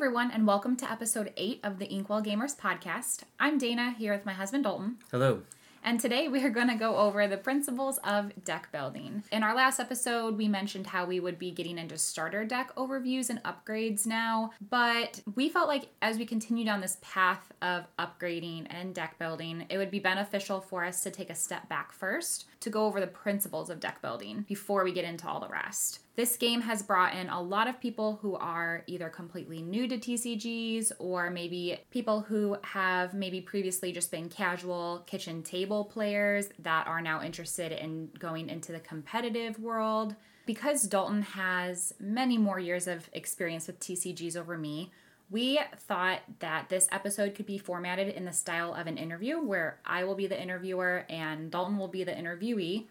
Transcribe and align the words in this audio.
everyone, 0.00 0.30
and 0.30 0.46
welcome 0.46 0.76
to 0.76 0.90
episode 0.90 1.30
8 1.36 1.60
of 1.62 1.78
the 1.78 1.84
Inkwell 1.84 2.22
Gamers 2.22 2.58
podcast. 2.58 3.24
I'm 3.38 3.58
Dana 3.58 3.94
here 3.98 4.14
with 4.14 4.24
my 4.24 4.32
husband 4.32 4.64
Dalton. 4.64 4.96
Hello. 5.10 5.42
And 5.84 6.00
today 6.00 6.26
we 6.26 6.42
are 6.42 6.48
going 6.48 6.68
to 6.68 6.74
go 6.74 6.96
over 6.96 7.26
the 7.28 7.36
principles 7.36 7.98
of 8.02 8.32
deck 8.42 8.72
building. 8.72 9.24
In 9.30 9.42
our 9.42 9.54
last 9.54 9.78
episode, 9.78 10.38
we 10.38 10.48
mentioned 10.48 10.86
how 10.86 11.04
we 11.04 11.20
would 11.20 11.38
be 11.38 11.50
getting 11.50 11.76
into 11.76 11.98
starter 11.98 12.46
deck 12.46 12.74
overviews 12.76 13.28
and 13.28 13.42
upgrades 13.42 14.06
now, 14.06 14.52
but 14.70 15.20
we 15.34 15.50
felt 15.50 15.68
like 15.68 15.88
as 16.00 16.16
we 16.16 16.24
continue 16.24 16.64
down 16.64 16.80
this 16.80 16.96
path 17.02 17.52
of 17.60 17.84
upgrading 17.98 18.68
and 18.70 18.94
deck 18.94 19.18
building, 19.18 19.66
it 19.68 19.76
would 19.76 19.90
be 19.90 19.98
beneficial 19.98 20.62
for 20.62 20.82
us 20.82 21.02
to 21.02 21.10
take 21.10 21.28
a 21.28 21.34
step 21.34 21.68
back 21.68 21.92
first 21.92 22.46
to 22.60 22.70
go 22.70 22.86
over 22.86 23.00
the 23.00 23.06
principles 23.06 23.68
of 23.68 23.80
deck 23.80 24.00
building 24.00 24.46
before 24.48 24.82
we 24.82 24.92
get 24.92 25.04
into 25.04 25.28
all 25.28 25.40
the 25.40 25.48
rest. 25.48 26.00
This 26.20 26.36
game 26.36 26.60
has 26.60 26.82
brought 26.82 27.14
in 27.14 27.30
a 27.30 27.40
lot 27.40 27.66
of 27.66 27.80
people 27.80 28.18
who 28.20 28.36
are 28.36 28.84
either 28.86 29.08
completely 29.08 29.62
new 29.62 29.88
to 29.88 29.96
TCGs 29.96 30.92
or 30.98 31.30
maybe 31.30 31.80
people 31.90 32.20
who 32.20 32.58
have 32.60 33.14
maybe 33.14 33.40
previously 33.40 33.90
just 33.90 34.10
been 34.10 34.28
casual 34.28 35.02
kitchen 35.06 35.42
table 35.42 35.82
players 35.82 36.50
that 36.58 36.86
are 36.86 37.00
now 37.00 37.22
interested 37.22 37.72
in 37.72 38.10
going 38.18 38.50
into 38.50 38.70
the 38.70 38.80
competitive 38.80 39.58
world. 39.58 40.14
Because 40.44 40.82
Dalton 40.82 41.22
has 41.22 41.94
many 41.98 42.36
more 42.36 42.58
years 42.58 42.86
of 42.86 43.08
experience 43.14 43.66
with 43.66 43.80
TCGs 43.80 44.36
over 44.36 44.58
me, 44.58 44.90
we 45.30 45.58
thought 45.74 46.20
that 46.40 46.68
this 46.68 46.86
episode 46.92 47.34
could 47.34 47.46
be 47.46 47.56
formatted 47.56 48.08
in 48.08 48.26
the 48.26 48.32
style 48.34 48.74
of 48.74 48.86
an 48.86 48.98
interview 48.98 49.40
where 49.40 49.78
I 49.86 50.04
will 50.04 50.16
be 50.16 50.26
the 50.26 50.38
interviewer 50.38 51.06
and 51.08 51.50
Dalton 51.50 51.78
will 51.78 51.88
be 51.88 52.04
the 52.04 52.12
interviewee. 52.12 52.88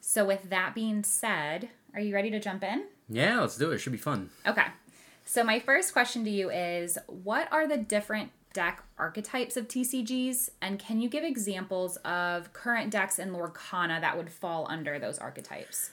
So, 0.00 0.24
with 0.24 0.48
that 0.48 0.74
being 0.74 1.04
said, 1.04 1.68
are 1.94 2.00
you 2.00 2.14
ready 2.14 2.30
to 2.30 2.40
jump 2.40 2.62
in? 2.64 2.84
Yeah, 3.08 3.40
let's 3.40 3.56
do 3.56 3.70
it. 3.70 3.76
It 3.76 3.78
should 3.78 3.92
be 3.92 3.98
fun. 3.98 4.30
Okay. 4.46 4.66
So, 5.24 5.44
my 5.44 5.60
first 5.60 5.92
question 5.92 6.24
to 6.24 6.30
you 6.30 6.50
is 6.50 6.98
What 7.06 7.48
are 7.52 7.66
the 7.66 7.76
different 7.76 8.30
deck 8.52 8.82
archetypes 8.98 9.56
of 9.56 9.68
TCGs? 9.68 10.50
And 10.60 10.78
can 10.78 11.00
you 11.00 11.08
give 11.08 11.24
examples 11.24 11.96
of 11.98 12.52
current 12.52 12.90
decks 12.90 13.18
in 13.18 13.32
Lorcana 13.32 14.00
that 14.00 14.16
would 14.16 14.30
fall 14.30 14.66
under 14.68 14.98
those 14.98 15.18
archetypes? 15.18 15.90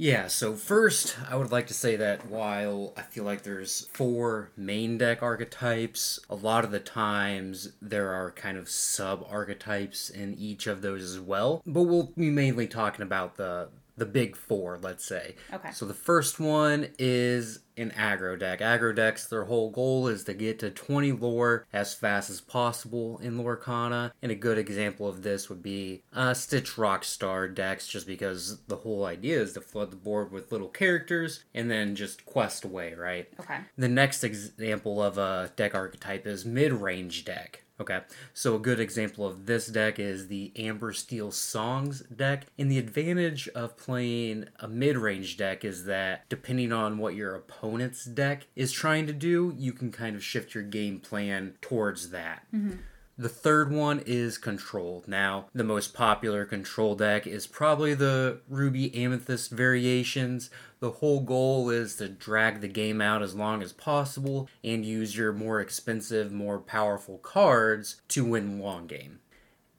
Yeah, 0.00 0.28
so 0.28 0.54
first, 0.54 1.16
I 1.28 1.34
would 1.34 1.50
like 1.50 1.66
to 1.66 1.74
say 1.74 1.96
that 1.96 2.28
while 2.28 2.92
I 2.96 3.02
feel 3.02 3.24
like 3.24 3.42
there's 3.42 3.88
four 3.92 4.50
main 4.56 4.96
deck 4.96 5.24
archetypes, 5.24 6.20
a 6.30 6.36
lot 6.36 6.64
of 6.64 6.70
the 6.70 6.78
times 6.78 7.72
there 7.82 8.12
are 8.12 8.30
kind 8.30 8.56
of 8.56 8.70
sub 8.70 9.26
archetypes 9.28 10.08
in 10.08 10.34
each 10.38 10.68
of 10.68 10.82
those 10.82 11.02
as 11.02 11.18
well. 11.18 11.62
But 11.66 11.82
we'll 11.82 12.12
be 12.16 12.30
mainly 12.30 12.68
talking 12.68 13.02
about 13.02 13.36
the 13.38 13.70
the 13.98 14.06
big 14.06 14.36
four, 14.36 14.78
let's 14.80 15.04
say. 15.04 15.34
Okay. 15.52 15.70
So 15.72 15.86
the 15.86 15.94
first 15.94 16.38
one 16.40 16.88
is 16.98 17.60
an 17.76 17.90
aggro 17.96 18.38
deck. 18.38 18.60
Aggro 18.60 18.94
decks, 18.94 19.26
their 19.26 19.44
whole 19.44 19.70
goal 19.70 20.08
is 20.08 20.24
to 20.24 20.34
get 20.34 20.58
to 20.58 20.70
20 20.70 21.12
lore 21.12 21.66
as 21.72 21.94
fast 21.94 22.30
as 22.30 22.40
possible 22.40 23.18
in 23.18 23.38
Lorcana. 23.38 24.12
And 24.22 24.32
a 24.32 24.36
good 24.36 24.58
example 24.58 25.08
of 25.08 25.22
this 25.22 25.48
would 25.48 25.62
be 25.62 26.02
uh, 26.12 26.34
Stitch 26.34 26.74
Rockstar 26.76 27.52
decks, 27.54 27.86
just 27.86 28.06
because 28.06 28.58
the 28.66 28.76
whole 28.76 29.04
idea 29.04 29.40
is 29.40 29.52
to 29.54 29.60
flood 29.60 29.90
the 29.90 29.96
board 29.96 30.32
with 30.32 30.52
little 30.52 30.68
characters 30.68 31.44
and 31.54 31.70
then 31.70 31.94
just 31.94 32.24
quest 32.24 32.64
away, 32.64 32.94
right? 32.94 33.28
Okay. 33.40 33.58
The 33.76 33.88
next 33.88 34.24
example 34.24 35.02
of 35.02 35.18
a 35.18 35.52
deck 35.56 35.74
archetype 35.74 36.26
is 36.26 36.44
mid 36.44 36.72
range 36.72 37.24
deck. 37.24 37.62
Okay, 37.80 38.00
so 38.34 38.56
a 38.56 38.58
good 38.58 38.80
example 38.80 39.24
of 39.24 39.46
this 39.46 39.68
deck 39.68 40.00
is 40.00 40.26
the 40.26 40.50
Amber 40.56 40.92
Steel 40.92 41.30
Songs 41.30 42.00
deck. 42.00 42.46
And 42.58 42.70
the 42.70 42.78
advantage 42.78 43.48
of 43.50 43.76
playing 43.76 44.46
a 44.58 44.66
mid 44.66 44.96
range 44.96 45.36
deck 45.36 45.64
is 45.64 45.84
that 45.84 46.28
depending 46.28 46.72
on 46.72 46.98
what 46.98 47.14
your 47.14 47.36
opponent's 47.36 48.04
deck 48.04 48.48
is 48.56 48.72
trying 48.72 49.06
to 49.06 49.12
do, 49.12 49.54
you 49.56 49.72
can 49.72 49.92
kind 49.92 50.16
of 50.16 50.24
shift 50.24 50.54
your 50.54 50.64
game 50.64 50.98
plan 50.98 51.54
towards 51.60 52.10
that. 52.10 52.42
Mm-hmm. 52.52 52.78
The 53.20 53.28
third 53.28 53.72
one 53.72 54.00
is 54.06 54.38
Control. 54.38 55.02
Now, 55.08 55.46
the 55.52 55.64
most 55.64 55.92
popular 55.92 56.44
Control 56.44 56.94
deck 56.94 57.26
is 57.26 57.48
probably 57.48 57.92
the 57.92 58.38
Ruby 58.48 58.94
Amethyst 58.94 59.50
variations. 59.50 60.50
The 60.78 60.92
whole 60.92 61.18
goal 61.22 61.68
is 61.68 61.96
to 61.96 62.08
drag 62.08 62.60
the 62.60 62.68
game 62.68 63.00
out 63.00 63.20
as 63.20 63.34
long 63.34 63.60
as 63.60 63.72
possible 63.72 64.48
and 64.62 64.86
use 64.86 65.16
your 65.16 65.32
more 65.32 65.60
expensive, 65.60 66.30
more 66.30 66.60
powerful 66.60 67.18
cards 67.18 68.00
to 68.10 68.24
win 68.24 68.60
long 68.60 68.86
game. 68.86 69.18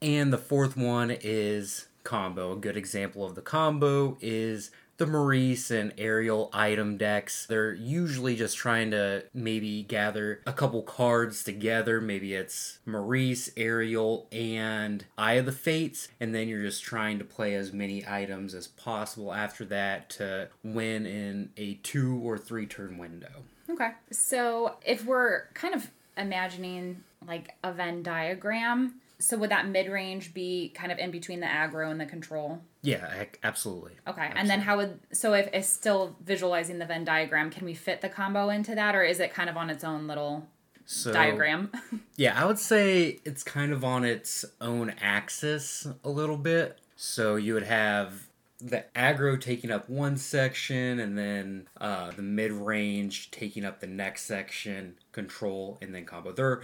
And 0.01 0.33
the 0.33 0.38
fourth 0.38 0.75
one 0.75 1.09
is 1.09 1.88
Combo. 2.03 2.51
A 2.51 2.57
good 2.57 2.75
example 2.75 3.25
of 3.25 3.35
the 3.35 3.41
combo 3.41 4.17
is 4.19 4.69
the 4.99 5.07
Maurice 5.07 5.71
and 5.71 5.93
Ariel 5.97 6.49
item 6.53 6.97
decks. 6.97 7.45
They're 7.47 7.73
usually 7.73 8.35
just 8.35 8.57
trying 8.57 8.91
to 8.91 9.23
maybe 9.33 9.81
gather 9.83 10.41
a 10.45 10.53
couple 10.53 10.83
cards 10.83 11.43
together. 11.43 11.99
Maybe 12.01 12.35
it's 12.35 12.79
Maurice, 12.85 13.49
Ariel, 13.57 14.27
and 14.31 15.05
Eye 15.17 15.33
of 15.33 15.45
the 15.45 15.51
Fates, 15.51 16.09
and 16.19 16.35
then 16.35 16.47
you're 16.47 16.61
just 16.61 16.83
trying 16.83 17.17
to 17.17 17.25
play 17.25 17.55
as 17.55 17.73
many 17.73 18.05
items 18.05 18.53
as 18.53 18.67
possible 18.67 19.33
after 19.33 19.65
that 19.65 20.09
to 20.11 20.49
win 20.63 21.05
in 21.05 21.49
a 21.57 21.75
two 21.75 22.19
or 22.21 22.37
three 22.37 22.67
turn 22.67 22.97
window. 22.97 23.43
Okay. 23.69 23.91
So, 24.11 24.75
if 24.85 25.05
we're 25.05 25.45
kind 25.53 25.73
of 25.73 25.89
imagining 26.17 27.03
like 27.25 27.55
a 27.63 27.71
Venn 27.71 28.03
diagram, 28.03 28.95
so 29.19 29.38
would 29.38 29.52
that 29.52 29.68
mid 29.68 29.90
range 29.90 30.34
be 30.34 30.69
kind 30.69 30.91
of 30.91 30.97
in 30.97 31.12
between 31.12 31.40
the 31.41 31.46
aggro 31.46 31.91
and 31.91 32.00
the 32.00 32.06
control? 32.06 32.62
Yeah, 32.81 33.25
absolutely. 33.44 33.94
Okay. 34.07 34.31
And 34.34 34.50
then 34.50 34.62
how 34.62 34.78
would 34.78 35.00
so 35.12 35.34
if 35.34 35.50
it's 35.53 35.68
still 35.68 36.16
visualizing 36.24 36.80
the 36.80 36.85
Venn 36.85 37.03
diagram, 37.03 37.50
can 37.50 37.66
we 37.66 37.74
fit 37.74 38.02
the 38.02 38.09
combo 38.09 38.50
into 38.50 38.75
that 38.75 38.96
or 38.96 39.03
is 39.03 39.19
it 39.19 39.34
kind 39.34 39.50
of 39.50 39.58
on 39.58 39.69
its 39.69 39.84
own 39.84 40.08
little 40.08 40.47
So, 40.85 41.12
diagram? 41.12 41.72
Yeah, 42.16 42.41
I 42.41 42.46
would 42.46 42.59
say 42.59 43.19
it's 43.25 43.44
kind 43.44 43.72
of 43.72 43.84
on 43.84 44.03
its 44.03 44.46
own 44.62 44.94
axis 45.02 45.88
a 46.03 46.09
little 46.09 46.38
bit. 46.38 46.79
So 46.96 47.35
you 47.35 47.53
would 47.53 47.63
have 47.63 48.28
the 48.62 48.84
aggro 48.94 49.40
taking 49.40 49.72
up 49.72 49.90
one 49.90 50.18
section, 50.18 51.00
and 51.00 51.18
then 51.18 51.68
uh, 51.79 52.12
the 52.12 52.22
mid 52.22 52.52
range 52.52 53.31
taking 53.31 53.63
up 53.63 53.79
the 53.79 53.88
next 53.88 54.25
section, 54.25 54.96
control, 55.13 55.78
and 55.81 55.96
then 55.96 56.06
combo. 56.06 56.34
There, 56.34 56.62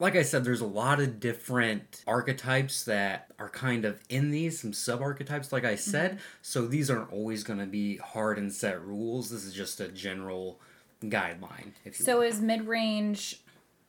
like 0.00 0.16
I 0.16 0.22
said, 0.22 0.44
there's 0.44 0.62
a 0.62 0.66
lot 0.66 0.98
of 0.98 1.20
different 1.20 2.02
archetypes 2.06 2.84
that 2.84 3.30
are 3.38 3.50
kind 3.50 3.84
of 3.84 4.00
in 4.08 4.30
these, 4.30 4.58
some 4.60 4.72
sub 4.72 5.02
archetypes, 5.02 5.52
like 5.52 5.64
I 5.64 5.76
said. 5.76 6.12
Mm-hmm. 6.12 6.20
So 6.40 6.66
these 6.66 6.90
aren't 6.90 7.12
always 7.12 7.44
going 7.44 7.58
to 7.58 7.66
be 7.66 7.98
hard 7.98 8.38
and 8.38 8.50
set 8.52 8.82
rules. 8.82 9.30
This 9.30 9.44
is 9.44 9.52
just 9.52 9.78
a 9.78 9.88
general 9.88 10.58
guideline, 11.02 11.72
if 11.84 11.98
you 11.98 12.04
so 12.04 12.16
will. 12.16 12.22
is 12.22 12.40
mid 12.40 12.66
range 12.66 13.40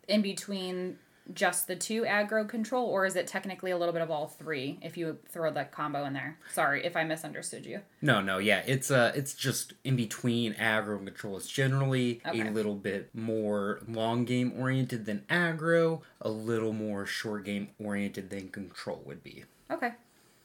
in 0.07 0.21
between 0.21 0.97
just 1.33 1.67
the 1.67 1.75
two 1.75 2.01
aggro 2.03 2.47
control 2.47 2.87
or 2.87 3.05
is 3.05 3.15
it 3.15 3.27
technically 3.27 3.71
a 3.71 3.77
little 3.77 3.93
bit 3.93 4.01
of 4.01 4.09
all 4.11 4.27
three 4.27 4.79
if 4.81 4.97
you 4.97 5.17
throw 5.29 5.51
that 5.51 5.71
combo 5.71 6.03
in 6.05 6.13
there? 6.13 6.37
Sorry 6.51 6.83
if 6.85 6.97
I 6.97 7.03
misunderstood 7.03 7.65
you. 7.65 7.81
No, 8.01 8.21
no, 8.21 8.37
yeah, 8.37 8.63
it's 8.65 8.89
uh, 8.91 9.11
it's 9.15 9.33
just 9.33 9.73
in 9.83 9.95
between 9.95 10.53
aggro 10.55 10.97
and 10.97 11.05
control. 11.07 11.37
It's 11.37 11.47
generally 11.47 12.21
Okay. 12.25 12.41
a 12.47 12.51
little 12.51 12.75
bit 12.75 13.09
more 13.13 13.81
long 13.87 14.25
game 14.25 14.53
oriented 14.57 15.05
than 15.05 15.19
aggro, 15.29 16.01
a 16.19 16.29
little 16.29 16.73
more 16.73 17.05
short 17.05 17.45
game 17.45 17.69
oriented 17.79 18.29
than 18.29 18.49
control 18.49 19.01
would 19.05 19.23
be. 19.23 19.45
Okay. 19.69 19.91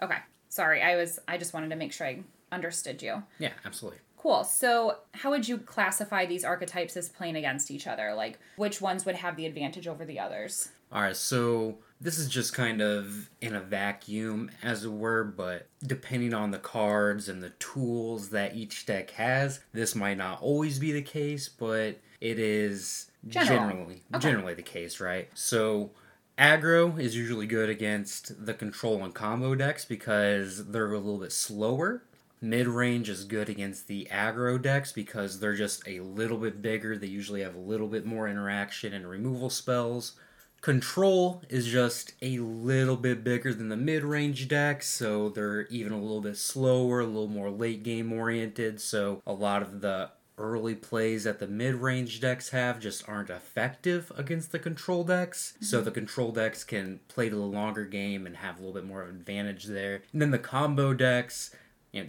Okay. 0.03 0.19
Sorry, 0.49 0.83
I 0.83 0.97
was 0.97 1.19
I 1.27 1.39
just 1.39 1.53
wanted 1.55 1.71
to 1.71 1.77
make 1.77 1.93
sure 1.93 2.07
I 2.07 2.21
understood 2.53 3.03
you. 3.03 3.23
Yeah, 3.39 3.53
absolutely. 3.65 4.01
Cool. 4.17 4.45
So, 4.45 4.99
how 5.13 5.31
would 5.31 5.47
you 5.47 5.59
classify 5.59 6.27
these 6.27 6.45
archetypes 6.45 6.97
as 6.97 7.09
playing 7.09 7.37
against 7.37 7.71
each 7.71 7.87
other? 7.87 8.15
Like, 8.15 8.39
which 8.57 8.81
ones 8.81 9.05
would 9.07 9.17
have 9.17 9.37
the 9.37 9.47
advantage 9.47 9.87
over 9.87 10.05
the 10.05 10.19
others? 10.19 10.71
All 10.93 11.03
right, 11.03 11.17
so 11.17 11.79
this 12.01 12.19
is 12.19 12.29
just 12.29 12.55
kind 12.55 12.81
of 12.81 13.29
in 13.41 13.55
a 13.55 13.61
vacuum, 13.61 14.51
as 14.63 14.85
it 14.85 14.93
were, 14.93 15.25
but 15.25 15.67
depending 15.85 16.33
on 16.33 16.51
the 16.53 16.59
cards 16.59 17.29
and 17.29 17.43
the 17.43 17.51
tools 17.59 18.29
that 18.31 18.55
each 18.55 18.87
deck 18.87 19.11
has, 19.13 19.61
this 19.73 19.95
might 19.95 20.17
not 20.17 20.41
always 20.41 20.79
be 20.79 20.93
the 20.93 21.03
case, 21.03 21.49
but 21.49 21.99
it 22.21 22.39
is 22.39 23.11
General. 23.27 23.59
generally 23.69 24.03
Okay. 24.15 24.29
generally 24.29 24.55
the 24.55 24.63
case, 24.63 25.01
right? 25.01 25.29
So 25.35 25.91
aggro 26.39 26.99
is 27.01 27.17
usually 27.17 27.47
good 27.47 27.69
against 27.69 28.47
the 28.47 28.55
control 28.55 29.03
and 29.03 29.13
combo 29.13 29.55
decks 29.57 29.85
because 29.85 30.67
they're 30.67 30.93
a 30.93 30.99
little 30.99 31.19
bit 31.19 31.33
slower. 31.33 32.03
Mid 32.41 32.67
range 32.67 33.09
is 33.09 33.25
good 33.25 33.49
against 33.49 33.87
the 33.87 34.09
aggro 34.11 34.61
decks 34.61 34.93
because 34.93 35.41
they're 35.41 35.55
just 35.55 35.87
a 35.89 36.01
little 36.01 36.37
bit 36.37 36.61
bigger. 36.61 36.97
They 36.97 37.07
usually 37.07 37.43
have 37.43 37.55
a 37.55 37.61
little 37.61 37.89
bit 37.89 38.05
more 38.05 38.29
interaction 38.29 38.93
and 38.93 39.09
removal 39.09 39.51
spells. 39.51 40.13
Control 40.61 41.43
is 41.49 41.67
just 41.67 42.15
a 42.23 42.39
little 42.39 42.97
bit 42.97 43.23
bigger 43.23 43.55
than 43.55 43.69
the 43.69 43.77
mid 43.77 44.03
range 44.03 44.49
decks, 44.49 44.89
so 44.89 45.29
they're 45.29 45.67
even 45.67 45.93
a 45.93 46.01
little 46.01 46.21
bit 46.21 46.37
slower, 46.37 47.01
a 47.01 47.07
little 47.07 47.29
more 47.29 47.51
late 47.51 47.83
game 47.83 48.13
oriented. 48.13 48.81
So 48.81 49.23
a 49.27 49.33
lot 49.33 49.63
of 49.63 49.81
the 49.81 50.11
early 50.39 50.75
plays 50.75 51.25
that 51.25 51.39
the 51.39 51.47
mid 51.47 51.77
range 51.77 52.21
decks 52.21 52.51
have 52.51 52.81
just 52.81 53.09
aren't 53.09 53.31
effective 53.31 54.13
against 54.17 54.53
the 54.53 54.59
control 54.59 55.05
decks. 55.05 55.55
So 55.61 55.79
mm-hmm. 55.79 55.85
the 55.85 55.91
control 55.93 56.33
decks 56.33 56.65
can 56.65 57.01
play 57.09 57.29
to 57.29 57.37
the 57.37 57.43
longer 57.43 57.85
game 57.85 58.27
and 58.27 58.37
have 58.37 58.57
a 58.57 58.59
little 58.59 58.75
bit 58.75 58.85
more 58.85 59.03
of 59.03 59.09
an 59.09 59.17
advantage 59.17 59.65
there. 59.65 60.03
And 60.13 60.21
then 60.21 60.31
the 60.31 60.39
combo 60.39 60.93
decks, 60.93 61.55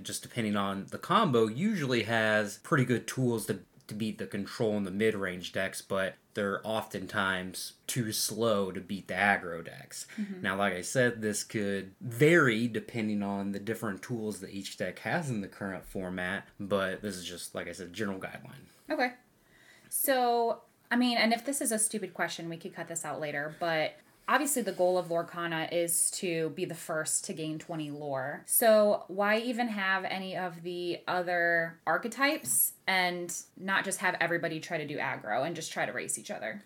just 0.04 0.22
depending 0.22 0.56
on 0.56 0.88
the 0.92 0.98
combo, 0.98 1.48
usually 1.48 2.04
has 2.04 2.58
pretty 2.60 2.86
good 2.86 3.08
tools 3.08 3.46
to 3.48 3.60
to 3.88 3.96
beat 3.96 4.18
the 4.18 4.28
control 4.28 4.78
and 4.78 4.86
the 4.86 4.92
mid 4.92 5.16
range 5.16 5.54
decks, 5.54 5.82
but 5.82 6.16
they're 6.34 6.62
oftentimes 6.64 7.74
too 7.88 8.12
slow 8.12 8.72
to 8.72 8.80
beat 8.80 9.08
the 9.08 9.14
aggro 9.14 9.64
decks. 9.64 10.08
Mm-hmm. 10.20 10.42
Now, 10.42 10.58
like 10.58 10.74
I 10.74 10.82
said, 10.82 11.22
this 11.22 11.44
could 11.44 11.94
vary 12.02 12.68
depending 12.68 13.24
on 13.24 13.52
the 13.52 13.60
different 13.60 14.02
tools 14.02 14.40
that 14.42 14.52
each 14.52 14.78
deck 14.78 15.00
has 15.00 15.30
in 15.30 15.42
the 15.42 15.48
current 15.48 15.86
format, 15.86 16.48
but 16.60 17.02
this 17.02 17.16
is 17.16 17.26
just, 17.26 17.56
like 17.56 17.68
I 17.68 17.72
said, 17.72 17.94
general 17.94 18.20
guideline. 18.20 18.68
Okay. 18.90 19.14
So, 19.90 20.62
I 20.92 20.96
mean, 20.96 21.18
and 21.18 21.34
if 21.34 21.46
this 21.46 21.62
is 21.62 21.72
a 21.72 21.80
stupid 21.80 22.14
question, 22.14 22.50
we 22.50 22.58
could 22.58 22.76
cut 22.76 22.88
this 22.88 23.06
out 23.06 23.20
later, 23.20 23.56
but 23.60 23.94
obviously 24.28 24.62
the 24.62 24.72
goal 24.72 24.98
of 24.98 25.08
Lorcana 25.08 25.72
is 25.72 26.12
to 26.12 26.50
be 26.50 26.66
the 26.66 26.76
first 26.76 27.26
to 27.26 27.34
gain 27.34 27.60
20 27.60 27.92
lore. 27.92 28.44
So 28.46 29.04
why 29.08 29.38
even 29.40 29.68
have 29.70 30.04
any 30.04 30.36
of 30.36 30.64
the 30.64 31.00
other 31.08 31.80
archetypes 31.88 32.74
and 32.88 33.34
not 33.58 33.86
just 33.86 34.00
have 34.00 34.16
everybody 34.20 34.60
try 34.60 34.78
to 34.78 34.88
do 34.88 34.98
aggro 34.98 35.46
and 35.46 35.56
just 35.56 35.72
try 35.72 35.86
to 35.86 35.92
race 35.92 36.18
each 36.18 36.32
other? 36.32 36.64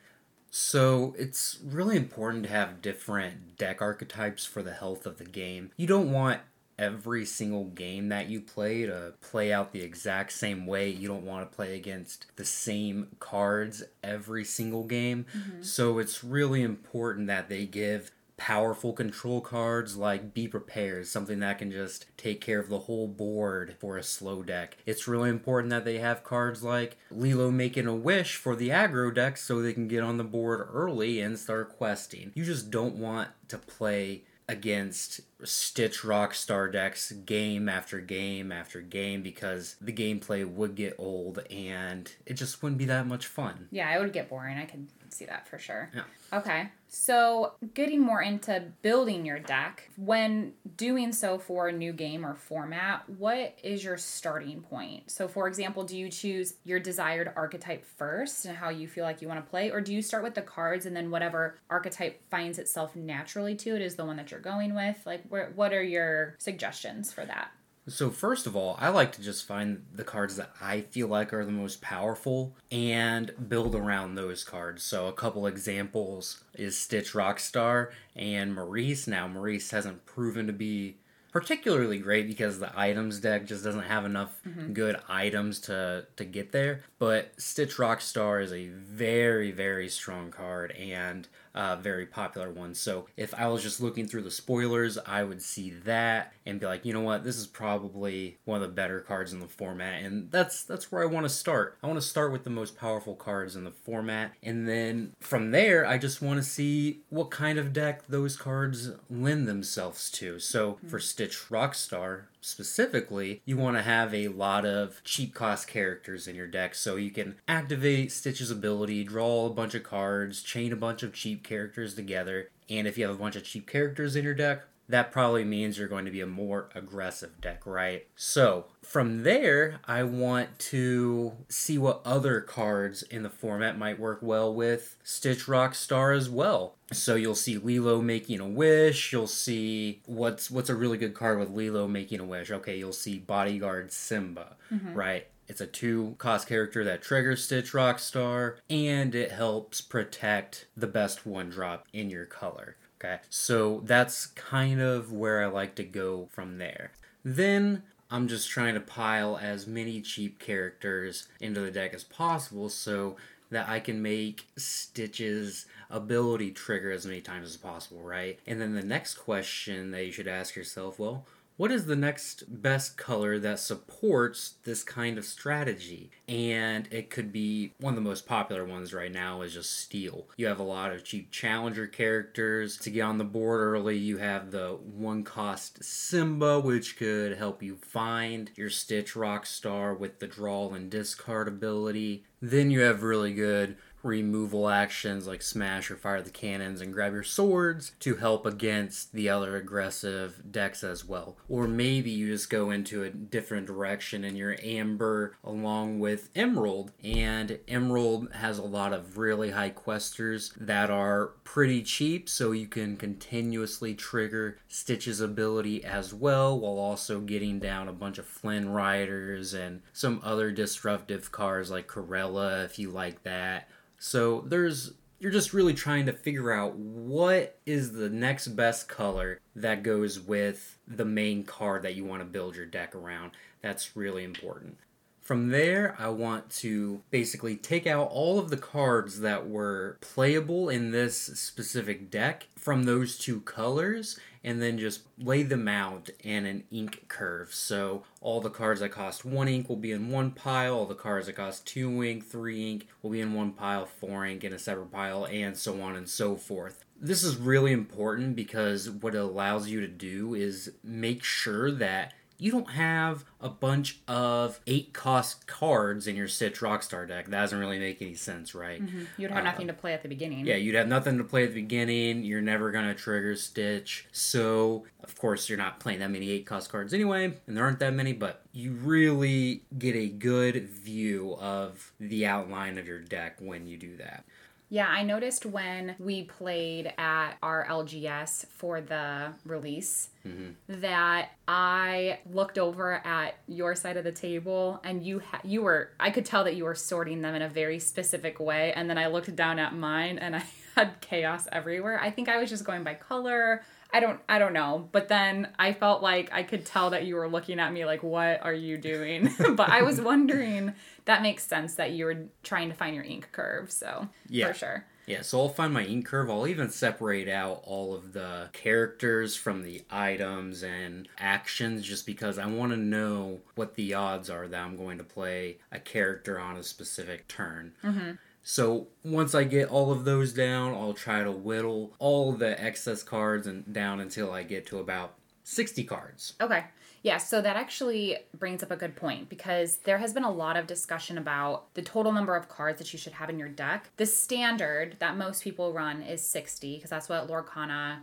So 0.49 1.15
it's 1.17 1.59
really 1.63 1.95
important 1.95 2.43
to 2.43 2.49
have 2.49 2.81
different 2.81 3.57
deck 3.57 3.81
archetypes 3.81 4.45
for 4.45 4.61
the 4.61 4.73
health 4.73 5.05
of 5.05 5.17
the 5.17 5.23
game. 5.23 5.71
You 5.77 5.87
don't 5.87 6.11
want 6.11 6.41
every 6.81 7.23
single 7.25 7.65
game 7.65 8.09
that 8.09 8.27
you 8.27 8.41
play 8.41 8.87
to 8.87 9.13
play 9.21 9.53
out 9.53 9.71
the 9.71 9.81
exact 9.81 10.33
same 10.33 10.65
way. 10.65 10.89
You 10.89 11.07
don't 11.07 11.25
want 11.25 11.49
to 11.49 11.55
play 11.55 11.75
against 11.75 12.25
the 12.35 12.43
same 12.43 13.15
cards 13.19 13.83
every 14.03 14.43
single 14.43 14.83
game. 14.83 15.27
Mm-hmm. 15.37 15.61
So 15.61 15.99
it's 15.99 16.23
really 16.23 16.63
important 16.63 17.27
that 17.27 17.49
they 17.49 17.67
give 17.67 18.11
powerful 18.35 18.91
control 18.91 19.39
cards 19.39 19.95
like 19.95 20.33
Be 20.33 20.47
Prepared, 20.47 21.05
something 21.05 21.39
that 21.41 21.59
can 21.59 21.71
just 21.71 22.07
take 22.17 22.41
care 22.41 22.59
of 22.59 22.69
the 22.69 22.79
whole 22.79 23.07
board 23.07 23.75
for 23.79 23.97
a 23.97 24.03
slow 24.03 24.41
deck. 24.41 24.77
It's 24.87 25.07
really 25.07 25.29
important 25.29 25.69
that 25.69 25.85
they 25.85 25.99
have 25.99 26.23
cards 26.23 26.63
like 26.63 26.97
Lilo 27.11 27.51
Making 27.51 27.85
a 27.85 27.95
Wish 27.95 28.37
for 28.37 28.55
the 28.55 28.69
aggro 28.69 29.13
deck 29.13 29.37
so 29.37 29.61
they 29.61 29.73
can 29.73 29.87
get 29.87 30.01
on 30.01 30.17
the 30.17 30.23
board 30.23 30.67
early 30.73 31.21
and 31.21 31.37
start 31.37 31.77
questing. 31.77 32.31
You 32.33 32.43
just 32.43 32.71
don't 32.71 32.95
want 32.95 33.29
to 33.49 33.59
play 33.59 34.23
against 34.51 35.21
Stitch 35.45 36.01
Rockstar 36.01 36.69
decks 36.69 37.13
game 37.13 37.69
after 37.69 38.01
game 38.01 38.51
after 38.51 38.81
game 38.81 39.23
because 39.23 39.77
the 39.79 39.93
gameplay 39.93 40.45
would 40.45 40.75
get 40.75 40.93
old 40.97 41.39
and 41.49 42.11
it 42.25 42.33
just 42.33 42.61
wouldn't 42.61 42.77
be 42.77 42.83
that 42.85 43.07
much 43.07 43.27
fun. 43.27 43.69
Yeah, 43.71 43.95
it 43.95 44.01
would 44.01 44.11
get 44.11 44.29
boring. 44.29 44.57
I 44.57 44.65
could 44.65 44.87
see 45.13 45.25
that 45.25 45.47
for 45.47 45.57
sure. 45.57 45.89
Yeah. 45.93 46.03
Okay. 46.33 46.69
So, 46.93 47.53
getting 47.73 48.01
more 48.01 48.21
into 48.21 48.63
building 48.81 49.25
your 49.25 49.39
deck, 49.39 49.89
when 49.95 50.53
doing 50.75 51.13
so 51.13 51.37
for 51.37 51.69
a 51.69 51.71
new 51.71 51.93
game 51.93 52.25
or 52.25 52.35
format, 52.35 53.07
what 53.09 53.57
is 53.63 53.81
your 53.81 53.95
starting 53.95 54.61
point? 54.61 55.09
So, 55.09 55.29
for 55.29 55.47
example, 55.47 55.83
do 55.83 55.97
you 55.97 56.09
choose 56.09 56.55
your 56.65 56.79
desired 56.79 57.31
archetype 57.35 57.85
first 57.85 58.45
and 58.45 58.57
how 58.57 58.69
you 58.69 58.89
feel 58.89 59.05
like 59.05 59.21
you 59.21 59.29
want 59.29 59.43
to 59.43 59.49
play, 59.49 59.71
or 59.71 59.79
do 59.79 59.93
you 59.93 60.01
start 60.01 60.23
with 60.23 60.35
the 60.35 60.41
cards 60.41 60.85
and 60.85 60.93
then 60.93 61.11
whatever 61.11 61.57
archetype 61.69 62.21
finds 62.29 62.59
itself 62.59 62.93
naturally 62.93 63.55
to 63.55 63.75
it 63.75 63.81
is 63.81 63.95
the 63.95 64.05
one 64.05 64.17
that 64.17 64.31
you're 64.31 64.41
going 64.41 64.75
with? 64.75 64.97
Like, 65.05 65.23
where, 65.29 65.51
what 65.55 65.71
are 65.71 65.83
your 65.83 66.35
suggestions 66.39 67.13
for 67.13 67.25
that? 67.25 67.51
So, 67.87 68.11
first 68.11 68.45
of 68.45 68.55
all, 68.55 68.77
I 68.79 68.89
like 68.89 69.11
to 69.13 69.21
just 69.21 69.47
find 69.47 69.85
the 69.93 70.03
cards 70.03 70.35
that 70.35 70.51
I 70.61 70.81
feel 70.81 71.07
like 71.07 71.33
are 71.33 71.45
the 71.45 71.51
most 71.51 71.81
powerful 71.81 72.55
and 72.71 73.31
build 73.49 73.73
around 73.73 74.15
those 74.15 74.43
cards. 74.43 74.83
So, 74.83 75.07
a 75.07 75.13
couple 75.13 75.47
examples 75.47 76.43
is 76.53 76.77
Stitch 76.77 77.13
Rockstar 77.13 77.89
and 78.15 78.53
Maurice. 78.53 79.07
Now, 79.07 79.27
Maurice 79.27 79.71
hasn't 79.71 80.05
proven 80.05 80.45
to 80.47 80.53
be 80.53 80.97
particularly 81.31 81.97
great 81.97 82.27
because 82.27 82.59
the 82.59 82.77
items 82.77 83.19
deck 83.19 83.45
just 83.45 83.63
doesn't 83.63 83.83
have 83.83 84.05
enough 84.05 84.39
mm-hmm. 84.47 84.73
good 84.73 84.97
items 85.09 85.59
to 85.61 86.05
to 86.17 86.25
get 86.25 86.51
there. 86.51 86.81
But 86.99 87.33
Stitch 87.37 87.77
Rockstar 87.77 88.43
is 88.43 88.53
a 88.53 88.67
very 88.67 89.51
very 89.51 89.89
strong 89.89 90.29
card 90.29 90.71
and 90.71 91.27
uh, 91.53 91.75
very 91.77 92.05
popular 92.05 92.51
one. 92.51 92.73
So 92.73 93.07
if 93.17 93.33
I 93.33 93.47
was 93.47 93.63
just 93.63 93.81
looking 93.81 94.07
through 94.07 94.23
the 94.23 94.31
spoilers, 94.31 94.97
I 94.97 95.23
would 95.23 95.41
see 95.41 95.69
that 95.85 96.33
and 96.45 96.59
be 96.59 96.65
like, 96.65 96.85
you 96.85 96.93
know 96.93 97.01
what, 97.01 97.23
this 97.23 97.37
is 97.37 97.47
probably 97.47 98.37
one 98.45 98.61
of 98.61 98.67
the 98.67 98.73
better 98.73 98.99
cards 99.01 99.33
in 99.33 99.39
the 99.39 99.47
format, 99.47 100.03
and 100.03 100.31
that's 100.31 100.63
that's 100.63 100.91
where 100.91 101.03
I 101.03 101.05
want 101.05 101.25
to 101.25 101.29
start. 101.29 101.77
I 101.83 101.87
want 101.87 102.01
to 102.01 102.05
start 102.05 102.31
with 102.31 102.43
the 102.43 102.49
most 102.49 102.77
powerful 102.77 103.15
cards 103.15 103.55
in 103.55 103.63
the 103.63 103.71
format, 103.71 104.33
and 104.41 104.67
then 104.67 105.13
from 105.19 105.51
there, 105.51 105.85
I 105.85 105.97
just 105.97 106.21
want 106.21 106.37
to 106.37 106.43
see 106.43 107.01
what 107.09 107.31
kind 107.31 107.57
of 107.57 107.73
deck 107.73 108.07
those 108.07 108.35
cards 108.35 108.91
lend 109.09 109.47
themselves 109.47 110.09
to. 110.11 110.39
So 110.39 110.79
for 110.87 110.99
Stitch 110.99 111.49
Rockstar, 111.49 112.23
specifically, 112.41 113.41
you 113.45 113.55
want 113.55 113.77
to 113.77 113.83
have 113.83 114.13
a 114.13 114.27
lot 114.27 114.65
of 114.65 115.01
cheap 115.03 115.33
cost 115.33 115.67
characters 115.67 116.27
in 116.27 116.35
your 116.35 116.47
deck 116.47 116.75
so 116.75 116.95
you 116.95 117.11
can 117.11 117.35
activate 117.47 118.11
Stitch's 118.11 118.51
ability, 118.51 119.03
draw 119.03 119.45
a 119.45 119.49
bunch 119.49 119.75
of 119.75 119.83
cards, 119.83 120.41
chain 120.41 120.73
a 120.73 120.75
bunch 120.75 121.03
of 121.03 121.13
cheap 121.13 121.43
characters 121.43 121.93
together. 121.93 122.49
And 122.69 122.87
if 122.87 122.97
you 122.97 123.05
have 123.05 123.15
a 123.15 123.19
bunch 123.19 123.35
of 123.35 123.43
cheap 123.43 123.67
characters 123.67 124.15
in 124.15 124.23
your 124.23 124.33
deck, 124.33 124.63
that 124.91 125.11
probably 125.11 125.43
means 125.43 125.77
you're 125.77 125.87
going 125.87 126.05
to 126.05 126.11
be 126.11 126.21
a 126.21 126.27
more 126.27 126.69
aggressive 126.75 127.41
deck, 127.41 127.65
right? 127.65 128.07
So, 128.15 128.65
from 128.81 129.23
there, 129.23 129.79
I 129.85 130.03
want 130.03 130.59
to 130.59 131.33
see 131.49 131.77
what 131.77 132.01
other 132.05 132.41
cards 132.41 133.03
in 133.03 133.23
the 133.23 133.29
format 133.29 133.77
might 133.77 133.99
work 133.99 134.19
well 134.21 134.53
with 134.53 134.97
Stitch 135.03 135.45
Rockstar 135.45 136.15
as 136.15 136.29
well. 136.29 136.75
So 136.91 137.15
you'll 137.15 137.35
see 137.35 137.57
Lilo 137.57 138.01
making 138.01 138.41
a 138.41 138.47
wish, 138.47 139.13
you'll 139.13 139.27
see 139.27 140.01
what's 140.05 140.51
what's 140.51 140.69
a 140.69 140.75
really 140.75 140.97
good 140.97 141.13
card 141.13 141.39
with 141.39 141.49
Lilo 141.49 141.87
making 141.87 142.19
a 142.19 142.25
wish. 142.25 142.51
Okay, 142.51 142.77
you'll 142.77 142.91
see 142.91 143.17
Bodyguard 143.17 143.91
Simba, 143.93 144.57
mm-hmm. 144.71 144.93
right? 144.93 145.27
It's 145.47 145.61
a 145.61 145.67
two 145.67 146.15
cost 146.17 146.47
character 146.47 146.83
that 146.85 147.01
triggers 147.01 147.43
Stitch 147.43 147.71
Rockstar 147.71 148.55
and 148.69 149.13
it 149.15 149.31
helps 149.31 149.81
protect 149.81 150.67
the 150.75 150.87
best 150.87 151.25
one 151.25 151.49
drop 151.49 151.87
in 151.93 152.09
your 152.09 152.25
color. 152.25 152.77
Okay, 153.03 153.17
so 153.31 153.81
that's 153.83 154.27
kind 154.27 154.79
of 154.79 155.11
where 155.11 155.43
I 155.43 155.47
like 155.47 155.73
to 155.75 155.83
go 155.83 156.27
from 156.31 156.59
there. 156.59 156.91
Then 157.25 157.81
I'm 158.11 158.27
just 158.27 158.47
trying 158.47 158.75
to 158.75 158.79
pile 158.79 159.39
as 159.41 159.65
many 159.65 160.01
cheap 160.01 160.37
characters 160.37 161.27
into 161.39 161.61
the 161.61 161.71
deck 161.71 161.95
as 161.95 162.03
possible 162.03 162.69
so 162.69 163.15
that 163.49 163.67
I 163.67 163.79
can 163.79 164.03
make 164.03 164.45
Stitch's 164.55 165.65
ability 165.89 166.51
trigger 166.51 166.91
as 166.91 167.05
many 167.07 167.21
times 167.21 167.49
as 167.49 167.57
possible, 167.57 168.01
right? 168.01 168.39
And 168.45 168.61
then 168.61 168.75
the 168.75 168.83
next 168.83 169.15
question 169.15 169.89
that 169.91 170.05
you 170.05 170.11
should 170.11 170.27
ask 170.27 170.55
yourself 170.55 170.99
well, 170.99 171.25
what 171.61 171.71
is 171.71 171.85
the 171.85 171.95
next 171.95 172.63
best 172.63 172.97
color 172.97 173.37
that 173.37 173.59
supports 173.59 174.55
this 174.63 174.83
kind 174.83 175.19
of 175.19 175.23
strategy? 175.23 176.09
And 176.27 176.87
it 176.89 177.11
could 177.11 177.31
be 177.31 177.73
one 177.79 177.93
of 177.93 178.03
the 178.03 178.09
most 178.09 178.25
popular 178.25 178.65
ones 178.65 178.95
right 178.95 179.11
now 179.11 179.43
is 179.43 179.53
just 179.53 179.77
steel. 179.77 180.25
You 180.37 180.47
have 180.47 180.59
a 180.59 180.63
lot 180.63 180.91
of 180.91 181.03
cheap 181.03 181.29
challenger 181.29 181.85
characters 181.85 182.77
to 182.77 182.89
get 182.89 183.01
on 183.01 183.19
the 183.19 183.25
board 183.25 183.61
early. 183.61 183.95
You 183.95 184.17
have 184.17 184.49
the 184.49 184.79
one 184.91 185.23
cost 185.23 185.83
Simba, 185.83 186.59
which 186.59 186.97
could 186.97 187.37
help 187.37 187.61
you 187.61 187.75
find 187.75 188.49
your 188.55 188.71
Stitch 188.71 189.13
Rockstar 189.13 189.95
with 189.95 190.17
the 190.17 190.25
draw 190.25 190.71
and 190.71 190.89
discard 190.89 191.47
ability. 191.47 192.23
Then 192.41 192.71
you 192.71 192.79
have 192.79 193.03
really 193.03 193.35
good 193.35 193.77
removal 194.03 194.69
actions 194.69 195.27
like 195.27 195.41
smash 195.41 195.91
or 195.91 195.95
fire 195.95 196.21
the 196.21 196.29
cannons 196.29 196.81
and 196.81 196.93
grab 196.93 197.13
your 197.13 197.23
swords 197.23 197.93
to 197.99 198.15
help 198.15 198.45
against 198.45 199.13
the 199.13 199.29
other 199.29 199.55
aggressive 199.55 200.41
decks 200.51 200.83
as 200.83 201.05
well. 201.05 201.37
Or 201.49 201.67
maybe 201.67 202.11
you 202.11 202.27
just 202.27 202.49
go 202.49 202.71
into 202.71 203.03
a 203.03 203.09
different 203.09 203.67
direction 203.67 204.23
and 204.23 204.37
you're 204.37 204.57
Amber 204.63 205.35
along 205.43 205.99
with 205.99 206.29
Emerald, 206.35 206.91
and 207.03 207.59
Emerald 207.67 208.31
has 208.33 208.57
a 208.57 208.63
lot 208.63 208.93
of 208.93 209.17
really 209.17 209.51
high 209.51 209.69
questers 209.69 210.53
that 210.59 210.89
are 210.89 211.33
pretty 211.43 211.83
cheap, 211.83 212.29
so 212.29 212.51
you 212.51 212.67
can 212.67 212.95
continuously 212.97 213.93
trigger 213.93 214.57
Stitch's 214.67 215.19
ability 215.19 215.83
as 215.83 216.13
well 216.13 216.59
while 216.59 216.77
also 216.77 217.19
getting 217.19 217.59
down 217.59 217.87
a 217.87 217.93
bunch 217.93 218.17
of 218.17 218.25
Flynn 218.25 218.69
Riders 218.69 219.53
and 219.53 219.81
some 219.93 220.21
other 220.23 220.51
disruptive 220.51 221.31
cards 221.31 221.71
like 221.71 221.87
Cruella 221.87 222.63
if 222.65 222.79
you 222.79 222.89
like 222.89 223.23
that. 223.23 223.67
So 224.03 224.41
there's 224.47 224.93
you're 225.19 225.31
just 225.31 225.53
really 225.53 225.75
trying 225.75 226.07
to 226.07 226.11
figure 226.11 226.51
out 226.51 226.75
what 226.75 227.59
is 227.67 227.91
the 227.91 228.09
next 228.09 228.47
best 228.47 228.89
color 228.89 229.39
that 229.55 229.83
goes 229.83 230.19
with 230.19 230.79
the 230.87 231.05
main 231.05 231.43
card 231.43 231.83
that 231.83 231.93
you 231.93 232.03
want 232.03 232.21
to 232.21 232.25
build 232.25 232.55
your 232.55 232.65
deck 232.65 232.95
around. 232.95 233.29
That's 233.61 233.95
really 233.95 234.23
important. 234.23 234.79
From 235.21 235.49
there, 235.49 235.95
I 235.99 236.09
want 236.09 236.49
to 236.61 237.03
basically 237.11 237.55
take 237.55 237.85
out 237.85 238.09
all 238.09 238.39
of 238.39 238.49
the 238.49 238.57
cards 238.57 239.19
that 239.19 239.47
were 239.47 239.99
playable 240.01 240.67
in 240.67 240.89
this 240.89 241.15
specific 241.15 242.09
deck 242.09 242.47
from 242.57 242.85
those 242.85 243.19
two 243.19 243.41
colors 243.41 244.19
and 244.43 244.61
then 244.61 244.77
just 244.77 245.01
lay 245.17 245.43
them 245.43 245.67
out 245.67 246.09
in 246.23 246.45
an 246.45 246.63
ink 246.71 247.05
curve. 247.07 247.53
So 247.53 248.03
all 248.21 248.41
the 248.41 248.49
cards 248.49 248.79
that 248.79 248.89
cost 248.89 249.23
one 249.23 249.47
ink 249.47 249.69
will 249.69 249.75
be 249.75 249.91
in 249.91 250.09
one 250.09 250.31
pile, 250.31 250.75
all 250.75 250.85
the 250.85 250.95
cards 250.95 251.27
that 251.27 251.33
cost 251.33 251.65
two 251.65 252.03
ink, 252.03 252.25
three 252.25 252.71
ink 252.71 252.87
will 253.01 253.11
be 253.11 253.21
in 253.21 253.33
one 253.33 253.51
pile, 253.51 253.85
four 253.85 254.25
ink 254.25 254.43
in 254.43 254.53
a 254.53 254.59
separate 254.59 254.91
pile, 254.91 255.25
and 255.25 255.57
so 255.57 255.81
on 255.81 255.95
and 255.95 256.09
so 256.09 256.35
forth. 256.35 256.83
This 256.99 257.23
is 257.23 257.35
really 257.37 257.71
important 257.71 258.35
because 258.35 258.89
what 258.89 259.15
it 259.15 259.21
allows 259.21 259.69
you 259.69 259.81
to 259.81 259.87
do 259.87 260.35
is 260.35 260.71
make 260.83 261.23
sure 261.23 261.71
that 261.71 262.13
you 262.41 262.51
don't 262.51 262.71
have 262.71 263.23
a 263.39 263.49
bunch 263.49 263.99
of 264.07 264.59
eight 264.65 264.93
cost 264.93 265.45
cards 265.45 266.07
in 266.07 266.15
your 266.15 266.27
Stitch 266.27 266.59
Rockstar 266.59 267.07
deck. 267.07 267.27
That 267.27 267.41
doesn't 267.41 267.59
really 267.59 267.77
make 267.77 268.01
any 268.01 268.15
sense, 268.15 268.55
right? 268.55 268.83
Mm-hmm. 268.83 269.03
You'd 269.17 269.29
have 269.29 269.41
uh, 269.41 269.43
nothing 269.43 269.67
to 269.67 269.73
play 269.73 269.93
at 269.93 270.01
the 270.01 270.09
beginning. 270.09 270.47
Yeah, 270.47 270.55
you'd 270.55 270.73
have 270.73 270.87
nothing 270.87 271.19
to 271.19 271.23
play 271.23 271.43
at 271.43 271.53
the 271.53 271.61
beginning. 271.61 272.23
You're 272.23 272.41
never 272.41 272.71
going 272.71 272.85
to 272.85 272.95
trigger 272.95 273.35
Stitch. 273.35 274.07
So, 274.11 274.85
of 275.03 275.15
course, 275.19 275.49
you're 275.49 275.57
not 275.59 275.79
playing 275.79 275.99
that 275.99 276.09
many 276.09 276.31
eight 276.31 276.47
cost 276.47 276.71
cards 276.71 276.95
anyway, 276.95 277.25
and 277.45 277.55
there 277.55 277.63
aren't 277.63 277.77
that 277.77 277.93
many, 277.93 278.11
but 278.11 278.41
you 278.53 278.71
really 278.71 279.61
get 279.77 279.95
a 279.95 280.09
good 280.09 280.67
view 280.67 281.35
of 281.39 281.91
the 281.99 282.25
outline 282.25 282.79
of 282.79 282.87
your 282.87 282.99
deck 282.99 283.37
when 283.39 283.67
you 283.67 283.77
do 283.77 283.97
that. 283.97 284.25
Yeah, 284.73 284.87
I 284.87 285.03
noticed 285.03 285.45
when 285.45 285.95
we 285.99 286.23
played 286.23 286.93
at 286.97 287.33
our 287.43 287.67
LGS 287.69 288.45
for 288.47 288.79
the 288.79 289.33
release 289.45 290.07
mm-hmm. 290.25 290.51
that 290.79 291.31
I 291.45 292.19
looked 292.31 292.57
over 292.57 293.05
at 293.05 293.35
your 293.49 293.75
side 293.75 293.97
of 293.97 294.05
the 294.05 294.13
table 294.13 294.79
and 294.85 295.05
you 295.05 295.19
ha- 295.19 295.41
you 295.43 295.61
were 295.61 295.89
I 295.99 296.09
could 296.09 296.23
tell 296.23 296.45
that 296.45 296.55
you 296.55 296.63
were 296.63 296.75
sorting 296.75 297.21
them 297.21 297.35
in 297.35 297.41
a 297.41 297.49
very 297.49 297.79
specific 297.79 298.39
way 298.39 298.71
and 298.71 298.89
then 298.89 298.97
I 298.97 299.07
looked 299.07 299.35
down 299.35 299.59
at 299.59 299.75
mine 299.75 300.17
and 300.17 300.37
I 300.37 300.43
had 300.77 301.01
chaos 301.01 301.49
everywhere. 301.51 301.99
I 302.01 302.09
think 302.09 302.29
I 302.29 302.37
was 302.37 302.49
just 302.49 302.63
going 302.63 302.85
by 302.85 302.93
color. 302.93 303.63
I 303.91 303.99
don't 303.99 304.21
I 304.29 304.39
don't 304.39 304.53
know. 304.53 304.87
But 304.93 305.09
then 305.09 305.49
I 305.59 305.73
felt 305.73 306.01
like 306.01 306.29
I 306.31 306.43
could 306.43 306.65
tell 306.65 306.91
that 306.91 307.05
you 307.05 307.15
were 307.15 307.27
looking 307.27 307.59
at 307.59 307.73
me 307.73 307.83
like 307.83 308.03
what 308.03 308.41
are 308.41 308.53
you 308.53 308.77
doing? 308.77 309.29
but 309.55 309.67
I 309.67 309.81
was 309.81 309.99
wondering 309.99 310.73
that 311.05 311.21
makes 311.21 311.45
sense 311.45 311.75
that 311.75 311.91
you 311.91 312.05
were 312.05 312.25
trying 312.43 312.69
to 312.69 312.75
find 312.75 312.95
your 312.95 313.03
ink 313.03 313.29
curve. 313.31 313.71
So 313.71 314.07
yeah. 314.29 314.47
for 314.47 314.53
sure. 314.53 314.85
Yeah, 315.07 315.23
so 315.23 315.41
I'll 315.41 315.49
find 315.49 315.73
my 315.73 315.83
ink 315.83 316.05
curve. 316.05 316.29
I'll 316.29 316.47
even 316.47 316.69
separate 316.69 317.27
out 317.27 317.61
all 317.65 317.93
of 317.93 318.13
the 318.13 318.49
characters 318.53 319.35
from 319.35 319.63
the 319.63 319.81
items 319.89 320.63
and 320.63 321.07
actions 321.17 321.85
just 321.85 322.05
because 322.05 322.37
I 322.37 322.45
want 322.45 322.71
to 322.71 322.77
know 322.77 323.39
what 323.55 323.73
the 323.75 323.93
odds 323.93 324.29
are 324.29 324.47
that 324.47 324.63
I'm 324.63 324.77
going 324.77 324.99
to 324.99 325.03
play 325.03 325.57
a 325.71 325.79
character 325.79 326.39
on 326.39 326.55
a 326.55 326.63
specific 326.63 327.27
turn. 327.27 327.73
Mm-hmm. 327.83 328.11
So 328.43 328.87
once 329.03 329.35
I 329.35 329.43
get 329.43 329.69
all 329.69 329.91
of 329.91 330.05
those 330.05 330.33
down, 330.33 330.73
I'll 330.73 330.93
try 330.93 331.23
to 331.23 331.31
whittle 331.31 331.93
all 331.99 332.31
the 332.31 332.61
excess 332.61 333.03
cards 333.03 333.47
and 333.47 333.71
down 333.73 333.99
until 333.99 334.31
I 334.31 334.43
get 334.43 334.65
to 334.67 334.79
about 334.79 335.15
60 335.43 335.83
cards. 335.83 336.33
Okay. 336.39 336.63
Yeah, 337.03 337.17
so 337.17 337.41
that 337.41 337.55
actually 337.55 338.17
brings 338.37 338.61
up 338.61 338.69
a 338.69 338.75
good 338.75 338.95
point 338.95 339.27
because 339.27 339.77
there 339.77 339.97
has 339.97 340.13
been 340.13 340.23
a 340.23 340.31
lot 340.31 340.55
of 340.55 340.67
discussion 340.67 341.17
about 341.17 341.73
the 341.73 341.81
total 341.81 342.11
number 342.11 342.35
of 342.35 342.47
cards 342.47 342.77
that 342.77 342.93
you 342.93 342.99
should 342.99 343.13
have 343.13 343.29
in 343.29 343.39
your 343.39 343.49
deck. 343.49 343.89
The 343.97 344.05
standard 344.05 344.97
that 344.99 345.17
most 345.17 345.43
people 345.43 345.73
run 345.73 346.03
is 346.03 346.21
60 346.21 346.75
because 346.75 346.91
that's 346.91 347.09
what 347.09 347.27
Lord 347.27 347.47
Lorcana 347.47 347.99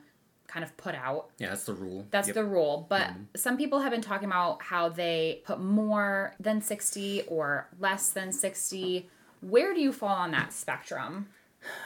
kind 0.49 0.65
of 0.65 0.77
put 0.77 0.95
out. 0.95 1.31
Yeah, 1.39 1.51
that's 1.51 1.65
the 1.65 1.75
rule. 1.75 2.07
That's 2.11 2.29
yep. 2.29 2.35
the 2.35 2.45
rule. 2.45 2.87
But 2.89 3.09
mm-hmm. 3.09 3.23
some 3.37 3.57
people 3.57 3.81
have 3.81 3.93
been 3.93 4.01
talking 4.01 4.27
about 4.27 4.63
how 4.63 4.89
they 4.89 5.43
put 5.45 5.61
more 5.61 6.35
than 6.41 6.61
60 6.61 7.23
or 7.29 7.69
less 7.79 8.11
than 8.11 8.33
60. 8.33 9.09
Where 9.41 9.75
do 9.75 9.81
you 9.81 9.93
fall 9.93 10.17
on 10.17 10.33
that 10.33 10.53
spectrum? 10.53 11.29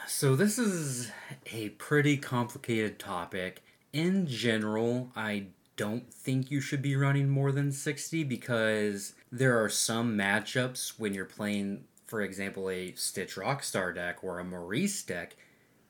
So, 0.07 0.37
this 0.37 0.59
is 0.59 1.11
a 1.51 1.71
pretty 1.71 2.17
complicated 2.19 2.99
topic. 2.99 3.63
In 3.93 4.27
general, 4.27 5.11
I 5.17 5.47
don't 5.77 6.13
think 6.13 6.51
you 6.51 6.61
should 6.61 6.83
be 6.83 6.97
running 6.97 7.29
more 7.29 7.53
than 7.53 7.73
60 7.73 8.25
because 8.25 9.15
there 9.31 9.63
are 9.63 9.69
some 9.69 10.17
matchups 10.17 10.99
when 10.99 11.15
you're 11.15 11.25
playing, 11.25 11.85
for 12.07 12.21
example, 12.21 12.69
a 12.69 12.93
Stitch 12.95 13.37
Rockstar 13.37 13.95
deck 13.95 14.19
or 14.23 14.39
a 14.39 14.45
Maurice 14.45 15.03
deck. 15.03 15.37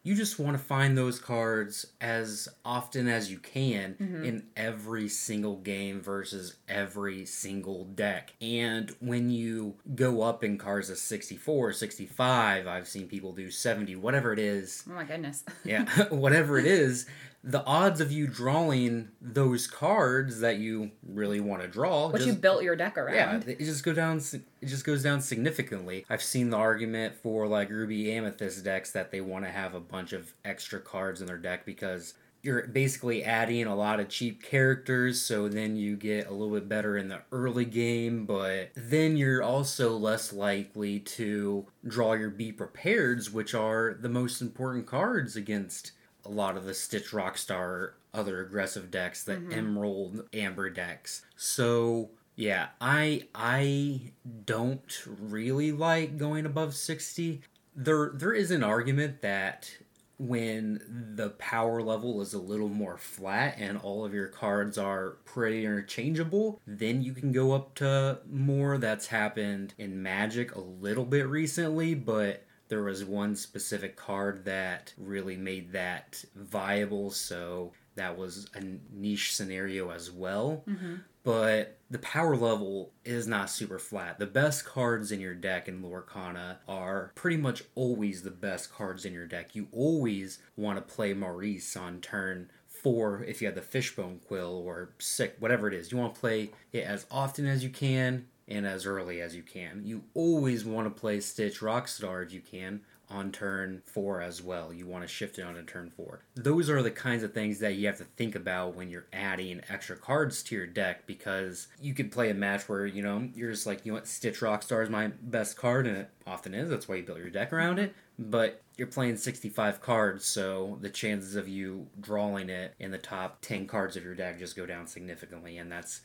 You 0.04 0.16
just 0.16 0.40
want 0.40 0.56
to 0.56 0.62
find 0.62 0.98
those 0.98 1.20
cards 1.20 1.86
as 2.00 2.48
often 2.64 3.06
as 3.06 3.30
you 3.30 3.38
can 3.38 3.94
mm-hmm. 4.00 4.24
in 4.24 4.46
every 4.56 5.08
single 5.08 5.58
game 5.58 6.00
versus 6.00 6.56
every 6.68 7.24
single 7.24 7.84
deck. 7.84 8.32
And 8.40 8.92
when 8.98 9.30
you 9.30 9.76
go 9.94 10.22
up 10.22 10.42
in 10.42 10.58
cards 10.58 10.90
of 10.90 10.98
64, 10.98 11.72
65, 11.72 12.66
I've 12.66 12.88
seen 12.88 13.06
people 13.06 13.32
do 13.32 13.48
70, 13.48 13.94
whatever 13.94 14.32
it 14.32 14.40
is. 14.40 14.82
Oh 14.90 14.94
my 14.94 15.04
goodness. 15.04 15.44
yeah, 15.64 15.84
whatever 16.10 16.58
it 16.58 16.66
is, 16.66 17.06
the 17.44 17.64
odds 17.64 18.00
of 18.00 18.12
you 18.12 18.26
drawing 18.26 19.08
those 19.20 19.66
cards 19.66 20.40
that 20.40 20.58
you 20.58 20.92
really 21.06 21.40
want 21.40 21.62
to 21.62 21.68
draw, 21.68 22.08
what 22.08 22.24
you 22.24 22.32
built 22.32 22.62
your 22.62 22.76
deck 22.76 22.96
around, 22.96 23.44
yeah, 23.46 23.54
it 23.54 23.58
just 23.58 23.84
go 23.84 23.92
down. 23.92 24.18
It 24.60 24.66
just 24.66 24.84
goes 24.84 25.02
down 25.02 25.20
significantly. 25.20 26.04
I've 26.08 26.22
seen 26.22 26.50
the 26.50 26.56
argument 26.56 27.16
for 27.16 27.46
like 27.48 27.70
Ruby 27.70 28.12
Amethyst 28.12 28.64
decks 28.64 28.92
that 28.92 29.10
they 29.10 29.20
want 29.20 29.44
to 29.44 29.50
have 29.50 29.74
a 29.74 29.80
bunch 29.80 30.12
of 30.12 30.32
extra 30.44 30.78
cards 30.78 31.20
in 31.20 31.26
their 31.26 31.38
deck 31.38 31.66
because 31.66 32.14
you're 32.42 32.66
basically 32.66 33.22
adding 33.22 33.66
a 33.66 33.74
lot 33.74 34.00
of 34.00 34.08
cheap 34.08 34.42
characters, 34.42 35.20
so 35.20 35.48
then 35.48 35.76
you 35.76 35.96
get 35.96 36.26
a 36.26 36.32
little 36.32 36.52
bit 36.52 36.68
better 36.68 36.96
in 36.96 37.08
the 37.08 37.20
early 37.30 37.64
game, 37.64 38.26
but 38.26 38.70
then 38.74 39.16
you're 39.16 39.42
also 39.42 39.96
less 39.96 40.32
likely 40.32 40.98
to 40.98 41.64
draw 41.86 42.14
your 42.14 42.30
Be 42.30 42.52
Prepareds, 42.52 43.32
which 43.32 43.54
are 43.54 43.96
the 44.00 44.08
most 44.08 44.40
important 44.40 44.86
cards 44.86 45.36
against 45.36 45.92
a 46.24 46.30
lot 46.30 46.56
of 46.56 46.64
the 46.64 46.74
Stitch 46.74 47.10
Rockstar 47.10 47.92
other 48.14 48.40
aggressive 48.40 48.90
decks, 48.90 49.24
the 49.24 49.34
mm-hmm. 49.34 49.52
Emerald 49.52 50.28
Amber 50.32 50.70
decks. 50.70 51.22
So 51.36 52.10
yeah, 52.36 52.68
I 52.80 53.26
I 53.34 54.12
don't 54.44 55.04
really 55.06 55.72
like 55.72 56.18
going 56.18 56.46
above 56.46 56.74
60. 56.74 57.42
There 57.74 58.12
there 58.14 58.32
is 58.32 58.50
an 58.50 58.62
argument 58.62 59.22
that 59.22 59.70
when 60.18 61.12
the 61.16 61.30
power 61.30 61.82
level 61.82 62.20
is 62.20 62.32
a 62.32 62.38
little 62.38 62.68
more 62.68 62.96
flat 62.96 63.56
and 63.58 63.76
all 63.78 64.04
of 64.04 64.14
your 64.14 64.28
cards 64.28 64.78
are 64.78 65.16
pretty 65.24 65.64
interchangeable, 65.64 66.60
then 66.66 67.02
you 67.02 67.12
can 67.12 67.32
go 67.32 67.52
up 67.52 67.74
to 67.74 68.18
more. 68.30 68.78
That's 68.78 69.08
happened 69.08 69.74
in 69.78 70.02
Magic 70.02 70.54
a 70.54 70.60
little 70.60 71.04
bit 71.04 71.26
recently, 71.26 71.94
but 71.94 72.44
there 72.68 72.82
was 72.82 73.04
one 73.04 73.36
specific 73.36 73.96
card 73.96 74.44
that 74.44 74.94
really 74.96 75.36
made 75.36 75.72
that 75.72 76.24
viable, 76.34 77.10
so 77.10 77.72
that 77.94 78.16
was 78.16 78.48
a 78.54 78.62
niche 78.90 79.34
scenario 79.34 79.90
as 79.90 80.10
well. 80.10 80.64
Mm-hmm. 80.66 80.96
But 81.24 81.78
the 81.88 82.00
power 82.00 82.34
level 82.34 82.92
is 83.04 83.28
not 83.28 83.48
super 83.48 83.78
flat. 83.78 84.18
The 84.18 84.26
best 84.26 84.64
cards 84.64 85.12
in 85.12 85.20
your 85.20 85.34
deck 85.34 85.68
in 85.68 85.82
Lorcana 85.82 86.56
are 86.66 87.12
pretty 87.14 87.36
much 87.36 87.62
always 87.74 88.22
the 88.22 88.30
best 88.30 88.72
cards 88.72 89.04
in 89.04 89.12
your 89.12 89.26
deck. 89.26 89.54
You 89.54 89.68
always 89.70 90.40
want 90.56 90.78
to 90.78 90.94
play 90.94 91.14
Maurice 91.14 91.76
on 91.76 92.00
turn 92.00 92.50
four 92.66 93.22
if 93.22 93.40
you 93.40 93.46
have 93.46 93.54
the 93.54 93.62
Fishbone 93.62 94.20
Quill 94.26 94.62
or 94.66 94.90
sick, 94.98 95.36
whatever 95.38 95.68
it 95.68 95.74
is. 95.74 95.92
You 95.92 95.98
want 95.98 96.14
to 96.14 96.20
play 96.20 96.50
it 96.72 96.84
as 96.84 97.06
often 97.10 97.46
as 97.46 97.62
you 97.62 97.70
can 97.70 98.26
and 98.48 98.66
as 98.66 98.86
early 98.86 99.20
as 99.20 99.34
you 99.34 99.42
can. 99.42 99.82
You 99.84 100.02
always 100.14 100.64
want 100.64 100.86
to 100.86 101.00
play 101.00 101.20
Stitch 101.20 101.60
Rockstar 101.60 102.24
if 102.24 102.32
you 102.32 102.40
can 102.40 102.80
on 103.12 103.30
turn 103.30 103.82
four 103.84 104.20
as 104.22 104.42
well. 104.42 104.72
You 104.72 104.86
want 104.86 105.04
to 105.04 105.08
shift 105.08 105.38
it 105.38 105.42
on 105.42 105.54
to 105.54 105.62
turn 105.62 105.90
four. 105.90 106.22
Those 106.34 106.70
are 106.70 106.82
the 106.82 106.90
kinds 106.90 107.22
of 107.22 107.34
things 107.34 107.58
that 107.60 107.74
you 107.74 107.86
have 107.86 107.98
to 107.98 108.04
think 108.04 108.34
about 108.34 108.74
when 108.74 108.88
you're 108.88 109.06
adding 109.12 109.60
extra 109.68 109.96
cards 109.96 110.42
to 110.44 110.54
your 110.54 110.66
deck 110.66 111.06
because 111.06 111.68
you 111.80 111.94
could 111.94 112.10
play 112.10 112.30
a 112.30 112.34
match 112.34 112.68
where, 112.68 112.86
you 112.86 113.02
know, 113.02 113.28
you're 113.34 113.50
just 113.50 113.66
like, 113.66 113.84
you 113.84 113.92
know 113.92 113.96
what, 113.96 114.06
Stitch 114.06 114.40
Rockstar 114.40 114.82
is 114.82 114.90
my 114.90 115.08
best 115.20 115.56
card, 115.56 115.86
and 115.86 115.96
it 115.98 116.10
often 116.26 116.54
is. 116.54 116.70
That's 116.70 116.88
why 116.88 116.96
you 116.96 117.02
built 117.02 117.18
your 117.18 117.30
deck 117.30 117.52
around 117.52 117.78
it. 117.78 117.94
But 118.18 118.62
you're 118.76 118.86
playing 118.86 119.16
65 119.16 119.80
cards, 119.80 120.24
so 120.24 120.78
the 120.80 120.90
chances 120.90 121.36
of 121.36 121.48
you 121.48 121.88
drawing 122.00 122.48
it 122.48 122.74
in 122.78 122.90
the 122.90 122.98
top 122.98 123.38
10 123.42 123.66
cards 123.66 123.96
of 123.96 124.04
your 124.04 124.14
deck 124.14 124.38
just 124.38 124.56
go 124.56 124.66
down 124.66 124.86
significantly, 124.86 125.58
and 125.58 125.70
that's 125.70 126.00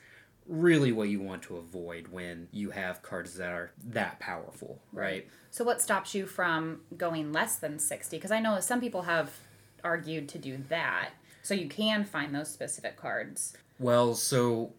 really 0.47 0.91
what 0.91 1.09
you 1.09 1.19
want 1.19 1.43
to 1.43 1.57
avoid 1.57 2.07
when 2.07 2.47
you 2.51 2.71
have 2.71 3.01
cards 3.01 3.35
that 3.35 3.51
are 3.51 3.71
that 3.85 4.19
powerful, 4.19 4.79
right? 4.91 5.27
So, 5.51 5.63
what 5.63 5.81
stops 5.81 6.15
you 6.15 6.25
from 6.25 6.81
going 6.95 7.31
less 7.31 7.57
than 7.57 7.79
60? 7.79 8.17
Because 8.17 8.31
I 8.31 8.39
know 8.39 8.59
some 8.59 8.79
people 8.79 9.03
have 9.03 9.31
argued 9.83 10.29
to 10.29 10.37
do 10.37 10.57
that. 10.69 11.09
So, 11.43 11.53
you 11.53 11.67
can 11.67 12.05
find 12.05 12.33
those 12.33 12.49
specific 12.49 12.97
cards. 12.97 13.55
Well, 13.79 14.15
so 14.15 14.73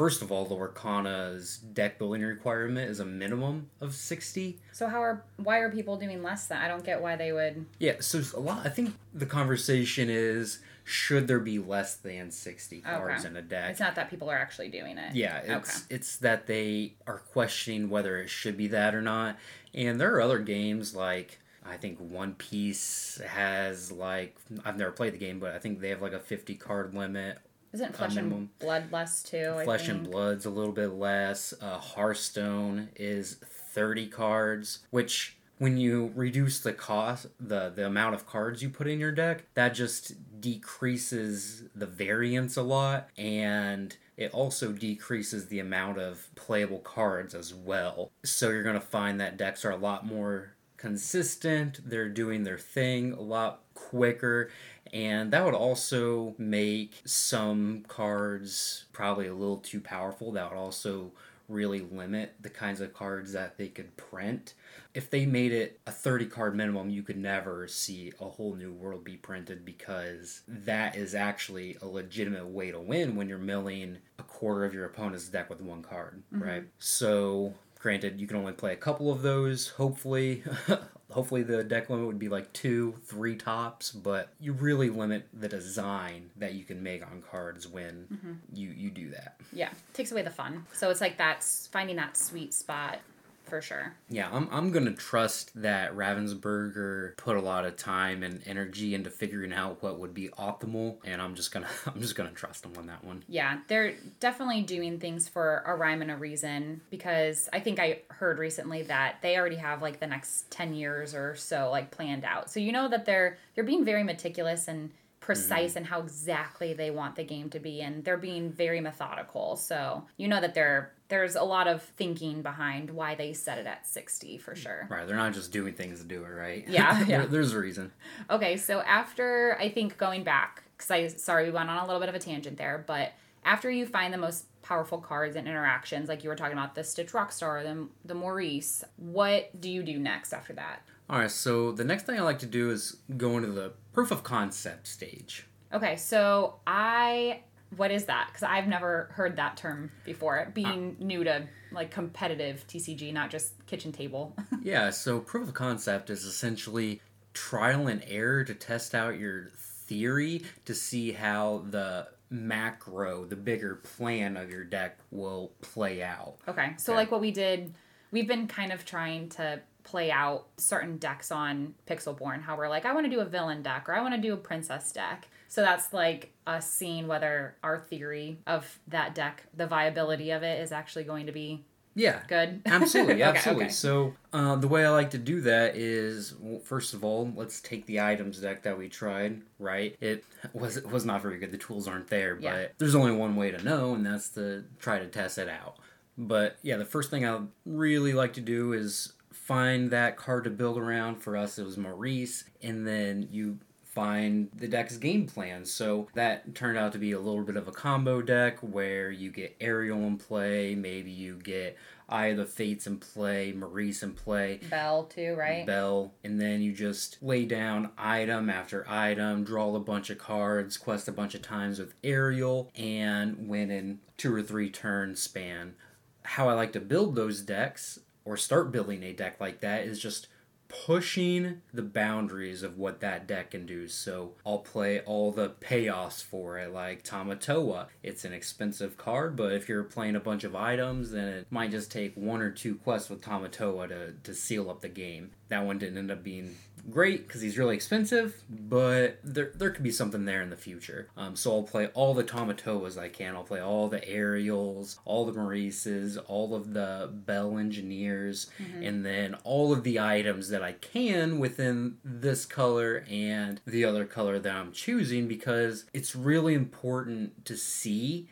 first 0.00 0.22
of 0.22 0.32
all, 0.32 0.46
the 0.46 0.54
Lorcana's 0.54 1.58
deck 1.58 1.98
building 1.98 2.22
requirement 2.22 2.90
is 2.90 3.00
a 3.00 3.04
minimum 3.04 3.68
of 3.82 3.94
60. 3.94 4.58
So, 4.72 4.86
how 4.86 5.02
are 5.02 5.24
why 5.36 5.58
are 5.58 5.70
people 5.70 5.98
doing 5.98 6.22
less 6.22 6.46
than? 6.46 6.56
I 6.56 6.68
don't 6.68 6.82
get 6.82 7.02
why 7.02 7.16
they 7.16 7.32
would. 7.32 7.66
Yeah, 7.78 7.96
so 8.00 8.22
a 8.34 8.40
lot, 8.40 8.64
I 8.64 8.70
think 8.70 8.94
the 9.12 9.26
conversation 9.26 10.08
is 10.08 10.60
should 10.84 11.28
there 11.28 11.38
be 11.38 11.58
less 11.58 11.96
than 11.96 12.30
60 12.30 12.80
cards 12.80 13.26
okay. 13.26 13.28
in 13.28 13.36
a 13.36 13.42
deck? 13.42 13.72
It's 13.72 13.80
not 13.80 13.94
that 13.96 14.08
people 14.08 14.30
are 14.30 14.38
actually 14.38 14.70
doing 14.70 14.96
it. 14.96 15.14
Yeah, 15.14 15.36
it's 15.36 15.76
okay. 15.76 15.94
it's 15.94 16.16
that 16.16 16.46
they 16.46 16.94
are 17.06 17.18
questioning 17.18 17.90
whether 17.90 18.16
it 18.16 18.30
should 18.30 18.56
be 18.56 18.68
that 18.68 18.94
or 18.94 19.02
not. 19.02 19.36
And 19.74 20.00
there 20.00 20.14
are 20.14 20.22
other 20.22 20.38
games 20.38 20.94
like 20.94 21.40
I 21.66 21.76
think 21.76 21.98
One 21.98 22.32
Piece 22.36 23.20
has 23.24 23.92
like 23.92 24.34
I've 24.64 24.78
never 24.78 24.92
played 24.92 25.12
the 25.12 25.18
game, 25.18 25.40
but 25.40 25.54
I 25.54 25.58
think 25.58 25.80
they 25.80 25.90
have 25.90 26.00
like 26.00 26.14
a 26.14 26.20
50 26.20 26.54
card 26.54 26.94
limit. 26.94 27.36
Isn't 27.72 27.94
Flesh 27.94 28.16
and 28.16 28.58
Blood 28.58 28.90
less 28.90 29.22
too? 29.22 29.60
Flesh 29.64 29.88
and 29.88 30.10
Blood's 30.10 30.44
a 30.44 30.50
little 30.50 30.72
bit 30.72 30.94
less. 30.94 31.54
Uh, 31.60 31.78
Hearthstone 31.78 32.88
is 32.96 33.36
30 33.74 34.08
cards, 34.08 34.80
which 34.90 35.36
when 35.58 35.76
you 35.76 36.10
reduce 36.16 36.58
the 36.60 36.72
cost 36.72 37.26
the 37.38 37.70
the 37.74 37.86
amount 37.86 38.14
of 38.14 38.26
cards 38.26 38.62
you 38.62 38.70
put 38.70 38.86
in 38.86 38.98
your 38.98 39.12
deck 39.12 39.44
that 39.52 39.74
just 39.74 40.14
decreases 40.40 41.64
the 41.74 41.84
variance 41.84 42.56
a 42.56 42.62
lot 42.62 43.10
and 43.18 43.98
it 44.16 44.32
also 44.32 44.72
decreases 44.72 45.46
the 45.48 45.58
amount 45.60 45.98
of 45.98 46.28
playable 46.34 46.78
cards 46.78 47.34
as 47.34 47.54
well. 47.54 48.10
So 48.22 48.50
you're 48.50 48.62
going 48.62 48.74
to 48.74 48.80
find 48.80 49.18
that 49.20 49.38
decks 49.38 49.64
are 49.64 49.70
a 49.70 49.76
lot 49.76 50.04
more 50.04 50.56
consistent, 50.76 51.80
they're 51.84 52.08
doing 52.08 52.42
their 52.44 52.58
thing 52.58 53.12
a 53.12 53.20
lot 53.20 53.62
quicker, 53.74 54.50
and 54.92 55.32
that 55.32 55.44
would 55.44 55.54
also 55.54 56.34
make 56.38 57.00
some 57.04 57.84
cards 57.88 58.84
probably 58.92 59.26
a 59.26 59.34
little 59.34 59.58
too 59.58 59.80
powerful. 59.80 60.32
That 60.32 60.50
would 60.50 60.58
also 60.58 61.12
really 61.50 61.80
limit 61.80 62.34
the 62.40 62.48
kinds 62.48 62.80
of 62.80 62.94
cards 62.94 63.32
that 63.32 63.58
they 63.58 63.68
could 63.68 63.96
print. 63.96 64.54
If 64.94 65.10
they 65.10 65.26
made 65.26 65.52
it 65.52 65.80
a 65.86 65.90
30 65.90 66.26
card 66.26 66.56
minimum, 66.56 66.90
you 66.90 67.02
could 67.02 67.16
never 67.16 67.66
see 67.68 68.12
a 68.20 68.24
whole 68.24 68.54
new 68.54 68.72
world 68.72 69.04
be 69.04 69.16
printed 69.16 69.64
because 69.64 70.42
that 70.46 70.96
is 70.96 71.14
actually 71.14 71.76
a 71.82 71.86
legitimate 71.86 72.46
way 72.46 72.70
to 72.70 72.80
win 72.80 73.16
when 73.16 73.28
you're 73.28 73.38
milling 73.38 73.98
a 74.18 74.22
quarter 74.22 74.64
of 74.64 74.72
your 74.72 74.86
opponent's 74.86 75.28
deck 75.28 75.50
with 75.50 75.60
one 75.60 75.82
card, 75.82 76.22
mm-hmm. 76.32 76.42
right? 76.42 76.64
So, 76.78 77.54
granted, 77.80 78.20
you 78.20 78.26
can 78.26 78.36
only 78.36 78.52
play 78.52 78.72
a 78.72 78.76
couple 78.76 79.10
of 79.10 79.22
those, 79.22 79.68
hopefully. 79.68 80.44
hopefully 81.10 81.42
the 81.42 81.64
deck 81.64 81.90
limit 81.90 82.06
would 82.06 82.18
be 82.18 82.28
like 82.28 82.52
two, 82.52 82.94
three 83.04 83.36
tops, 83.36 83.90
but 83.90 84.28
you 84.38 84.52
really 84.52 84.88
limit 84.88 85.26
the 85.32 85.48
design 85.48 86.30
that 86.36 86.54
you 86.54 86.64
can 86.64 86.82
make 86.82 87.02
on 87.02 87.22
cards 87.30 87.66
when 87.66 88.06
mm-hmm. 88.12 88.32
you 88.52 88.68
you 88.68 88.90
do 88.90 89.10
that. 89.10 89.36
Yeah, 89.52 89.70
takes 89.92 90.12
away 90.12 90.22
the 90.22 90.30
fun. 90.30 90.66
So 90.72 90.90
it's 90.90 91.00
like 91.00 91.18
that's 91.18 91.66
finding 91.68 91.96
that 91.96 92.16
sweet 92.16 92.54
spot 92.54 93.00
for 93.50 93.60
sure. 93.60 93.94
Yeah, 94.08 94.30
I'm, 94.32 94.48
I'm 94.50 94.70
gonna 94.70 94.94
trust 94.94 95.50
that 95.60 95.94
Ravensburger 95.94 97.16
put 97.16 97.36
a 97.36 97.40
lot 97.40 97.66
of 97.66 97.76
time 97.76 98.22
and 98.22 98.40
energy 98.46 98.94
into 98.94 99.10
figuring 99.10 99.52
out 99.52 99.82
what 99.82 99.98
would 99.98 100.14
be 100.14 100.28
optimal, 100.28 100.98
and 101.04 101.20
I'm 101.20 101.34
just 101.34 101.52
gonna 101.52 101.68
I'm 101.86 102.00
just 102.00 102.14
gonna 102.14 102.30
trust 102.30 102.62
them 102.62 102.72
on 102.78 102.86
that 102.86 103.04
one. 103.04 103.24
Yeah, 103.28 103.58
they're 103.68 103.94
definitely 104.20 104.62
doing 104.62 104.98
things 104.98 105.28
for 105.28 105.62
a 105.66 105.74
rhyme 105.74 106.00
and 106.00 106.10
a 106.10 106.16
reason 106.16 106.80
because 106.90 107.48
I 107.52 107.60
think 107.60 107.78
I 107.78 108.00
heard 108.08 108.38
recently 108.38 108.82
that 108.84 109.16
they 109.20 109.36
already 109.36 109.56
have 109.56 109.82
like 109.82 110.00
the 110.00 110.06
next 110.06 110.50
ten 110.50 110.72
years 110.72 111.14
or 111.14 111.36
so 111.36 111.70
like 111.70 111.90
planned 111.90 112.24
out. 112.24 112.50
So 112.50 112.60
you 112.60 112.72
know 112.72 112.88
that 112.88 113.04
they're 113.04 113.36
they're 113.54 113.64
being 113.64 113.84
very 113.84 114.04
meticulous 114.04 114.68
and 114.68 114.90
precise 115.20 115.70
mm-hmm. 115.70 115.78
in 115.78 115.84
how 115.84 116.00
exactly 116.00 116.72
they 116.72 116.90
want 116.90 117.14
the 117.14 117.22
game 117.22 117.50
to 117.50 117.60
be 117.60 117.82
and 117.82 118.04
they're 118.04 118.16
being 118.16 118.50
very 118.50 118.80
methodical. 118.80 119.56
So 119.56 120.04
you 120.16 120.28
know 120.28 120.40
that 120.40 120.54
they're 120.54 120.92
there's 121.08 121.34
a 121.34 121.42
lot 121.42 121.66
of 121.66 121.82
thinking 121.82 122.40
behind 122.40 122.88
why 122.90 123.14
they 123.14 123.32
set 123.32 123.58
it 123.58 123.66
at 123.66 123.86
60 123.86 124.38
for 124.38 124.54
sure. 124.54 124.86
right 124.88 125.06
they're 125.06 125.16
not 125.16 125.34
just 125.34 125.52
doing 125.52 125.74
things 125.74 126.00
to 126.00 126.06
do 126.06 126.24
it 126.24 126.28
right? 126.28 126.66
Yeah, 126.68 127.04
yeah. 127.06 127.26
there's 127.26 127.52
a 127.52 127.58
reason. 127.58 127.92
Okay 128.30 128.56
so 128.56 128.80
after 128.80 129.56
i 129.60 129.68
think 129.68 129.98
going 129.98 130.24
back 130.24 130.62
because 130.76 130.90
i 130.90 131.06
sorry 131.08 131.44
we 131.44 131.50
went 131.50 131.68
on 131.68 131.78
a 131.78 131.86
little 131.86 132.00
bit 132.00 132.08
of 132.08 132.14
a 132.14 132.18
tangent 132.18 132.56
there 132.56 132.82
but 132.86 133.12
after 133.44 133.70
you 133.70 133.86
find 133.86 134.14
the 134.14 134.18
most 134.18 134.46
powerful 134.62 134.98
cards 134.98 135.36
and 135.36 135.48
interactions 135.48 136.08
like 136.08 136.22
you 136.22 136.30
were 136.30 136.36
talking 136.36 136.56
about 136.56 136.74
the 136.74 136.84
stitch 136.84 137.12
rockstar 137.12 137.62
the, 137.62 137.88
the 138.04 138.14
maurice 138.14 138.84
what 138.96 139.58
do 139.60 139.70
you 139.70 139.82
do 139.82 139.98
next 139.98 140.32
after 140.32 140.52
that 140.52 140.82
all 141.10 141.18
right, 141.18 141.30
so 141.30 141.72
the 141.72 141.82
next 141.82 142.06
thing 142.06 142.18
I 142.18 142.22
like 142.22 142.38
to 142.38 142.46
do 142.46 142.70
is 142.70 142.98
go 143.16 143.36
into 143.36 143.50
the 143.50 143.72
proof 143.92 144.12
of 144.12 144.22
concept 144.22 144.86
stage. 144.86 145.44
Okay, 145.72 145.96
so 145.96 146.60
I 146.68 147.40
what 147.76 147.90
is 147.90 148.04
that? 148.04 148.28
Because 148.28 148.44
I've 148.44 148.68
never 148.68 149.10
heard 149.12 149.36
that 149.36 149.56
term 149.56 149.90
before. 150.04 150.50
Being 150.54 150.96
uh, 151.00 151.04
new 151.04 151.24
to 151.24 151.48
like 151.72 151.90
competitive 151.90 152.64
TCG, 152.68 153.12
not 153.12 153.30
just 153.30 153.66
kitchen 153.66 153.90
table. 153.90 154.36
yeah, 154.62 154.90
so 154.90 155.18
proof 155.18 155.48
of 155.48 155.54
concept 155.54 156.10
is 156.10 156.24
essentially 156.24 157.00
trial 157.34 157.88
and 157.88 158.04
error 158.06 158.44
to 158.44 158.54
test 158.54 158.94
out 158.94 159.18
your 159.18 159.50
theory 159.56 160.42
to 160.64 160.74
see 160.74 161.10
how 161.10 161.64
the 161.70 162.06
macro, 162.30 163.24
the 163.24 163.36
bigger 163.36 163.76
plan 163.76 164.36
of 164.36 164.48
your 164.48 164.64
deck 164.64 164.98
will 165.10 165.52
play 165.60 166.02
out. 166.02 166.36
Okay, 166.46 166.74
so 166.76 166.92
okay. 166.92 166.98
like 166.98 167.10
what 167.10 167.20
we 167.20 167.32
did, 167.32 167.74
we've 168.12 168.28
been 168.28 168.46
kind 168.46 168.72
of 168.72 168.84
trying 168.84 169.28
to 169.30 169.60
play 169.84 170.10
out 170.10 170.46
certain 170.56 170.96
decks 170.98 171.30
on 171.30 171.74
Pixelborn. 171.86 172.42
How 172.42 172.56
we're 172.56 172.68
like, 172.68 172.84
I 172.84 172.92
want 172.92 173.06
to 173.06 173.10
do 173.10 173.20
a 173.20 173.24
villain 173.24 173.62
deck 173.62 173.88
or 173.88 173.94
I 173.94 174.00
want 174.00 174.14
to 174.14 174.20
do 174.20 174.32
a 174.34 174.36
princess 174.36 174.92
deck. 174.92 175.28
So 175.48 175.62
that's 175.62 175.92
like 175.92 176.32
us 176.46 176.70
seeing 176.70 177.06
whether 177.08 177.56
our 177.62 177.78
theory 177.78 178.38
of 178.46 178.78
that 178.88 179.14
deck, 179.14 179.44
the 179.56 179.66
viability 179.66 180.30
of 180.30 180.42
it, 180.42 180.60
is 180.60 180.72
actually 180.72 181.04
going 181.04 181.26
to 181.26 181.32
be 181.32 181.64
yeah 181.94 182.20
good 182.28 182.62
absolutely 182.66 183.22
absolutely 183.22 183.64
okay, 183.64 183.66
okay. 183.66 183.72
so 183.72 184.14
uh, 184.32 184.54
the 184.56 184.68
way 184.68 184.84
i 184.84 184.90
like 184.90 185.10
to 185.10 185.18
do 185.18 185.40
that 185.40 185.76
is 185.76 186.34
well, 186.38 186.60
first 186.60 186.94
of 186.94 187.02
all 187.02 187.30
let's 187.34 187.60
take 187.60 187.84
the 187.86 188.00
items 188.00 188.38
deck 188.38 188.62
that 188.62 188.78
we 188.78 188.88
tried 188.88 189.42
right 189.58 189.96
it 190.00 190.24
was 190.52 190.76
it 190.76 190.88
was 190.88 191.04
not 191.04 191.20
very 191.20 191.38
good 191.38 191.50
the 191.50 191.58
tools 191.58 191.88
aren't 191.88 192.06
there 192.06 192.38
yeah. 192.40 192.52
but 192.52 192.74
there's 192.78 192.94
only 192.94 193.12
one 193.12 193.34
way 193.34 193.50
to 193.50 193.62
know 193.64 193.94
and 193.94 194.06
that's 194.06 194.28
to 194.28 194.64
try 194.78 194.98
to 194.98 195.06
test 195.06 195.36
it 195.36 195.48
out 195.48 195.76
but 196.16 196.58
yeah 196.62 196.76
the 196.76 196.84
first 196.84 197.10
thing 197.10 197.26
i 197.26 197.40
really 197.66 198.12
like 198.12 198.34
to 198.34 198.40
do 198.40 198.72
is 198.72 199.12
find 199.50 199.90
that 199.90 200.16
card 200.16 200.44
to 200.44 200.50
build 200.50 200.78
around. 200.78 201.16
For 201.16 201.36
us, 201.36 201.58
it 201.58 201.64
was 201.64 201.76
Maurice, 201.76 202.44
and 202.62 202.86
then 202.86 203.26
you 203.32 203.58
find 203.84 204.48
the 204.54 204.68
deck's 204.68 204.96
game 204.96 205.26
plan. 205.26 205.64
So 205.64 206.06
that 206.14 206.54
turned 206.54 206.78
out 206.78 206.92
to 206.92 206.98
be 206.98 207.10
a 207.10 207.18
little 207.18 207.42
bit 207.42 207.56
of 207.56 207.66
a 207.66 207.72
combo 207.72 208.22
deck 208.22 208.58
where 208.60 209.10
you 209.10 209.32
get 209.32 209.56
Ariel 209.60 210.04
in 210.04 210.18
play, 210.18 210.76
maybe 210.76 211.10
you 211.10 211.34
get 211.34 211.76
Eye 212.08 212.26
of 212.26 212.36
the 212.36 212.44
Fates 212.44 212.86
in 212.86 212.98
play, 212.98 213.50
Maurice 213.50 214.04
in 214.04 214.12
play, 214.12 214.60
Belle 214.70 215.04
too, 215.06 215.34
right? 215.34 215.66
Belle. 215.66 216.12
and 216.22 216.40
then 216.40 216.62
you 216.62 216.72
just 216.72 217.20
lay 217.20 217.44
down 217.44 217.90
item 217.98 218.48
after 218.50 218.88
item, 218.88 219.42
draw 219.42 219.74
a 219.74 219.80
bunch 219.80 220.10
of 220.10 220.18
cards, 220.18 220.76
quest 220.76 221.08
a 221.08 221.12
bunch 221.12 221.34
of 221.34 221.42
times 221.42 221.80
with 221.80 221.94
Ariel, 222.04 222.70
and 222.76 223.48
win 223.48 223.72
in 223.72 223.98
two 224.16 224.32
or 224.32 224.42
three 224.42 224.70
turn 224.70 225.16
span. 225.16 225.74
How 226.22 226.48
I 226.48 226.52
like 226.52 226.72
to 226.74 226.80
build 226.80 227.16
those 227.16 227.40
decks 227.40 227.98
or 228.24 228.36
start 228.36 228.72
building 228.72 229.02
a 229.02 229.12
deck 229.12 229.40
like 229.40 229.60
that 229.60 229.84
is 229.84 230.00
just 230.00 230.28
pushing 230.70 231.60
the 231.74 231.82
boundaries 231.82 232.62
of 232.62 232.78
what 232.78 233.00
that 233.00 233.26
deck 233.26 233.50
can 233.50 233.66
do. 233.66 233.88
So 233.88 234.34
I'll 234.46 234.58
play 234.58 235.00
all 235.00 235.32
the 235.32 235.50
payoffs 235.50 236.22
for 236.22 236.58
it, 236.58 236.72
like 236.72 237.02
Tamatoa. 237.02 237.86
It's 238.02 238.24
an 238.24 238.32
expensive 238.32 238.96
card, 238.96 239.36
but 239.36 239.52
if 239.52 239.68
you're 239.68 239.82
playing 239.82 240.16
a 240.16 240.20
bunch 240.20 240.44
of 240.44 240.54
items, 240.54 241.10
then 241.10 241.28
it 241.28 241.46
might 241.50 241.72
just 241.72 241.90
take 241.90 242.14
one 242.14 242.40
or 242.40 242.50
two 242.50 242.76
quests 242.76 243.10
with 243.10 243.20
Tamatoa 243.20 243.88
to, 243.88 244.12
to 244.22 244.34
seal 244.34 244.70
up 244.70 244.80
the 244.80 244.88
game. 244.88 245.32
That 245.48 245.66
one 245.66 245.78
didn't 245.78 245.98
end 245.98 246.12
up 246.12 246.22
being 246.22 246.56
great 246.88 247.26
because 247.26 247.40
he's 247.40 247.58
really 247.58 247.74
expensive, 247.74 248.42
but 248.48 249.18
there, 249.22 249.52
there 249.54 249.70
could 249.70 249.82
be 249.82 249.90
something 249.90 250.24
there 250.24 250.42
in 250.42 250.50
the 250.50 250.56
future. 250.56 251.08
Um, 251.16 251.36
so 251.36 251.52
I'll 251.52 251.62
play 251.62 251.88
all 251.88 252.14
the 252.14 252.24
Tamatoas 252.24 252.98
I 252.98 253.08
can. 253.08 253.34
I'll 253.34 253.44
play 253.44 253.60
all 253.60 253.88
the 253.88 254.06
Ariels, 254.08 254.98
all 255.04 255.26
the 255.26 255.32
Maurices, 255.32 256.16
all 256.16 256.54
of 256.54 256.72
the 256.72 257.10
Belle 257.12 257.58
Engineers, 257.58 258.50
mm-hmm. 258.60 258.82
and 258.82 259.04
then 259.04 259.34
all 259.44 259.72
of 259.72 259.84
the 259.84 260.00
items 260.00 260.48
that 260.50 260.62
I 260.62 260.72
can 260.72 261.38
within 261.38 261.98
this 262.04 262.44
color 262.44 263.04
and 263.10 263.60
the 263.66 263.84
other 263.84 264.04
color 264.04 264.38
that 264.38 264.54
I'm 264.54 264.72
choosing 264.72 265.28
because 265.28 265.84
it's 265.92 266.14
really 266.14 266.54
important 266.54 267.44
to 267.46 267.56
see 267.56 268.28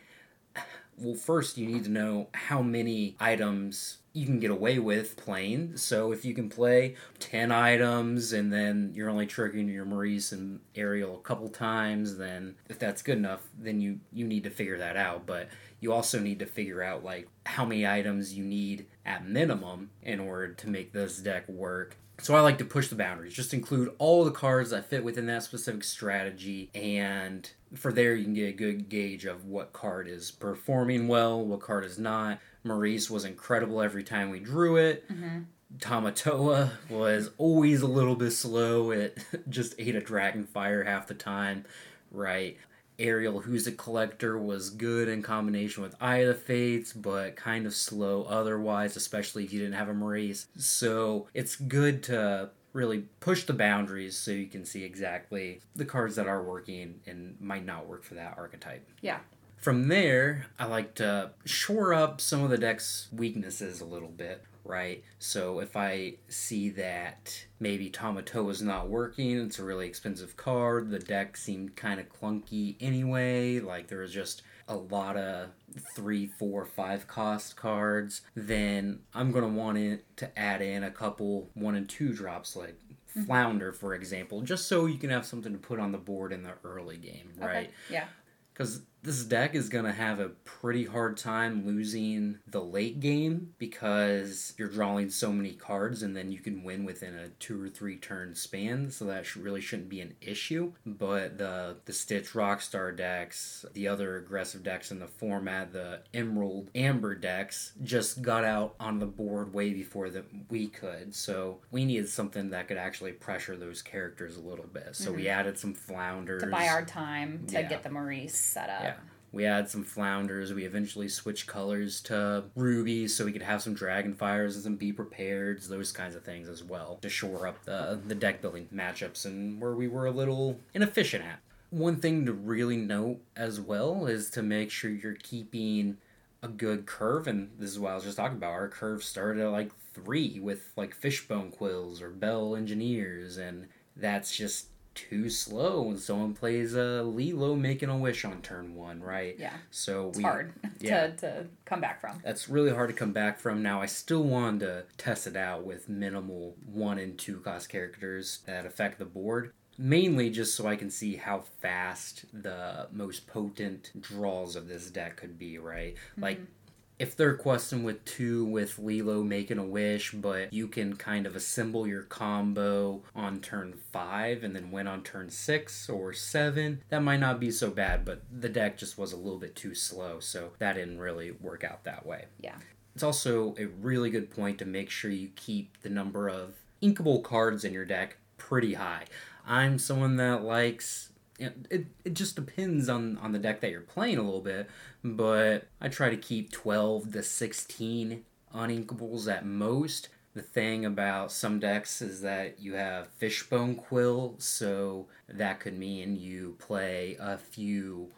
well, 1.01 1.15
first 1.15 1.57
you 1.57 1.67
need 1.67 1.83
to 1.85 1.89
know 1.89 2.27
how 2.33 2.61
many 2.61 3.15
items 3.19 3.97
you 4.13 4.25
can 4.25 4.39
get 4.39 4.51
away 4.51 4.79
with 4.79 5.15
playing. 5.15 5.77
So 5.77 6.11
if 6.11 6.25
you 6.25 6.33
can 6.33 6.49
play 6.49 6.95
10 7.19 7.51
items 7.51 8.33
and 8.33 8.51
then 8.51 8.91
you're 8.93 9.09
only 9.09 9.27
triggering 9.27 9.71
your 9.71 9.85
Maurice 9.85 10.31
and 10.31 10.59
Ariel 10.75 11.15
a 11.15 11.21
couple 11.21 11.47
times, 11.49 12.17
then 12.17 12.55
if 12.69 12.79
that's 12.79 13.01
good 13.01 13.17
enough, 13.17 13.47
then 13.57 13.79
you 13.79 13.99
you 14.11 14.25
need 14.25 14.43
to 14.43 14.49
figure 14.49 14.77
that 14.79 14.97
out. 14.97 15.25
But 15.25 15.49
you 15.79 15.93
also 15.93 16.19
need 16.19 16.39
to 16.39 16.45
figure 16.45 16.81
out 16.81 17.03
like 17.03 17.27
how 17.45 17.65
many 17.65 17.87
items 17.87 18.33
you 18.33 18.43
need 18.43 18.87
at 19.05 19.27
minimum 19.27 19.91
in 20.03 20.19
order 20.19 20.53
to 20.53 20.69
make 20.69 20.91
this 20.91 21.19
deck 21.19 21.47
work 21.47 21.95
so 22.21 22.35
I 22.35 22.41
like 22.41 22.57
to 22.57 22.65
push 22.65 22.89
the 22.89 22.95
boundaries, 22.95 23.33
just 23.33 23.53
include 23.53 23.93
all 23.97 24.25
the 24.25 24.31
cards 24.31 24.71
that 24.71 24.89
fit 24.89 25.03
within 25.03 25.25
that 25.27 25.43
specific 25.43 25.83
strategy, 25.83 26.69
and 26.75 27.49
for 27.75 27.91
there 27.91 28.15
you 28.15 28.23
can 28.23 28.33
get 28.33 28.49
a 28.49 28.53
good 28.53 28.89
gauge 28.89 29.25
of 29.25 29.45
what 29.45 29.73
card 29.73 30.07
is 30.07 30.31
performing 30.31 31.07
well, 31.07 31.43
what 31.43 31.61
card 31.61 31.85
is 31.85 31.99
not. 31.99 32.39
Maurice 32.63 33.09
was 33.09 33.25
incredible 33.25 33.81
every 33.81 34.03
time 34.03 34.29
we 34.29 34.39
drew 34.39 34.77
it. 34.77 35.09
Mm-hmm. 35.09 35.39
Tamatoa 35.77 36.71
was 36.89 37.29
always 37.37 37.81
a 37.81 37.87
little 37.87 38.15
bit 38.15 38.31
slow. 38.31 38.91
It 38.91 39.19
just 39.49 39.75
ate 39.77 39.95
a 39.95 40.01
dragon 40.01 40.45
fire 40.45 40.83
half 40.83 41.07
the 41.07 41.13
time, 41.13 41.65
right? 42.11 42.57
Ariel, 42.97 43.39
who's 43.39 43.65
a 43.65 43.71
collector, 43.71 44.37
was 44.37 44.69
good 44.69 45.07
in 45.07 45.21
combination 45.21 45.83
with 45.83 45.95
Eye 46.01 46.17
of 46.17 46.27
the 46.27 46.33
Fates, 46.33 46.91
but 46.91 47.37
kind 47.37 47.65
of 47.65 47.73
slow 47.73 48.23
otherwise, 48.23 48.97
especially 48.97 49.45
if 49.45 49.53
you 49.53 49.59
didn't 49.59 49.75
have 49.75 49.87
a 49.87 49.93
Maurice. 49.93 50.47
So 50.57 51.27
it's 51.33 51.55
good 51.55 52.03
to 52.03 52.49
really 52.73 53.05
push 53.19 53.43
the 53.43 53.53
boundaries 53.53 54.17
so 54.17 54.31
you 54.31 54.47
can 54.47 54.65
see 54.65 54.83
exactly 54.83 55.61
the 55.75 55.85
cards 55.85 56.15
that 56.15 56.27
are 56.27 56.43
working 56.43 56.99
and 57.05 57.35
might 57.39 57.65
not 57.65 57.87
work 57.87 58.03
for 58.03 58.15
that 58.15 58.35
archetype. 58.37 58.87
Yeah. 59.01 59.19
From 59.57 59.87
there, 59.89 60.47
I 60.57 60.65
like 60.65 60.95
to 60.95 61.31
shore 61.45 61.93
up 61.93 62.21
some 62.21 62.43
of 62.43 62.49
the 62.49 62.57
deck's 62.57 63.07
weaknesses 63.11 63.81
a 63.81 63.85
little 63.85 64.09
bit 64.09 64.43
right? 64.63 65.03
So 65.19 65.59
if 65.59 65.75
I 65.75 66.15
see 66.27 66.69
that 66.71 67.45
maybe 67.59 67.89
Tamatoa 67.89 68.51
is 68.51 68.61
not 68.61 68.89
working, 68.89 69.39
it's 69.39 69.59
a 69.59 69.63
really 69.63 69.87
expensive 69.87 70.37
card, 70.37 70.89
the 70.89 70.99
deck 70.99 71.37
seemed 71.37 71.75
kind 71.75 71.99
of 71.99 72.09
clunky 72.09 72.75
anyway, 72.79 73.59
like 73.59 73.87
there 73.87 73.99
was 73.99 74.13
just 74.13 74.43
a 74.67 74.75
lot 74.75 75.17
of 75.17 75.49
three, 75.95 76.27
four, 76.27 76.65
five 76.65 77.07
cost 77.07 77.55
cards, 77.55 78.21
then 78.35 78.99
I'm 79.13 79.31
gonna 79.31 79.47
want 79.47 79.77
it 79.77 80.05
to 80.17 80.39
add 80.39 80.61
in 80.61 80.83
a 80.83 80.91
couple 80.91 81.49
one 81.55 81.75
and 81.75 81.89
two 81.89 82.13
drops 82.13 82.55
like 82.55 82.75
mm-hmm. 83.09 83.23
Flounder, 83.23 83.71
for 83.71 83.95
example, 83.95 84.41
just 84.41 84.67
so 84.67 84.85
you 84.85 84.97
can 84.97 85.09
have 85.09 85.25
something 85.25 85.51
to 85.51 85.57
put 85.57 85.79
on 85.79 85.91
the 85.91 85.97
board 85.97 86.31
in 86.31 86.43
the 86.43 86.53
early 86.63 86.97
game, 86.97 87.31
right? 87.37 87.67
Okay. 87.67 87.69
Yeah. 87.89 88.05
Because 88.53 88.81
this 89.01 89.23
deck 89.23 89.55
is 89.55 89.69
going 89.69 89.85
to 89.85 89.91
have 89.91 90.19
a 90.19 90.29
pretty 90.29 90.85
hard 90.85 91.17
time 91.17 91.65
losing 91.65 92.39
the 92.47 92.61
late 92.61 92.99
game 92.99 93.53
because 93.57 94.53
you're 94.57 94.67
drawing 94.67 95.09
so 95.09 95.31
many 95.31 95.51
cards 95.53 96.03
and 96.03 96.15
then 96.15 96.31
you 96.31 96.39
can 96.39 96.63
win 96.63 96.83
within 96.83 97.15
a 97.15 97.29
two 97.29 97.61
or 97.63 97.69
three 97.69 97.95
turn 97.95 98.35
span. 98.35 98.91
So 98.91 99.05
that 99.05 99.35
really 99.35 99.61
shouldn't 99.61 99.89
be 99.89 100.01
an 100.01 100.15
issue. 100.21 100.73
But 100.85 101.37
the, 101.37 101.77
the 101.85 101.93
Stitch 101.93 102.33
Rockstar 102.33 102.95
decks, 102.95 103.65
the 103.73 103.87
other 103.87 104.17
aggressive 104.17 104.63
decks 104.63 104.91
in 104.91 104.99
the 104.99 105.07
format, 105.07 105.71
the 105.71 106.01
Emerald 106.13 106.69
Amber 106.75 107.15
decks, 107.15 107.73
just 107.83 108.21
got 108.21 108.43
out 108.43 108.75
on 108.79 108.99
the 108.99 109.05
board 109.05 109.53
way 109.53 109.73
before 109.73 110.09
that 110.09 110.25
we 110.49 110.67
could. 110.67 111.15
So 111.15 111.59
we 111.71 111.85
needed 111.85 112.09
something 112.09 112.49
that 112.49 112.67
could 112.67 112.77
actually 112.77 113.13
pressure 113.13 113.55
those 113.55 113.81
characters 113.81 114.35
a 114.35 114.41
little 114.41 114.67
bit. 114.67 114.95
So 114.95 115.11
we 115.11 115.23
mm-hmm. 115.23 115.39
added 115.39 115.57
some 115.57 115.73
flounders. 115.73 116.43
To 116.43 116.49
buy 116.49 116.67
our 116.67 116.83
time 116.83 117.45
to 117.47 117.53
Yeah. 117.53 117.61
get 117.63 117.83
the 117.83 117.89
Maurice 117.89 118.35
set 118.35 118.69
up. 118.69 118.83
Yeah. 118.83 118.88
We 119.31 119.43
had 119.43 119.69
some 119.69 119.83
flounders. 119.83 120.53
We 120.53 120.65
eventually 120.65 121.07
switched 121.07 121.47
colors 121.47 122.01
to 122.01 122.45
rubies 122.55 123.15
so 123.15 123.25
we 123.25 123.31
could 123.31 123.41
have 123.41 123.61
some 123.61 123.75
dragonfires 123.75 124.55
and 124.55 124.63
some 124.63 124.75
be 124.75 124.91
prepared, 124.91 125.61
those 125.63 125.91
kinds 125.91 126.15
of 126.15 126.23
things 126.23 126.49
as 126.49 126.63
well 126.63 126.97
to 127.01 127.09
shore 127.09 127.47
up 127.47 127.63
the, 127.65 127.99
the 128.07 128.15
deck 128.15 128.41
building 128.41 128.67
matchups 128.73 129.25
and 129.25 129.61
where 129.61 129.75
we 129.75 129.87
were 129.87 130.07
a 130.07 130.11
little 130.11 130.59
inefficient 130.73 131.23
at. 131.23 131.39
One 131.69 131.97
thing 131.97 132.25
to 132.25 132.33
really 132.33 132.77
note 132.77 133.19
as 133.35 133.61
well 133.61 134.07
is 134.07 134.31
to 134.31 134.41
make 134.41 134.71
sure 134.71 134.89
you're 134.89 135.13
keeping 135.13 135.97
a 136.41 136.47
good 136.47 136.85
curve, 136.85 137.27
and 137.27 137.51
this 137.59 137.69
is 137.69 137.79
what 137.79 137.91
I 137.91 137.95
was 137.95 138.05
just 138.05 138.17
talking 138.17 138.37
about. 138.37 138.53
Our 138.53 138.69
curve 138.69 139.03
started 139.03 139.43
at 139.43 139.51
like 139.51 139.71
three 139.93 140.39
with 140.39 140.71
like 140.75 140.95
fishbone 140.95 141.51
quills 141.51 142.01
or 142.01 142.09
belle 142.09 142.55
engineers, 142.55 143.37
and 143.37 143.67
that's 143.95 144.35
just 144.35 144.67
too 145.09 145.29
slow 145.29 145.83
when 145.83 145.97
someone 145.97 146.33
plays 146.33 146.75
a 146.75 147.03
Lilo 147.03 147.55
making 147.55 147.89
a 147.89 147.97
wish 147.97 148.25
on 148.25 148.41
turn 148.41 148.75
one, 148.75 149.01
right? 149.01 149.35
Yeah. 149.39 149.53
So 149.71 150.09
It's 150.09 150.17
we 150.17 150.23
hard 150.23 150.53
yeah. 150.79 151.07
to, 151.07 151.15
to 151.17 151.45
come 151.65 151.81
back 151.81 152.01
from. 152.01 152.19
that's 152.23 152.49
really 152.49 152.71
hard 152.71 152.89
to 152.89 152.95
come 152.95 153.13
back 153.13 153.39
from. 153.39 153.61
Now, 153.63 153.81
I 153.81 153.85
still 153.85 154.23
wanted 154.23 154.59
to 154.61 154.83
test 154.97 155.27
it 155.27 155.35
out 155.35 155.65
with 155.65 155.89
minimal 155.89 156.55
one 156.65 156.99
and 156.99 157.17
two 157.17 157.39
cost 157.39 157.69
characters 157.69 158.39
that 158.45 158.65
affect 158.65 158.99
the 158.99 159.05
board. 159.05 159.53
Mainly 159.77 160.29
just 160.29 160.55
so 160.55 160.67
I 160.67 160.75
can 160.75 160.89
see 160.89 161.15
how 161.15 161.39
fast 161.61 162.25
the 162.33 162.87
most 162.91 163.27
potent 163.27 163.91
draws 164.01 164.57
of 164.57 164.67
this 164.67 164.89
deck 164.91 165.15
could 165.15 165.39
be, 165.39 165.57
right? 165.57 165.95
Like, 166.17 166.37
mm-hmm. 166.37 166.51
If 166.99 167.15
they're 167.15 167.37
questing 167.37 167.83
with 167.83 168.03
two 168.03 168.43
with 168.45 168.77
Lilo 168.77 169.23
making 169.23 169.57
a 169.57 169.63
wish, 169.63 170.11
but 170.11 170.51
you 170.51 170.67
can 170.67 170.97
kind 170.97 171.25
of 171.25 171.35
assemble 171.35 171.87
your 171.87 172.03
combo 172.03 173.01
on 173.15 173.39
turn 173.39 173.73
five 173.91 174.43
and 174.43 174.53
then 174.53 174.69
win 174.69 174.85
on 174.85 175.01
turn 175.01 175.29
six 175.29 175.89
or 175.89 176.11
seven, 176.11 176.83
that 176.89 177.01
might 177.01 177.21
not 177.21 177.39
be 177.39 177.49
so 177.51 177.71
bad, 177.71 178.03
but 178.03 178.21
the 178.31 178.49
deck 178.49 178.77
just 178.77 178.97
was 178.97 179.13
a 179.13 179.17
little 179.17 179.39
bit 179.39 179.55
too 179.55 179.73
slow, 179.73 180.19
so 180.19 180.51
that 180.59 180.73
didn't 180.73 180.99
really 180.99 181.31
work 181.31 181.63
out 181.63 181.85
that 181.85 182.05
way. 182.05 182.25
Yeah. 182.39 182.57
It's 182.93 183.03
also 183.03 183.55
a 183.57 183.65
really 183.65 184.09
good 184.09 184.29
point 184.29 184.59
to 184.59 184.65
make 184.65 184.89
sure 184.89 185.09
you 185.09 185.29
keep 185.35 185.81
the 185.81 185.89
number 185.89 186.27
of 186.27 186.55
inkable 186.83 187.23
cards 187.23 187.63
in 187.63 187.71
your 187.71 187.85
deck 187.85 188.17
pretty 188.37 188.73
high. 188.73 189.05
I'm 189.47 189.79
someone 189.79 190.17
that 190.17 190.43
likes 190.43 191.08
it, 191.39 191.87
it, 192.03 192.13
just 192.13 192.35
depends 192.35 192.89
on, 192.89 193.17
on 193.19 193.31
the 193.31 193.39
deck 193.39 193.61
that 193.61 193.71
you're 193.71 193.81
playing 193.81 194.17
a 194.17 194.23
little 194.23 194.41
bit, 194.41 194.69
but 195.03 195.67
I 195.79 195.87
try 195.87 196.09
to 196.09 196.17
keep 196.17 196.51
12 196.51 197.13
to 197.13 197.23
16 197.23 198.25
uninkables 198.53 199.31
at 199.31 199.45
most. 199.45 200.09
The 200.35 200.41
thing 200.41 200.85
about 200.85 201.31
some 201.31 201.59
decks 201.59 202.01
is 202.01 202.21
that 202.21 202.59
you 202.59 202.73
have 202.73 203.07
Fishbone 203.17 203.75
Quill, 203.75 204.35
so 204.37 205.07
that 205.27 205.59
could 205.59 205.77
mean 205.77 206.15
you 206.15 206.55
play 206.59 207.17
a 207.19 207.37
few 207.37 208.09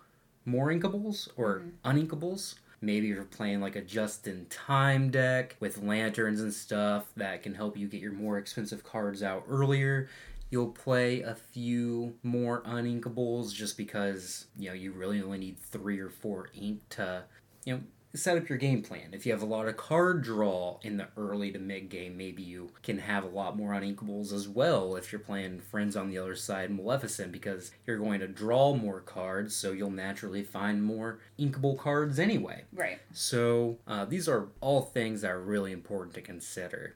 more 0.46 0.68
inkables 0.68 1.30
or 1.38 1.60
mm-hmm. 1.60 1.90
uninkables. 1.90 2.56
Maybe 2.84 3.08
you're 3.08 3.24
playing 3.24 3.62
like 3.62 3.76
a 3.76 3.82
just 3.82 4.28
in 4.28 4.48
time 4.48 5.12
deck 5.12 5.56
with 5.60 5.84
lanterns 5.84 6.42
and 6.42 6.52
stuff 6.52 7.06
that 7.16 7.44
can 7.44 7.54
help 7.54 7.78
you 7.78 7.88
get 7.88 8.02
your 8.02 8.12
more 8.12 8.40
expensive 8.40 8.84
cards 8.84 9.22
out 9.22 9.46
earlier. 9.48 10.10
You'll 10.52 10.72
play 10.72 11.22
a 11.22 11.34
few 11.34 12.16
more 12.24 12.62
uninkables 12.64 13.54
just 13.54 13.78
because, 13.78 14.48
you 14.58 14.70
know, 14.70 14.76
you 14.76 14.92
really 14.92 15.22
only 15.22 15.40
need 15.40 15.60
three 15.60 16.00
or 16.00 16.10
four 16.10 16.50
ink 16.54 16.82
to, 16.90 17.24
you 17.66 17.76
know, 17.76 17.82
set 18.14 18.38
up 18.38 18.50
your 18.50 18.58
game 18.58 18.82
plan. 18.82 19.10
If 19.14 19.26
you 19.26 19.32
have 19.32 19.42
a 19.42 19.46
lot 19.46 19.68
of 19.68 19.78
card 19.78 20.22
draw 20.24 20.80
in 20.84 20.98
the 20.98 21.08
early 21.16 21.52
to 21.52 21.60
mid 21.60 21.90
game, 21.90 22.18
maybe 22.18 22.44
you 22.44 22.72
can 22.84 22.98
have 23.00 23.24
a 23.24 23.28
lot 23.28 23.56
more 23.56 23.72
uninkables 23.72 24.34
as 24.34 24.48
well 24.48 24.96
if 24.96 25.12
you're 25.12 25.20
playing 25.20 25.62
Friends 25.62 25.96
on 25.96 26.10
the 26.10 26.18
Other 26.18 26.36
Side 26.36 26.72
Maleficent 26.72 27.32
because 27.32 27.72
you're 27.86 27.98
going 27.98 28.20
to 28.20 28.28
draw 28.28 28.74
more 28.76 29.00
cards, 29.00 29.56
so 29.56 29.72
you'll 29.72 29.90
naturally 29.90 30.44
find 30.44 30.84
more 30.84 31.20
inkable 31.40 31.78
cards 31.78 32.20
anyway. 32.20 32.66
Right. 32.74 33.00
So 33.14 33.78
uh, 33.88 34.06
these 34.06 34.28
are 34.28 34.50
all 34.60 34.82
things 34.82 35.22
that 35.22 35.32
are 35.32 35.42
really 35.42 35.72
important 35.72 36.14
to 36.16 36.22
consider. 36.22 36.96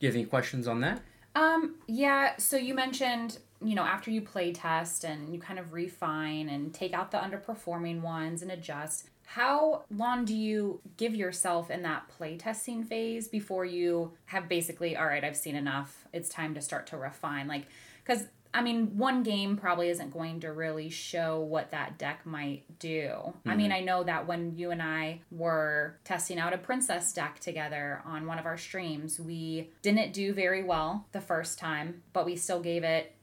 Do 0.00 0.06
you 0.06 0.08
have 0.08 0.16
any 0.16 0.26
questions 0.26 0.66
on 0.66 0.80
that? 0.80 1.02
Um, 1.34 1.76
yeah, 1.86 2.36
so 2.36 2.56
you 2.56 2.74
mentioned, 2.74 3.38
you 3.62 3.74
know, 3.74 3.82
after 3.82 4.10
you 4.10 4.20
play 4.20 4.52
test 4.52 5.04
and 5.04 5.32
you 5.32 5.40
kind 5.40 5.58
of 5.58 5.72
refine 5.72 6.48
and 6.48 6.74
take 6.74 6.92
out 6.92 7.10
the 7.10 7.18
underperforming 7.18 8.00
ones 8.00 8.42
and 8.42 8.50
adjust, 8.50 9.08
how 9.24 9.84
long 9.90 10.24
do 10.24 10.34
you 10.34 10.80
give 10.96 11.14
yourself 11.14 11.70
in 11.70 11.82
that 11.82 12.08
play 12.08 12.38
testing 12.38 12.82
phase 12.82 13.28
before 13.28 13.64
you 13.64 14.12
have 14.26 14.48
basically, 14.48 14.96
all 14.96 15.06
right, 15.06 15.22
I've 15.22 15.36
seen 15.36 15.54
enough. 15.54 16.06
It's 16.12 16.30
time 16.30 16.54
to 16.54 16.62
start 16.62 16.86
to 16.88 16.96
refine? 16.96 17.46
Like, 17.46 17.66
because 18.02 18.24
I 18.58 18.60
mean, 18.60 18.98
one 18.98 19.22
game 19.22 19.56
probably 19.56 19.88
isn't 19.88 20.12
going 20.12 20.40
to 20.40 20.52
really 20.52 20.90
show 20.90 21.38
what 21.38 21.70
that 21.70 21.96
deck 21.96 22.26
might 22.26 22.64
do. 22.80 23.32
I 23.46 23.54
mean, 23.54 23.70
mm-hmm. 23.70 23.76
I 23.76 23.80
know 23.82 24.02
that 24.02 24.26
when 24.26 24.56
you 24.56 24.72
and 24.72 24.82
I 24.82 25.20
were 25.30 25.96
testing 26.02 26.40
out 26.40 26.52
a 26.52 26.58
princess 26.58 27.12
deck 27.12 27.38
together 27.38 28.02
on 28.04 28.26
one 28.26 28.36
of 28.36 28.46
our 28.46 28.58
streams, 28.58 29.20
we 29.20 29.70
didn't 29.82 30.12
do 30.12 30.32
very 30.32 30.64
well 30.64 31.06
the 31.12 31.20
first 31.20 31.60
time, 31.60 32.02
but 32.12 32.26
we 32.26 32.34
still 32.34 32.58
gave 32.58 32.82
it 32.82 33.14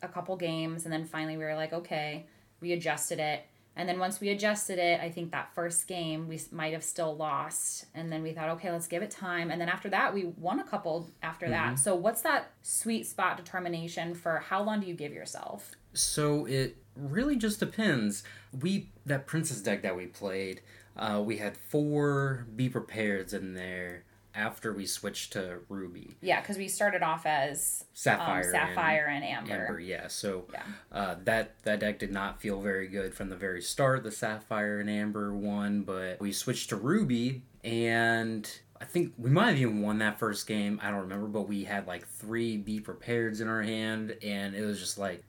a 0.00 0.08
couple 0.08 0.34
games 0.36 0.84
and 0.84 0.92
then 0.92 1.04
finally 1.04 1.36
we 1.36 1.44
were 1.44 1.54
like, 1.54 1.74
okay, 1.74 2.24
we 2.62 2.72
adjusted 2.72 3.18
it. 3.18 3.44
And 3.78 3.88
then 3.88 4.00
once 4.00 4.20
we 4.20 4.30
adjusted 4.30 4.80
it, 4.80 5.00
I 5.00 5.08
think 5.08 5.30
that 5.30 5.54
first 5.54 5.86
game 5.86 6.26
we 6.26 6.40
might 6.50 6.72
have 6.72 6.82
still 6.82 7.16
lost. 7.16 7.86
And 7.94 8.12
then 8.12 8.24
we 8.24 8.32
thought, 8.32 8.48
okay, 8.50 8.72
let's 8.72 8.88
give 8.88 9.04
it 9.04 9.10
time. 9.10 9.52
And 9.52 9.60
then 9.60 9.68
after 9.68 9.88
that, 9.90 10.12
we 10.12 10.24
won 10.36 10.58
a 10.58 10.64
couple 10.64 11.08
after 11.22 11.48
that. 11.48 11.78
So 11.78 11.94
what's 11.94 12.22
that 12.22 12.50
sweet 12.62 13.06
spot 13.06 13.36
determination 13.36 14.14
for 14.14 14.40
how 14.40 14.64
long 14.64 14.80
do 14.80 14.88
you 14.88 14.94
give 14.94 15.12
yourself? 15.12 15.70
So 15.94 16.44
it 16.46 16.76
really 16.96 17.36
just 17.36 17.60
depends. 17.60 18.24
We 18.60 18.90
that 19.06 19.28
princess 19.28 19.60
deck 19.60 19.82
that 19.82 19.96
we 19.96 20.06
played, 20.06 20.60
uh, 20.96 21.22
we 21.24 21.36
had 21.36 21.56
four 21.56 22.48
be 22.56 22.68
prepareds 22.68 23.32
in 23.32 23.54
there 23.54 24.02
after 24.34 24.72
we 24.72 24.86
switched 24.86 25.32
to 25.32 25.58
ruby, 25.68 26.16
Yeah, 26.20 26.40
because 26.40 26.56
we 26.56 26.68
started 26.68 27.02
off 27.02 27.26
as 27.26 27.84
sapphire, 27.92 28.44
um, 28.44 28.50
sapphire 28.50 29.06
and, 29.06 29.24
amber. 29.24 29.52
and 29.52 29.62
amber. 29.62 29.80
Yeah, 29.80 30.08
so 30.08 30.46
Yeah. 30.52 30.62
uh, 30.92 31.16
that 31.24 31.62
that 31.64 31.80
deck 31.80 31.98
did 31.98 32.12
not 32.12 32.40
feel 32.40 32.60
very 32.60 32.86
good 32.88 33.14
from 33.14 33.28
the 33.30 33.36
very 33.36 33.62
start. 33.62 34.02
The 34.04 34.12
sapphire 34.12 34.78
and 34.80 34.88
amber 34.90 35.34
one, 35.34 35.82
but 35.82 36.20
we 36.20 36.32
switched 36.32 36.68
to 36.70 36.76
ruby 36.76 37.42
and. 37.64 38.50
I 38.80 38.84
think 38.84 39.14
we 39.18 39.28
might 39.28 39.48
have 39.48 39.58
even 39.58 39.82
won 39.82 39.98
that 39.98 40.20
first 40.20 40.46
game. 40.46 40.78
I 40.80 40.92
don't 40.92 41.00
remember, 41.00 41.26
but 41.26 41.48
we 41.48 41.64
had 41.64 41.88
like 41.88 42.06
three 42.06 42.56
be 42.56 42.78
prepareds 42.78 43.40
in 43.40 43.48
our 43.48 43.60
hand, 43.60 44.16
and 44.22 44.54
it 44.54 44.64
was 44.64 44.78
just 44.78 44.98
like, 44.98 45.24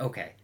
okay, 0.00 0.34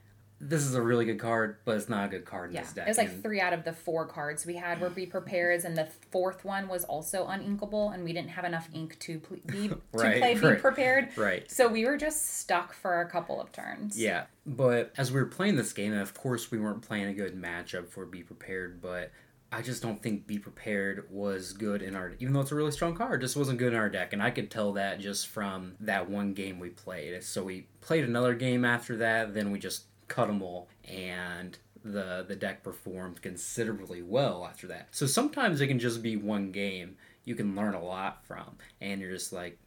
this 0.43 0.63
is 0.65 0.75
a 0.75 0.81
really 0.81 1.05
good 1.05 1.19
card, 1.19 1.57
but 1.67 1.77
it's 1.77 1.89
not 1.89 2.07
a 2.07 2.09
good 2.09 2.25
card 2.25 2.49
in 2.51 2.55
Yeah, 2.57 2.63
this 2.63 2.73
deck. 2.73 2.87
it 2.87 2.91
was 2.91 2.97
like 2.99 3.11
And- 3.11 3.23
three 3.23 3.41
out 3.41 3.53
of 3.53 3.65
the 3.65 3.73
four 3.75 4.07
cards 4.07 4.47
we 4.47 4.57
had 4.57 4.81
were 4.81 4.89
be 4.89 5.05
prepared, 5.05 5.65
and 5.65 5.77
the 5.77 5.87
fourth 6.11 6.45
one 6.45 6.67
was 6.69 6.85
also 6.85 7.27
uninkable, 7.27 7.93
and 7.93 8.05
we 8.05 8.13
didn't 8.15 8.31
have 8.31 8.45
enough 8.47 8.69
ink 8.73 8.99
to 9.01 9.19
ple- 9.21 9.37
be 9.47 9.69
to 9.69 9.81
Right, 9.93 10.19
play 10.19 10.35
be 10.35 10.41
right. 10.41 10.59
prepared. 10.59 11.09
right. 11.17 11.51
So 11.51 11.69
we 11.69 11.85
were 11.85 11.97
just 11.99 12.39
stuck 12.39 12.73
for 12.73 13.01
a 13.03 13.09
couple 13.11 13.41
of 13.41 13.53
turns. 13.53 13.99
Yeah, 14.01 14.25
but 14.47 14.93
as 14.97 15.13
we 15.13 15.21
were 15.21 15.27
playing 15.27 15.57
this 15.57 15.73
game, 15.75 15.93
and 15.93 16.01
of 16.01 16.15
course 16.15 16.51
we 16.51 16.59
weren't 16.59 16.83
playing 16.83 17.07
a 17.09 17.15
good 17.15 17.35
matchup 17.41 17.89
for 17.89 18.07
Be 18.07 18.23
Prepared, 18.23 18.81
but 18.81 19.11
I 19.53 19.63
just 19.63 19.83
don't 19.83 20.01
think 20.01 20.27
Be 20.27 20.39
Prepared 20.39 21.07
was 21.11 21.53
good 21.53 21.83
in 21.83 21.97
our 21.97 22.13
even 22.21 22.33
though 22.33 22.41
it's 22.41 22.53
a 22.53 22.55
really 22.55 22.71
strong 22.71 22.95
card, 22.95 23.21
it 23.21 23.25
just 23.27 23.37
wasn't 23.37 23.59
good 23.59 23.73
in 23.73 23.79
our 23.79 23.91
deck. 23.91 24.13
And 24.13 24.23
I 24.23 24.31
could 24.31 24.51
tell 24.51 24.73
that 24.75 25.01
just 25.01 25.27
from 25.27 25.75
that 25.81 26.09
one 26.09 26.33
game 26.35 26.61
we 26.61 26.71
played. 26.71 27.23
So 27.25 27.43
we 27.43 27.67
played 27.81 28.05
another 28.05 28.33
game 28.35 28.65
after 28.65 28.97
that, 28.99 29.35
then 29.35 29.51
we 29.51 29.59
just 29.59 29.85
cut 30.11 30.27
them 30.27 30.43
all 30.43 30.69
and 30.85 31.57
the 31.83 32.25
the 32.29 32.37
deck 32.37 32.63
performed 32.63 33.23
considerably 33.23 34.03
well 34.03 34.45
after 34.45 34.67
that. 34.67 34.89
So 34.91 35.07
sometimes 35.07 35.63
it 35.63 35.69
can 35.69 35.79
just 35.79 36.03
be 36.03 36.17
one 36.17 36.53
game 36.53 36.97
you 37.25 37.35
can 37.35 37.55
learn 37.55 37.75
a 37.75 37.83
lot 37.83 38.25
from 38.27 38.59
and 38.81 39.01
you're 39.01 39.13
just 39.13 39.33
like 39.33 39.59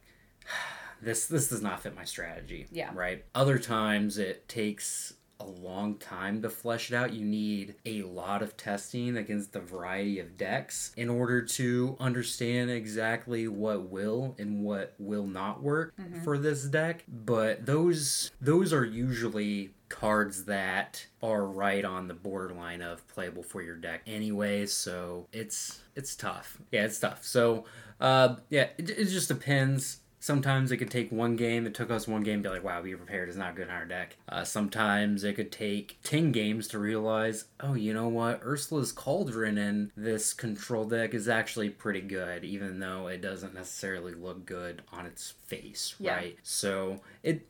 this 1.02 1.26
this 1.26 1.48
does 1.48 1.62
not 1.62 1.82
fit 1.82 1.96
my 1.96 2.04
strategy. 2.04 2.66
Yeah. 2.70 2.90
Right. 2.94 3.24
Other 3.34 3.58
times 3.58 4.18
it 4.18 4.48
takes 4.48 5.14
a 5.40 5.46
long 5.46 5.96
time 5.98 6.42
to 6.42 6.48
flesh 6.48 6.90
it 6.90 6.94
out. 6.94 7.12
You 7.12 7.24
need 7.24 7.74
a 7.84 8.02
lot 8.02 8.42
of 8.42 8.56
testing 8.56 9.16
against 9.16 9.52
the 9.52 9.60
variety 9.60 10.20
of 10.20 10.36
decks 10.36 10.92
in 10.96 11.10
order 11.10 11.42
to 11.42 11.96
understand 11.98 12.70
exactly 12.70 13.48
what 13.48 13.88
will 13.88 14.36
and 14.38 14.62
what 14.62 14.94
will 14.98 15.26
not 15.26 15.62
work 15.62 15.94
mm-hmm. 15.96 16.22
for 16.22 16.38
this 16.38 16.64
deck. 16.64 17.04
But 17.08 17.66
those 17.66 18.30
those 18.40 18.72
are 18.72 18.84
usually 18.84 19.70
cards 19.88 20.44
that 20.46 21.06
are 21.22 21.44
right 21.44 21.84
on 21.84 22.08
the 22.08 22.14
borderline 22.14 22.82
of 22.82 23.06
playable 23.08 23.42
for 23.42 23.62
your 23.62 23.76
deck 23.76 24.00
anyway 24.06 24.66
so 24.66 25.26
it's 25.32 25.80
it's 25.94 26.16
tough. 26.16 26.58
Yeah 26.72 26.84
it's 26.84 26.98
tough. 26.98 27.24
So 27.24 27.64
uh 28.00 28.36
yeah 28.50 28.68
it, 28.78 28.90
it 28.90 29.04
just 29.06 29.28
depends. 29.28 29.98
Sometimes 30.18 30.72
it 30.72 30.78
could 30.78 30.90
take 30.90 31.12
one 31.12 31.36
game. 31.36 31.66
It 31.66 31.74
took 31.74 31.90
us 31.90 32.08
one 32.08 32.22
game 32.22 32.42
to 32.42 32.48
be 32.48 32.54
like 32.54 32.64
wow 32.64 32.80
be 32.82 32.94
prepared 32.96 33.28
is 33.28 33.36
not 33.36 33.54
good 33.56 33.68
in 33.68 33.74
our 33.74 33.84
deck. 33.84 34.16
Uh, 34.26 34.42
sometimes 34.42 35.22
it 35.22 35.34
could 35.34 35.52
take 35.52 35.98
10 36.02 36.32
games 36.32 36.66
to 36.68 36.78
realize 36.78 37.44
oh 37.60 37.74
you 37.74 37.92
know 37.92 38.08
what? 38.08 38.40
Ursula's 38.42 38.90
cauldron 38.90 39.58
and 39.58 39.90
this 39.96 40.32
control 40.32 40.86
deck 40.86 41.12
is 41.14 41.28
actually 41.28 41.68
pretty 41.68 42.00
good 42.00 42.42
even 42.42 42.80
though 42.80 43.06
it 43.06 43.20
doesn't 43.20 43.54
necessarily 43.54 44.14
look 44.14 44.46
good 44.46 44.82
on 44.92 45.04
its 45.04 45.34
face 45.46 45.94
Yeah. 45.98 46.14
right? 46.16 46.38
So 46.42 47.00
it 47.22 47.46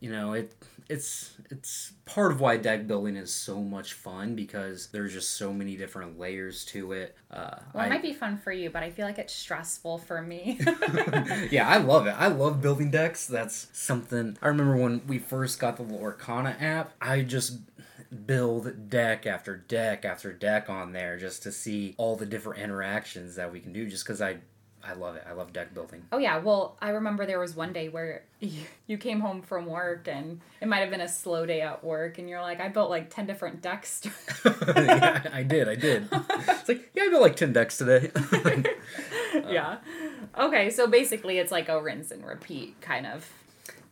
you 0.00 0.10
know 0.10 0.32
it 0.32 0.52
it's 0.88 1.34
it's 1.50 1.92
part 2.04 2.32
of 2.32 2.40
why 2.40 2.56
deck 2.56 2.86
building 2.88 3.16
is 3.16 3.32
so 3.32 3.60
much 3.60 3.92
fun 3.92 4.34
because 4.34 4.88
there's 4.88 5.12
just 5.12 5.36
so 5.36 5.52
many 5.52 5.76
different 5.76 6.18
layers 6.18 6.64
to 6.64 6.92
it 6.92 7.16
uh 7.30 7.56
Well, 7.72 7.84
it 7.84 7.86
I- 7.86 7.90
might 7.90 8.02
be 8.02 8.12
fun 8.12 8.38
for 8.38 8.50
you, 8.50 8.70
but 8.70 8.82
I 8.82 8.90
feel 8.90 9.06
like 9.06 9.18
it's 9.18 9.32
stressful 9.34 9.98
for 9.98 10.20
me. 10.22 10.58
yeah, 11.50 11.68
I 11.68 11.76
love 11.78 12.06
it. 12.08 12.14
I 12.18 12.26
love 12.26 12.60
building 12.60 12.90
decks. 12.90 13.26
That's 13.26 13.68
something 13.72 14.36
I 14.42 14.48
remember 14.48 14.76
when 14.76 15.06
we 15.06 15.18
first 15.18 15.60
got 15.60 15.76
the 15.76 15.84
Lorcana 15.84 16.60
app. 16.60 16.92
I 17.00 17.22
just 17.22 17.58
build 18.26 18.90
deck 18.90 19.26
after 19.26 19.56
deck 19.56 20.04
after 20.04 20.32
deck 20.32 20.68
on 20.68 20.92
there 20.92 21.16
just 21.16 21.44
to 21.44 21.52
see 21.52 21.94
all 21.96 22.16
the 22.16 22.26
different 22.26 22.60
interactions 22.60 23.36
that 23.36 23.52
we 23.52 23.60
can 23.60 23.72
do. 23.72 23.88
Just 23.88 24.04
because 24.04 24.20
I, 24.20 24.38
I 24.82 24.94
love 24.94 25.16
it. 25.16 25.24
I 25.28 25.32
love 25.32 25.52
deck 25.52 25.74
building. 25.74 26.02
Oh 26.12 26.18
yeah, 26.18 26.38
well, 26.38 26.76
I 26.80 26.90
remember 26.90 27.26
there 27.26 27.38
was 27.38 27.54
one 27.54 27.72
day 27.72 27.88
where 27.88 28.22
you, 28.86 28.98
came 28.98 29.20
home 29.20 29.42
from 29.42 29.66
work 29.66 30.08
and 30.08 30.40
it 30.60 30.68
might 30.68 30.78
have 30.78 30.90
been 30.90 31.00
a 31.00 31.08
slow 31.08 31.46
day 31.46 31.60
at 31.60 31.84
work 31.84 32.18
and 32.18 32.28
you're 32.28 32.40
like, 32.40 32.60
I 32.60 32.68
built 32.68 32.90
like 32.90 33.10
10 33.10 33.26
different 33.26 33.62
decks. 33.62 34.02
yeah, 34.44 35.28
I 35.32 35.42
did. 35.42 35.68
I 35.68 35.74
did. 35.74 36.08
It's 36.10 36.68
like 36.68 36.90
yeah, 36.94 37.04
I 37.04 37.08
built 37.08 37.22
like 37.22 37.36
ten 37.36 37.52
decks 37.52 37.78
today. 37.78 38.10
yeah. 39.34 39.78
Okay, 40.38 40.70
so 40.70 40.86
basically 40.86 41.38
it's 41.38 41.52
like 41.52 41.68
a 41.68 41.80
rinse 41.80 42.10
and 42.10 42.24
repeat 42.24 42.80
kind 42.80 43.06
of 43.06 43.28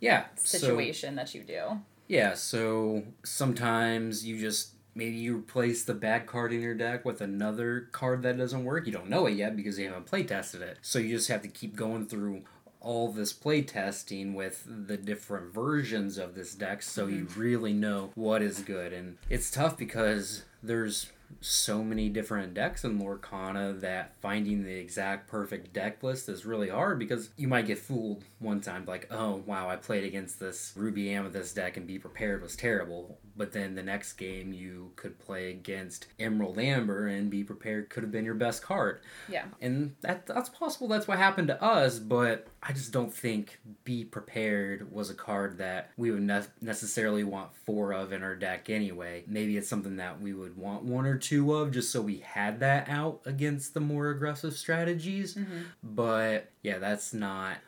yeah. 0.01 0.25
so- 0.37 0.59
situation 0.59 1.17
that 1.17 1.35
you 1.35 1.43
do. 1.43 1.81
Yeah, 2.09 2.35
so 2.35 3.03
sometimes 3.23 4.25
you 4.25 4.41
just 4.41 4.71
maybe 4.95 5.17
you 5.17 5.39
replace 5.39 5.85
the 5.85 5.95
bad 5.95 6.27
card 6.27 6.53
in 6.53 6.61
your 6.61 6.75
deck 6.75 7.05
with 7.05 7.21
another 7.21 7.89
card 7.93 8.23
that 8.23 8.39
doesn't 8.39 8.65
work. 8.65 8.87
You 8.87 8.93
don't 8.93 9.09
know 9.09 9.27
it 9.27 9.33
yet 9.33 9.57
because 9.57 9.79
you 9.79 9.87
haven't 9.87 10.07
play 10.07 10.23
tested 10.23 10.63
it. 10.63 10.79
So 10.83 10.99
you 10.99 11.17
just 11.17 11.29
have 11.29 11.43
to 11.43 11.49
keep 11.49 11.77
going 11.77 12.07
through 12.07 12.43
all 12.81 13.11
this 13.11 13.33
play 13.33 13.63
testing 13.63 14.35
with 14.35 14.65
the 14.67 14.97
different 14.97 15.53
versions 15.53 16.17
of 16.17 16.35
this 16.35 16.55
deck 16.55 16.83
so 16.83 17.07
you 17.07 17.25
mm-hmm. 17.25 17.41
really 17.41 17.73
know 17.73 18.11
what 18.15 18.43
is 18.43 18.61
good. 18.61 18.93
And 18.93 19.19
it's 19.29 19.51
tough 19.51 19.77
because 19.77 20.45
there's 20.63 21.11
so 21.41 21.85
many 21.85 22.09
different 22.09 22.55
decks 22.55 22.85
in 22.85 22.99
Lorcana 22.99 23.79
that 23.81 24.15
finding 24.21 24.65
the 24.65 24.75
exact 24.75 25.29
perfect 25.29 25.73
deck 25.73 26.03
list 26.03 26.29
is 26.29 26.45
really 26.45 26.69
hard 26.69 26.99
because 26.99 27.31
you 27.37 27.49
might 27.49 27.67
get 27.67 27.79
fooled 27.79 28.25
one 28.39 28.61
time 28.61 28.85
like, 28.87 29.07
oh 29.11 29.43
wow, 29.47 29.69
I 29.69 29.77
played 29.77 30.05
against 30.05 30.41
this 30.41 30.73
Ruby 30.77 31.11
Amethyst 31.11 31.55
deck 31.55 31.77
and 31.77 31.87
Be 31.87 31.99
Prepared 31.99 32.43
was 32.43 32.57
terrible. 32.57 33.19
But 33.37 33.53
then 33.53 33.75
the 33.75 33.83
next 33.83 34.15
game 34.15 34.53
you 34.53 34.91
could 34.97 35.19
play 35.19 35.51
against 35.51 36.09
Emerald 36.19 36.59
Amber 36.59 37.07
and 37.07 37.31
Be 37.31 37.45
Prepared 37.45 37.89
could 37.89 38.03
have 38.03 38.13
been 38.13 38.25
your 38.25 38.35
best 38.35 38.63
card. 38.63 39.01
Yeah. 39.29 39.45
And 39.61 39.95
that 40.01 40.27
that's 40.27 40.49
possible 40.49 40.89
that's 40.89 41.07
what 41.07 41.19
happened 41.19 41.49
to 41.49 41.63
us, 41.63 41.99
but 41.99 42.49
I 42.63 42.73
just 42.73 42.93
don't 42.93 43.13
think 43.13 43.61
Be 43.85 44.05
Prepared 44.05 44.93
was 44.93 45.11
a 45.11 45.15
card 45.15 45.59
that 45.59 45.91
we 45.97 46.11
would 46.11 46.23
ne- 46.23 46.43
necessarily 46.61 47.23
want 47.25 47.55
four 47.55 47.93
of 47.93 48.13
in 48.13 48.23
our 48.23 48.35
deck 48.35 48.69
anyway. 48.69 49.25
Maybe 49.27 49.57
it's 49.57 49.69
something 49.69 49.97
that 49.97 50.21
we 50.21 50.33
would 50.33 50.57
want 50.57 50.83
one 50.83 51.07
or 51.07 51.17
two 51.17 51.55
of 51.55 51.71
just 51.71 51.93
so 51.93 52.01
we 52.03 52.19
had 52.19 52.61
that 52.61 52.89
out 52.89 53.21
against 53.25 53.75
the 53.75 53.81
more 53.81 54.11
aggressive 54.11 54.55
strategies. 54.55 55.35
Mm-hmm. 55.35 55.61
But 55.83 56.51
yeah, 56.63 56.79
that's 56.79 57.15
not 57.15 57.59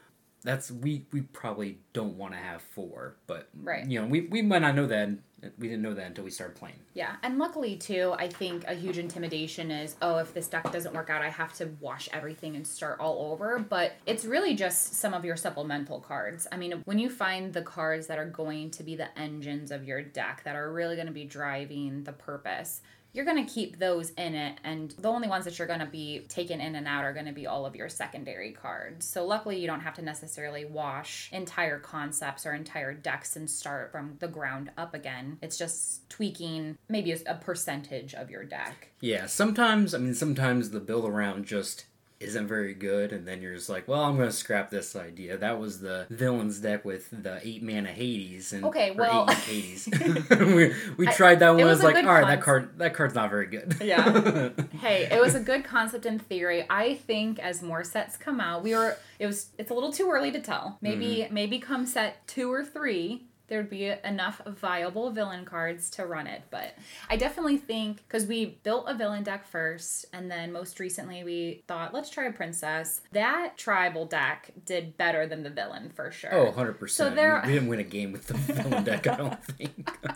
that's 0.43 0.71
we 0.71 1.05
we 1.13 1.23
probably 1.23 1.79
don't 1.93 2.17
want 2.17 2.33
to 2.33 2.39
have 2.39 2.63
four, 2.63 3.17
but 3.27 3.49
Right. 3.63 3.87
you 3.87 4.01
know, 4.01 4.07
we 4.07 4.23
we 4.23 4.43
might 4.43 4.61
not 4.63 4.75
know 4.75 4.87
that 4.87 5.11
we 5.59 5.69
didn't 5.69 5.83
know 5.83 5.95
that 5.95 6.07
until 6.07 6.25
we 6.25 6.31
started 6.31 6.55
playing. 6.57 6.77
Yeah, 6.93 7.17
and 7.23 7.39
luckily 7.39 7.77
too, 7.77 8.15
I 8.19 8.29
think 8.29 8.65
a 8.67 8.75
huge 8.75 8.99
intimidation 8.99 9.71
is, 9.71 9.97
oh, 10.03 10.19
if 10.19 10.35
this 10.35 10.49
deck 10.49 10.71
doesn't 10.71 10.95
work 10.95 11.09
out, 11.09 11.23
I 11.23 11.31
have 11.31 11.55
to 11.55 11.71
wash 11.81 12.09
everything 12.13 12.57
and 12.57 12.67
start 12.67 13.01
all 13.01 13.33
over. 13.33 13.59
But 13.59 13.93
it's 14.07 14.25
really 14.25 14.55
just 14.55 14.95
some 14.95 15.15
of 15.15 15.25
your 15.25 15.37
supplemental 15.37 16.01
cards. 16.01 16.47
I 16.53 16.57
mean, 16.59 16.83
when 16.85 16.99
you 16.99 17.09
find 17.09 17.53
the 17.53 17.63
cards 17.63 18.07
that 18.09 18.19
are 18.19 18.29
going 18.29 18.71
to 18.73 18.83
be 18.83 18.97
the 18.97 19.19
engines 19.19 19.71
of 19.71 19.85
your 19.85 20.03
deck, 20.03 20.43
that 20.45 20.57
are 20.57 20.71
really 20.71 20.95
going 20.95 21.07
to 21.09 21.13
be 21.13 21.25
driving 21.25 22.05
the 22.05 22.13
purpose, 22.13 22.83
you're 23.13 23.25
going 23.25 23.45
to 23.45 23.53
keep 23.53 23.79
those 23.79 24.11
in 24.11 24.35
it 24.35 24.59
and 24.65 24.93
the 24.99 25.09
only 25.09 25.29
ones 25.29 25.45
that 25.45 25.59
you're 25.59 25.67
going 25.69 25.81
to 25.81 25.87
be 25.87 26.27
taken 26.29 26.61
in 26.61 26.75
and 26.75 26.87
out 26.87 27.05
are 27.05 27.13
going 27.13 27.27
to 27.27 27.33
be 27.33 27.47
all 27.47 27.67
of 27.67 27.75
your 27.75 27.89
secondary 27.89 28.53
cards. 28.53 29.07
So 29.07 29.27
luckily 29.27 29.59
you 29.59 29.67
don't 29.67 29.81
have 29.81 29.95
to 29.95 30.03
necessarily 30.03 30.65
wash 30.65 31.29
entire 31.33 31.79
concepts 31.79 32.47
or 32.47 32.55
entire 32.55 32.95
decks 32.95 33.37
and 33.37 33.51
start 33.51 33.91
from 33.93 34.17
the 34.21 34.29
ground 34.29 34.71
up 34.77 34.95
again. 34.95 35.39
It's 35.43 35.59
just 35.59 36.09
tweaking 36.09 36.79
maybe 36.89 37.13
a, 37.13 37.19
a 37.27 37.35
percentage 37.35 38.15
of 38.15 38.31
your 38.31 38.45
deck. 38.45 38.91
Yeah, 39.01 39.27
sometimes 39.27 39.95
I 39.95 39.99
mean 39.99 40.15
sometimes 40.15 40.71
the 40.71 40.81
build 40.81 41.05
around 41.05 41.47
just 41.47 41.87
isn't 42.21 42.47
very 42.47 42.75
good, 42.75 43.13
and 43.13 43.27
then 43.27 43.41
you're 43.41 43.55
just 43.55 43.69
like, 43.69 43.89
well, 43.89 44.05
I'm 44.05 44.17
gonna 44.17 44.31
scrap 44.31 44.71
this 44.71 44.95
idea. 44.95 45.39
That 45.39 45.59
was 45.59 45.81
the 45.81 46.07
villains 46.11 46.61
deck 46.61 46.85
with 46.85 47.09
the 47.11 47.41
eight 47.43 47.63
mana 47.63 47.89
Hades 47.91 48.53
and 48.53 48.65
Okay, 48.67 48.91
well- 48.93 49.27
eight 49.31 49.37
Hades. 49.39 49.89
we 50.31 50.75
we 50.97 51.09
I- 51.09 51.13
tried 51.13 51.39
that 51.41 51.51
one. 51.51 51.61
it 51.61 51.65
I 51.65 51.67
was 51.67 51.79
was 51.79 51.85
like, 51.85 52.05
all 52.05 52.13
right, 52.13 52.27
that 52.27 52.43
card 52.43 52.79
that 52.79 52.95
card's 52.95 53.15
not 53.15 53.31
very 53.31 53.47
good. 53.47 53.77
Yeah. 53.81 54.51
hey 54.81 55.09
it 55.11 55.21
was 55.21 55.35
a 55.35 55.41
good 55.41 55.65
concept 55.65 56.07
in 56.07 56.19
theory 56.19 56.65
i 56.71 56.95
think 56.95 57.39
as 57.39 57.63
more 57.63 57.85
sets 57.85 58.17
come 58.17 58.41
out 58.41 58.63
we 58.63 58.75
were 58.75 58.97
it 59.19 59.27
was 59.27 59.49
it's 59.59 59.71
a 59.71 59.75
little 59.75 59.93
too 59.93 60.11
early 60.11 60.31
to 60.31 60.41
tell 60.41 60.79
maybe 60.81 61.19
mm-hmm. 61.19 61.35
maybe 61.35 61.59
come 61.59 61.87
set 61.87 62.27
two 62.27 62.53
or 62.53 62.65
three 62.65 63.27
there'd 63.51 63.69
be 63.69 63.93
enough 64.05 64.41
viable 64.47 65.11
villain 65.11 65.45
cards 65.45 65.91
to 65.91 66.07
run 66.07 66.27
it 66.27 66.43
but 66.51 66.75
i 67.11 67.17
definitely 67.17 67.59
think 67.59 67.99
because 68.09 68.25
we 68.27 68.59
built 68.63 68.85
a 68.89 68.95
villain 68.95 69.23
deck 69.23 69.47
first 69.47 70.07
and 70.15 70.31
then 70.31 70.51
most 70.53 70.81
recently 70.81 71.23
we 71.23 71.63
thought 71.69 71.93
let's 71.93 72.09
try 72.09 72.25
a 72.25 72.33
princess 72.33 73.03
that 73.13 73.59
tribal 73.59 74.07
deck 74.07 74.51
did 74.65 74.97
better 74.97 75.27
than 75.27 75.43
the 75.43 75.51
villain 75.51 75.91
for 75.95 76.11
sure 76.11 76.31
Oh, 76.33 76.53
100%. 76.53 76.89
So 76.91 77.11
there- 77.11 77.43
we, 77.45 77.53
didn't 77.53 77.69
win 77.69 77.81
a 77.81 77.85
game 77.85 78.13
with 78.13 78.29
the 78.29 78.35
villain 78.35 78.85
deck, 78.85 79.07
I 79.07 79.17
don't 79.17 79.45
think. 79.45 79.91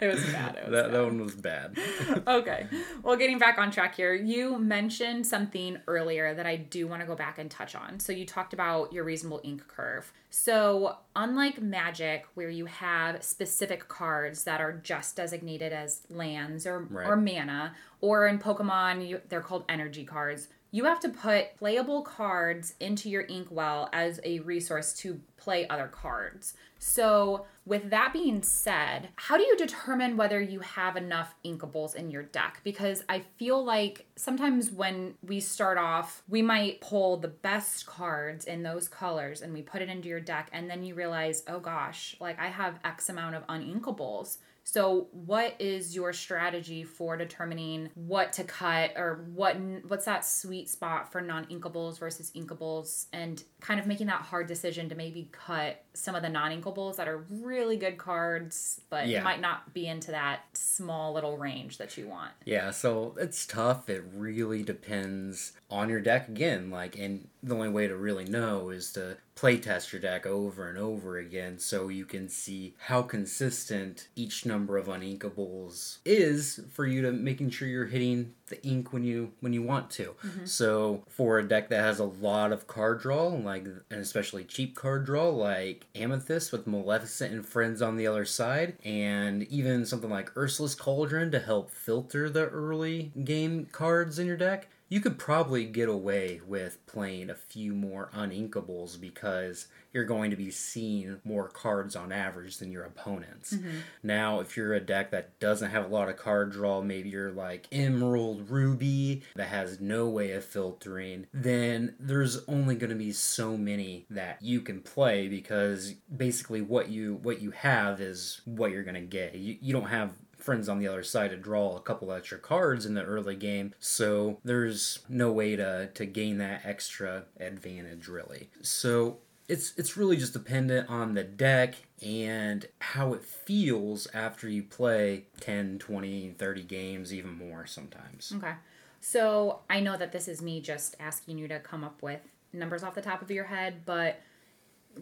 It 0.00 0.06
was 0.06 0.24
bad, 0.32 0.56
it 0.56 0.64
was 0.64 0.72
that, 0.72 0.84
bad. 0.84 0.92
that 0.94 1.04
one 1.04 1.20
was 1.20 1.34
bad. 1.34 1.78
okay. 2.26 2.66
Well, 3.02 3.16
getting 3.16 3.38
back 3.38 3.58
on 3.58 3.70
track 3.70 3.94
here, 3.94 4.14
you 4.14 4.58
mentioned 4.58 5.26
something 5.26 5.76
earlier 5.86 6.32
that 6.32 6.46
I 6.46 6.56
do 6.56 6.86
want 6.88 7.02
to 7.02 7.06
go 7.06 7.14
back 7.14 7.38
and 7.38 7.50
touch 7.50 7.74
on. 7.74 8.00
So, 8.00 8.10
you 8.10 8.24
talked 8.24 8.54
about 8.54 8.94
your 8.94 9.04
reasonable 9.04 9.42
ink 9.44 9.68
curve. 9.68 10.10
So, 10.30 10.96
unlike 11.14 11.60
Magic, 11.60 12.24
where 12.32 12.48
you 12.48 12.59
have 12.66 13.22
specific 13.22 13.88
cards 13.88 14.44
that 14.44 14.60
are 14.60 14.72
just 14.72 15.16
designated 15.16 15.72
as 15.72 16.02
lands 16.10 16.66
or, 16.66 16.80
Right. 16.80 17.06
or 17.06 17.16
mana, 17.16 17.74
or 18.00 18.26
in 18.26 18.38
Pokemon, 18.38 19.06
you, 19.06 19.20
they're 19.28 19.40
called 19.40 19.64
energy 19.68 20.04
cards. 20.04 20.48
You 20.72 20.84
have 20.84 21.00
to 21.00 21.08
put 21.08 21.56
playable 21.56 22.02
cards 22.02 22.74
into 22.78 23.10
your 23.10 23.22
inkwell 23.22 23.88
as 23.92 24.20
a 24.22 24.38
resource 24.40 24.92
to 24.98 25.20
play 25.36 25.66
other 25.68 25.88
cards. 25.88 26.54
So, 26.78 27.46
with 27.70 27.90
that 27.90 28.12
being 28.12 28.42
said, 28.42 29.10
how 29.14 29.36
do 29.36 29.44
you 29.44 29.56
determine 29.56 30.16
whether 30.16 30.40
you 30.40 30.58
have 30.58 30.96
enough 30.96 31.36
inkables 31.44 31.94
in 31.94 32.10
your 32.10 32.24
deck? 32.24 32.60
Because 32.64 33.04
I 33.08 33.20
feel 33.36 33.64
like 33.64 34.06
sometimes 34.16 34.72
when 34.72 35.14
we 35.22 35.38
start 35.38 35.78
off, 35.78 36.24
we 36.28 36.42
might 36.42 36.80
pull 36.80 37.18
the 37.18 37.28
best 37.28 37.86
cards 37.86 38.46
in 38.46 38.64
those 38.64 38.88
colors 38.88 39.40
and 39.40 39.54
we 39.54 39.62
put 39.62 39.82
it 39.82 39.88
into 39.88 40.08
your 40.08 40.18
deck, 40.18 40.48
and 40.52 40.68
then 40.68 40.82
you 40.82 40.96
realize, 40.96 41.44
oh 41.46 41.60
gosh, 41.60 42.16
like 42.18 42.40
I 42.40 42.48
have 42.48 42.80
X 42.84 43.08
amount 43.08 43.36
of 43.36 43.46
uninkables. 43.46 44.38
So, 44.64 45.08
what 45.10 45.56
is 45.58 45.96
your 45.96 46.12
strategy 46.12 46.84
for 46.84 47.16
determining 47.16 47.90
what 47.94 48.32
to 48.34 48.44
cut 48.44 48.92
or 48.96 49.24
what 49.34 49.56
what's 49.88 50.04
that 50.04 50.24
sweet 50.24 50.68
spot 50.68 51.10
for 51.10 51.20
non-inkables 51.20 51.98
versus 51.98 52.30
inkables 52.36 53.06
and 53.12 53.42
kind 53.60 53.80
of 53.80 53.86
making 53.86 54.06
that 54.08 54.22
hard 54.22 54.46
decision 54.46 54.88
to 54.88 54.94
maybe 54.94 55.28
cut 55.32 55.82
some 55.92 56.14
of 56.14 56.22
the 56.22 56.28
non-inkables 56.28 56.96
that 56.96 57.08
are 57.08 57.24
really 57.28 57.76
good 57.76 57.98
cards, 57.98 58.80
but 58.90 59.06
you 59.06 59.14
Yeah. 59.14 59.22
might 59.22 59.40
not 59.40 59.74
be 59.74 59.86
into 59.86 60.10
that 60.12 60.42
small 60.52 61.12
little 61.12 61.36
range 61.36 61.78
that 61.78 61.96
you 61.96 62.06
want. 62.08 62.32
Yeah, 62.44 62.70
so 62.70 63.16
it's 63.18 63.44
tough. 63.46 63.90
It 63.90 64.04
really 64.14 64.62
depends 64.62 65.52
on 65.68 65.88
your 65.88 66.00
deck 66.00 66.28
again. 66.28 66.70
Like, 66.70 66.96
and 66.98 67.28
the 67.42 67.54
only 67.54 67.68
way 67.70 67.88
to 67.88 67.96
really 67.96 68.24
know 68.24 68.70
is 68.70 68.92
to 68.92 69.16
play 69.34 69.56
test 69.56 69.92
your 69.92 70.00
deck 70.02 70.26
over 70.26 70.68
and 70.68 70.76
over 70.76 71.16
again 71.16 71.58
so 71.58 71.88
you 71.88 72.04
can 72.04 72.28
see 72.28 72.74
how 72.78 73.00
consistent 73.02 74.08
each 74.14 74.44
number 74.44 74.76
of 74.76 74.86
uninkables 74.86 75.98
is 76.04 76.60
for 76.72 76.86
you 76.86 77.00
to 77.02 77.10
making 77.12 77.48
sure 77.50 77.66
you're 77.66 77.86
hitting 77.86 78.34
the 78.50 78.64
ink 78.66 78.92
when 78.92 79.02
you 79.02 79.32
when 79.40 79.52
you 79.52 79.62
want 79.62 79.90
to. 79.92 80.14
Mm-hmm. 80.24 80.44
So 80.44 81.04
for 81.08 81.38
a 81.38 81.48
deck 81.48 81.70
that 81.70 81.80
has 81.80 81.98
a 81.98 82.04
lot 82.04 82.52
of 82.52 82.66
card 82.66 83.00
draw, 83.00 83.28
like 83.28 83.64
and 83.64 84.00
especially 84.00 84.44
cheap 84.44 84.76
card 84.76 85.06
draw, 85.06 85.28
like 85.28 85.86
Amethyst 85.94 86.52
with 86.52 86.66
Maleficent 86.66 87.32
and 87.32 87.46
Friends 87.46 87.80
on 87.80 87.96
the 87.96 88.06
other 88.06 88.26
side, 88.26 88.76
and 88.84 89.44
even 89.44 89.86
something 89.86 90.10
like 90.10 90.36
Ursula's 90.36 90.74
Cauldron 90.74 91.30
to 91.30 91.40
help 91.40 91.70
filter 91.70 92.28
the 92.28 92.48
early 92.48 93.12
game 93.24 93.66
cards 93.72 94.18
in 94.18 94.26
your 94.26 94.36
deck. 94.36 94.68
You 94.90 95.00
could 95.00 95.18
probably 95.18 95.64
get 95.64 95.88
away 95.88 96.40
with 96.46 96.84
playing 96.86 97.30
a 97.30 97.34
few 97.34 97.72
more 97.74 98.10
uninkables 98.12 99.00
because 99.00 99.68
you're 99.92 100.04
going 100.04 100.30
to 100.30 100.36
be 100.36 100.50
seeing 100.50 101.20
more 101.24 101.48
cards 101.48 101.96
on 101.96 102.12
average 102.12 102.58
than 102.58 102.72
your 102.72 102.84
opponents. 102.84 103.54
Mm-hmm. 103.54 103.78
Now, 104.02 104.40
if 104.40 104.56
you're 104.56 104.74
a 104.74 104.80
deck 104.80 105.12
that 105.12 105.38
doesn't 105.38 105.70
have 105.70 105.84
a 105.84 105.88
lot 105.88 106.08
of 106.08 106.16
card 106.16 106.52
draw, 106.52 106.82
maybe 106.82 107.08
you're 107.08 107.30
like 107.30 107.66
Emerald 107.72 108.50
Ruby 108.50 109.22
that 109.36 109.48
has 109.48 109.80
no 109.80 110.08
way 110.08 110.32
of 110.32 110.44
filtering, 110.44 111.26
then 111.32 111.94
there's 111.98 112.44
only 112.46 112.74
going 112.74 112.90
to 112.90 112.96
be 112.96 113.12
so 113.12 113.56
many 113.56 114.06
that 114.10 114.42
you 114.42 114.60
can 114.60 114.80
play 114.80 115.28
because 115.28 115.94
basically 116.14 116.60
what 116.60 116.88
you 116.88 117.14
what 117.22 117.40
you 117.40 117.52
have 117.52 118.00
is 118.00 118.40
what 118.44 118.70
you're 118.70 118.82
going 118.82 118.94
to 118.94 119.00
get. 119.00 119.34
You, 119.34 119.56
you 119.60 119.72
don't 119.72 119.88
have 119.88 120.10
friends 120.42 120.68
on 120.68 120.78
the 120.78 120.88
other 120.88 121.02
side 121.02 121.30
to 121.30 121.36
draw 121.36 121.76
a 121.76 121.80
couple 121.80 122.12
extra 122.12 122.38
cards 122.38 122.86
in 122.86 122.94
the 122.94 123.02
early 123.02 123.36
game 123.36 123.74
so 123.78 124.38
there's 124.44 125.00
no 125.08 125.30
way 125.30 125.56
to 125.56 125.88
to 125.94 126.04
gain 126.06 126.38
that 126.38 126.60
extra 126.64 127.24
advantage 127.38 128.08
really 128.08 128.48
so 128.62 129.18
it's 129.48 129.72
it's 129.76 129.96
really 129.96 130.16
just 130.16 130.32
dependent 130.32 130.88
on 130.88 131.14
the 131.14 131.24
deck 131.24 131.74
and 132.02 132.66
how 132.80 133.12
it 133.12 133.24
feels 133.24 134.06
after 134.14 134.48
you 134.48 134.62
play 134.62 135.24
10 135.40 135.78
20 135.78 136.34
30 136.38 136.62
games 136.62 137.12
even 137.12 137.36
more 137.36 137.66
sometimes 137.66 138.32
Okay. 138.36 138.52
So 139.00 139.60
I 139.68 139.80
know 139.80 139.96
that 139.96 140.12
this 140.12 140.28
is 140.28 140.42
me 140.42 140.60
just 140.60 140.94
asking 141.00 141.38
you 141.38 141.48
to 141.48 141.58
come 141.58 141.82
up 141.82 142.02
with 142.02 142.20
numbers 142.52 142.82
off 142.82 142.94
the 142.94 143.00
top 143.00 143.22
of 143.22 143.30
your 143.30 143.44
head, 143.44 143.82
but 143.86 144.20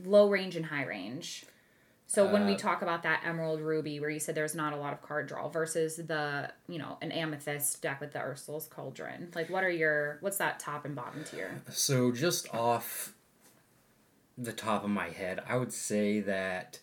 low 0.05 0.29
range 0.31 0.55
and 0.57 0.66
high 0.66 0.85
range. 0.85 1.44
So 2.11 2.27
when 2.33 2.47
we 2.47 2.55
Uh, 2.55 2.59
talk 2.59 2.81
about 2.81 3.03
that 3.03 3.21
emerald 3.25 3.61
ruby 3.61 4.01
where 4.01 4.09
you 4.09 4.18
said 4.18 4.35
there's 4.35 4.55
not 4.55 4.73
a 4.73 4.77
lot 4.77 4.94
of 4.94 5.03
card 5.03 5.27
draw 5.29 5.49
versus 5.51 5.97
the, 5.97 6.51
you 6.66 6.79
know, 6.79 6.97
an 7.03 7.12
amethyst 7.12 7.83
deck 7.83 8.01
with 8.01 8.12
the 8.12 8.18
Ursula's 8.18 8.66
cauldron. 8.66 9.31
Like 9.35 9.51
what 9.51 9.62
are 9.62 9.71
your 9.71 10.16
what's 10.23 10.38
that 10.38 10.59
top 10.59 10.87
and 10.87 10.97
bottom 10.97 11.23
tier? 11.25 11.61
So 11.71 12.11
just 12.11 12.53
off 12.55 13.12
the 14.38 14.53
top 14.55 14.85
of 14.85 14.90
my 14.90 15.11
head, 15.11 15.42
I 15.47 15.57
would 15.57 15.73
say 15.73 16.21
that 16.21 16.81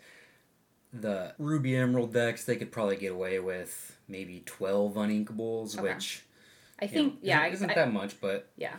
the 0.94 1.34
Ruby 1.40 1.76
Emerald 1.76 2.14
decks 2.14 2.46
they 2.46 2.56
could 2.56 2.72
probably 2.72 2.96
get 2.98 3.12
away 3.12 3.40
with 3.40 3.98
maybe 4.08 4.44
twelve 4.46 4.94
uninkables, 4.94 5.74
Okay. 5.78 5.92
which 5.94 6.24
I 6.80 6.86
you 6.86 6.92
know, 6.92 6.94
think 6.94 7.20
yeah, 7.24 7.40
isn't, 7.48 7.54
isn't 7.54 7.70
I- 7.72 7.74
that 7.74 7.92
much, 7.92 8.22
but 8.22 8.48
yeah. 8.58 8.76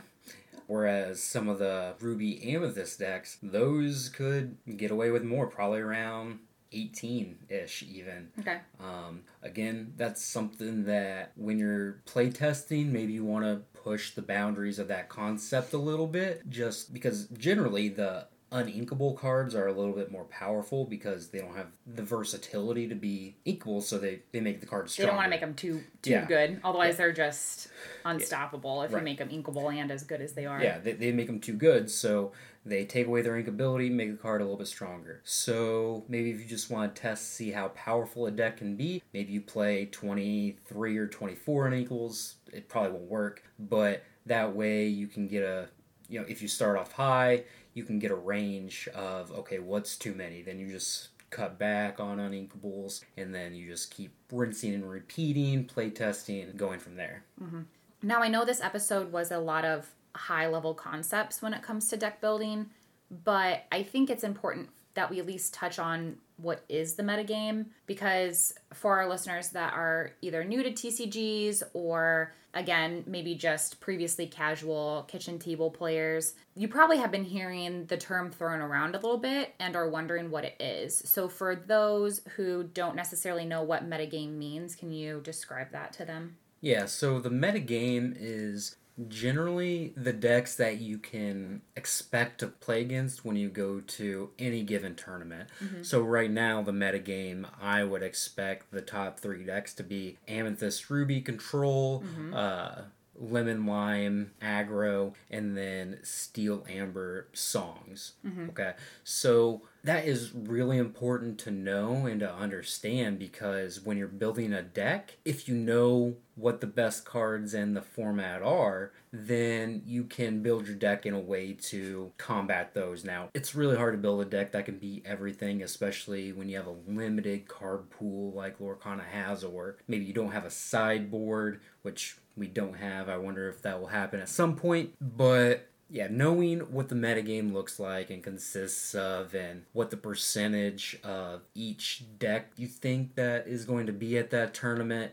Whereas 0.66 1.22
some 1.22 1.48
of 1.48 1.58
the 1.58 1.94
Ruby 2.00 2.54
Amethyst 2.54 2.98
decks, 2.98 3.38
those 3.42 4.08
could 4.08 4.56
get 4.76 4.90
away 4.90 5.10
with 5.10 5.24
more, 5.24 5.46
probably 5.46 5.80
around 5.80 6.40
eighteen 6.72 7.38
ish 7.48 7.84
even. 7.84 8.28
Okay. 8.40 8.58
Um, 8.80 9.22
again, 9.42 9.92
that's 9.96 10.22
something 10.22 10.84
that 10.84 11.32
when 11.36 11.58
you're 11.58 12.02
playtesting, 12.06 12.86
maybe 12.86 13.12
you 13.12 13.24
want 13.24 13.44
to 13.44 13.62
push 13.80 14.10
the 14.10 14.22
boundaries 14.22 14.78
of 14.78 14.88
that 14.88 15.08
concept 15.08 15.72
a 15.72 15.78
little 15.78 16.08
bit, 16.08 16.48
just 16.50 16.92
because 16.92 17.26
generally 17.28 17.88
the 17.88 18.26
uninkable 18.52 19.16
cards 19.18 19.54
are 19.54 19.66
a 19.66 19.72
little 19.72 19.92
bit 19.92 20.10
more 20.10 20.24
powerful 20.24 20.84
because 20.84 21.28
they 21.28 21.38
don't 21.40 21.56
have 21.56 21.66
the 21.86 22.02
versatility 22.02 22.86
to 22.88 22.94
be 22.94 23.36
equal, 23.44 23.80
so 23.80 23.98
they, 23.98 24.20
they 24.32 24.40
make 24.40 24.60
the 24.60 24.66
cards 24.66 24.96
They 24.96 25.04
don't 25.04 25.16
want 25.16 25.26
to 25.26 25.30
make 25.30 25.40
them 25.40 25.54
too 25.54 25.82
too 26.02 26.10
Yeah. 26.10 26.26
good. 26.26 26.60
Otherwise 26.62 26.92
Yeah. 26.94 26.96
they're 26.98 27.12
just 27.12 27.68
unstoppable 28.04 28.82
if 28.82 28.92
you 28.92 29.00
make 29.00 29.18
them 29.18 29.28
inkable 29.30 29.72
and 29.74 29.90
as 29.90 30.04
good 30.04 30.20
as 30.20 30.34
they 30.34 30.46
are. 30.46 30.62
Yeah, 30.62 30.78
they, 30.78 30.92
they 30.92 31.12
make 31.12 31.26
them 31.26 31.40
too 31.40 31.54
good, 31.54 31.90
so 31.90 32.32
they 32.64 32.84
take 32.84 33.06
away 33.08 33.22
their 33.22 33.34
inkability, 33.40 33.90
make 33.90 34.10
the 34.12 34.16
card 34.16 34.40
a 34.40 34.44
little 34.44 34.58
bit 34.58 34.68
stronger. 34.68 35.20
So 35.24 36.04
maybe 36.08 36.30
if 36.30 36.38
you 36.40 36.46
just 36.46 36.70
want 36.70 36.94
to 36.94 37.00
test, 37.02 37.34
see 37.34 37.50
how 37.50 37.68
powerful 37.68 38.26
a 38.26 38.30
deck 38.30 38.58
can 38.58 38.76
be, 38.76 39.02
maybe 39.12 39.32
you 39.32 39.40
play 39.40 39.86
23 39.86 40.96
or 40.98 41.06
24 41.08 41.70
uninkables. 41.70 42.34
It 42.52 42.68
probably 42.68 42.92
won't 42.92 43.10
work, 43.10 43.42
but 43.58 44.04
that 44.26 44.54
way 44.54 44.86
you 44.86 45.06
can 45.08 45.26
get 45.28 45.42
a, 45.42 45.68
you 46.08 46.20
know, 46.20 46.26
if 46.28 46.42
you 46.42 46.48
start 46.48 46.76
off 46.78 46.92
high, 46.92 47.42
you 47.76 47.84
can 47.84 47.98
get 47.98 48.10
a 48.10 48.16
range 48.16 48.88
of, 48.94 49.30
okay, 49.30 49.58
what's 49.58 49.98
too 49.98 50.14
many? 50.14 50.40
Then 50.40 50.58
you 50.58 50.66
just 50.72 51.08
cut 51.28 51.58
back 51.58 52.00
on 52.00 52.16
uninkables, 52.16 53.04
and 53.18 53.34
then 53.34 53.54
you 53.54 53.68
just 53.68 53.90
keep 53.90 54.14
rinsing 54.32 54.72
and 54.72 54.88
repeating, 54.88 55.66
play 55.66 55.90
testing, 55.90 56.50
going 56.56 56.78
from 56.78 56.96
there. 56.96 57.24
Mm-hmm. 57.40 57.60
Now, 58.02 58.22
I 58.22 58.28
know 58.28 58.46
this 58.46 58.62
episode 58.62 59.12
was 59.12 59.30
a 59.30 59.38
lot 59.38 59.66
of 59.66 59.94
high 60.14 60.46
level 60.46 60.72
concepts 60.72 61.42
when 61.42 61.52
it 61.52 61.60
comes 61.60 61.88
to 61.88 61.98
deck 61.98 62.22
building, 62.22 62.70
but 63.10 63.66
I 63.70 63.82
think 63.82 64.08
it's 64.08 64.24
important 64.24 64.70
that 64.94 65.10
we 65.10 65.20
at 65.20 65.26
least 65.26 65.52
touch 65.52 65.78
on 65.78 66.16
what 66.36 66.64
is 66.68 66.94
the 66.94 67.02
metagame 67.02 67.66
because 67.86 68.54
for 68.72 68.98
our 68.98 69.08
listeners 69.08 69.50
that 69.50 69.72
are 69.72 70.12
either 70.20 70.44
new 70.44 70.62
to 70.62 70.70
TCGs 70.70 71.62
or 71.72 72.34
again, 72.56 73.04
maybe 73.06 73.34
just 73.34 73.80
previously 73.80 74.26
casual 74.26 75.04
kitchen 75.08 75.38
table 75.38 75.70
players, 75.70 76.34
you 76.56 76.66
probably 76.66 76.96
have 76.96 77.12
been 77.12 77.24
hearing 77.24 77.84
the 77.86 77.96
term 77.96 78.30
thrown 78.30 78.60
around 78.60 78.94
a 78.94 78.98
little 78.98 79.18
bit 79.18 79.54
and 79.60 79.76
are 79.76 79.88
wondering 79.88 80.30
what 80.30 80.44
it 80.44 80.56
is. 80.58 80.96
So, 80.96 81.28
for 81.28 81.54
those 81.54 82.22
who 82.36 82.64
don't 82.64 82.96
necessarily 82.96 83.44
know 83.44 83.62
what 83.62 83.88
metagame 83.88 84.32
means, 84.32 84.74
can 84.74 84.90
you 84.90 85.20
describe 85.22 85.70
that 85.72 85.92
to 85.94 86.04
them? 86.06 86.38
Yeah, 86.62 86.86
so 86.86 87.20
the 87.20 87.28
metagame 87.28 88.16
is 88.18 88.76
generally 89.08 89.92
the 89.96 90.12
decks 90.12 90.56
that 90.56 90.78
you 90.78 90.96
can 90.98 91.60
expect 91.76 92.40
to 92.40 92.46
play 92.46 92.80
against 92.80 93.24
when 93.24 93.36
you 93.36 93.48
go 93.48 93.80
to 93.80 94.30
any 94.38 94.62
given 94.62 94.94
tournament. 94.94 95.48
So 95.82 96.00
right 96.00 96.30
now 96.30 96.62
the 96.62 96.72
metagame 96.72 97.46
I 97.60 97.84
would 97.84 98.02
expect 98.02 98.70
the 98.70 98.80
top 98.80 99.20
3 99.20 99.44
decks 99.44 99.74
to 99.74 99.82
be 99.82 100.16
Amethyst 100.28 100.88
Ruby 100.88 101.20
Control, 101.20 102.02
uh 102.34 102.82
Lemon 103.18 103.66
Lime 103.66 104.32
Aggro, 104.42 105.14
and 105.30 105.56
then 105.56 105.98
Steel 106.02 106.64
Amber 106.68 107.28
Songs. 107.32 108.12
Mm-hmm. 108.26 108.50
Okay. 108.50 108.74
So 109.04 109.62
that 109.84 110.04
is 110.04 110.32
really 110.34 110.78
important 110.78 111.38
to 111.38 111.50
know 111.50 112.06
and 112.06 112.20
to 112.20 112.32
understand 112.32 113.18
because 113.18 113.80
when 113.80 113.96
you're 113.96 114.08
building 114.08 114.52
a 114.52 114.62
deck, 114.62 115.18
if 115.24 115.48
you 115.48 115.54
know 115.54 116.16
what 116.34 116.60
the 116.60 116.66
best 116.66 117.04
cards 117.04 117.54
in 117.54 117.74
the 117.74 117.80
format 117.80 118.42
are, 118.42 118.92
then 119.12 119.82
you 119.86 120.04
can 120.04 120.42
build 120.42 120.66
your 120.66 120.76
deck 120.76 121.06
in 121.06 121.14
a 121.14 121.20
way 121.20 121.52
to 121.52 122.12
combat 122.18 122.74
those. 122.74 123.04
Now, 123.04 123.30
it's 123.32 123.54
really 123.54 123.76
hard 123.76 123.94
to 123.94 123.98
build 123.98 124.20
a 124.20 124.24
deck 124.24 124.52
that 124.52 124.66
can 124.66 124.78
beat 124.78 125.06
everything, 125.06 125.62
especially 125.62 126.32
when 126.32 126.48
you 126.48 126.56
have 126.56 126.66
a 126.66 126.76
limited 126.86 127.48
card 127.48 127.88
pool 127.88 128.32
like 128.32 128.58
Lorcana 128.58 129.04
has, 129.04 129.44
or 129.44 129.76
maybe 129.88 130.04
you 130.04 130.12
don't 130.12 130.32
have 130.32 130.44
a 130.44 130.50
sideboard, 130.50 131.60
which 131.82 132.16
we 132.36 132.46
don't 132.46 132.76
have. 132.76 133.08
I 133.08 133.16
wonder 133.16 133.48
if 133.48 133.62
that 133.62 133.80
will 133.80 133.88
happen 133.88 134.20
at 134.20 134.28
some 134.28 134.56
point, 134.56 134.94
but 135.00 135.68
yeah, 135.88 136.08
knowing 136.10 136.60
what 136.72 136.88
the 136.88 136.94
metagame 136.96 137.52
looks 137.52 137.78
like 137.78 138.10
and 138.10 138.22
consists 138.22 138.94
of, 138.94 139.34
and 139.34 139.62
what 139.72 139.90
the 139.90 139.96
percentage 139.96 140.98
of 141.04 141.42
each 141.54 142.04
deck 142.18 142.50
you 142.56 142.66
think 142.66 143.14
that 143.14 143.46
is 143.46 143.64
going 143.64 143.86
to 143.86 143.92
be 143.92 144.18
at 144.18 144.30
that 144.30 144.52
tournament, 144.52 145.12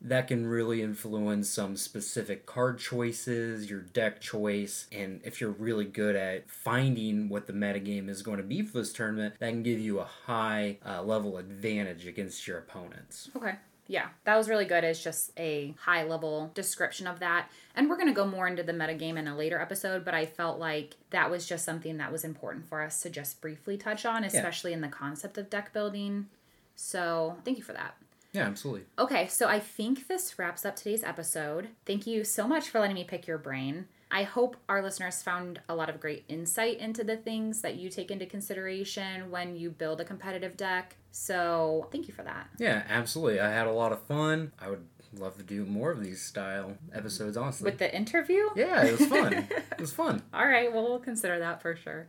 that 0.00 0.28
can 0.28 0.46
really 0.46 0.82
influence 0.82 1.48
some 1.48 1.76
specific 1.76 2.46
card 2.46 2.78
choices, 2.78 3.70
your 3.70 3.80
deck 3.80 4.20
choice, 4.20 4.86
and 4.92 5.20
if 5.24 5.40
you're 5.40 5.50
really 5.50 5.84
good 5.84 6.16
at 6.16 6.50
finding 6.50 7.28
what 7.28 7.46
the 7.46 7.52
metagame 7.52 8.08
is 8.08 8.22
going 8.22 8.38
to 8.38 8.42
be 8.42 8.62
for 8.62 8.78
this 8.78 8.92
tournament, 8.92 9.34
that 9.38 9.50
can 9.50 9.62
give 9.62 9.78
you 9.78 10.00
a 10.00 10.08
high 10.26 10.78
uh, 10.86 11.02
level 11.02 11.38
advantage 11.38 12.06
against 12.06 12.46
your 12.46 12.58
opponents. 12.58 13.30
Okay. 13.36 13.54
Yeah, 13.86 14.08
that 14.24 14.36
was 14.36 14.48
really 14.48 14.64
good. 14.64 14.82
It's 14.82 15.02
just 15.02 15.30
a 15.38 15.74
high 15.80 16.04
level 16.04 16.50
description 16.54 17.06
of 17.06 17.20
that. 17.20 17.50
And 17.74 17.88
we're 17.88 17.96
going 17.96 18.08
to 18.08 18.14
go 18.14 18.26
more 18.26 18.46
into 18.46 18.62
the 18.62 18.72
metagame 18.72 19.18
in 19.18 19.28
a 19.28 19.36
later 19.36 19.60
episode, 19.60 20.04
but 20.04 20.14
I 20.14 20.24
felt 20.24 20.58
like 20.58 20.96
that 21.10 21.30
was 21.30 21.46
just 21.46 21.64
something 21.64 21.98
that 21.98 22.10
was 22.10 22.24
important 22.24 22.66
for 22.66 22.82
us 22.82 23.02
to 23.02 23.10
just 23.10 23.40
briefly 23.40 23.76
touch 23.76 24.06
on, 24.06 24.24
especially 24.24 24.72
in 24.72 24.80
the 24.80 24.88
concept 24.88 25.36
of 25.36 25.50
deck 25.50 25.72
building. 25.72 26.28
So 26.76 27.36
thank 27.44 27.58
you 27.58 27.62
for 27.62 27.74
that. 27.74 27.94
Yeah, 28.32 28.46
absolutely. 28.46 28.82
Okay, 28.98 29.28
so 29.28 29.48
I 29.48 29.60
think 29.60 30.08
this 30.08 30.38
wraps 30.38 30.64
up 30.64 30.74
today's 30.74 31.04
episode. 31.04 31.68
Thank 31.86 32.06
you 32.06 32.24
so 32.24 32.48
much 32.48 32.68
for 32.68 32.80
letting 32.80 32.96
me 32.96 33.04
pick 33.04 33.26
your 33.26 33.38
brain. 33.38 33.86
I 34.10 34.24
hope 34.24 34.56
our 34.68 34.82
listeners 34.82 35.22
found 35.22 35.60
a 35.68 35.74
lot 35.74 35.88
of 35.88 36.00
great 36.00 36.24
insight 36.28 36.78
into 36.78 37.04
the 37.04 37.16
things 37.16 37.62
that 37.62 37.76
you 37.76 37.90
take 37.90 38.10
into 38.10 38.26
consideration 38.26 39.30
when 39.30 39.56
you 39.56 39.70
build 39.70 40.00
a 40.00 40.04
competitive 40.04 40.56
deck. 40.56 40.96
So, 41.16 41.86
thank 41.92 42.08
you 42.08 42.12
for 42.12 42.24
that. 42.24 42.48
Yeah, 42.58 42.82
absolutely. 42.88 43.38
I 43.38 43.48
had 43.48 43.68
a 43.68 43.72
lot 43.72 43.92
of 43.92 44.02
fun. 44.02 44.50
I 44.60 44.68
would 44.68 44.84
love 45.16 45.36
to 45.36 45.44
do 45.44 45.64
more 45.64 45.92
of 45.92 46.02
these 46.02 46.20
style 46.20 46.76
episodes, 46.92 47.36
honestly. 47.36 47.70
With 47.70 47.78
the 47.78 47.94
interview? 47.94 48.48
yeah, 48.56 48.84
it 48.84 48.98
was 48.98 49.08
fun. 49.08 49.32
it 49.50 49.80
was 49.80 49.92
fun. 49.92 50.22
All 50.34 50.44
right, 50.44 50.72
well, 50.72 50.82
we'll 50.82 50.98
consider 50.98 51.38
that 51.38 51.62
for 51.62 51.76
sure. 51.76 52.08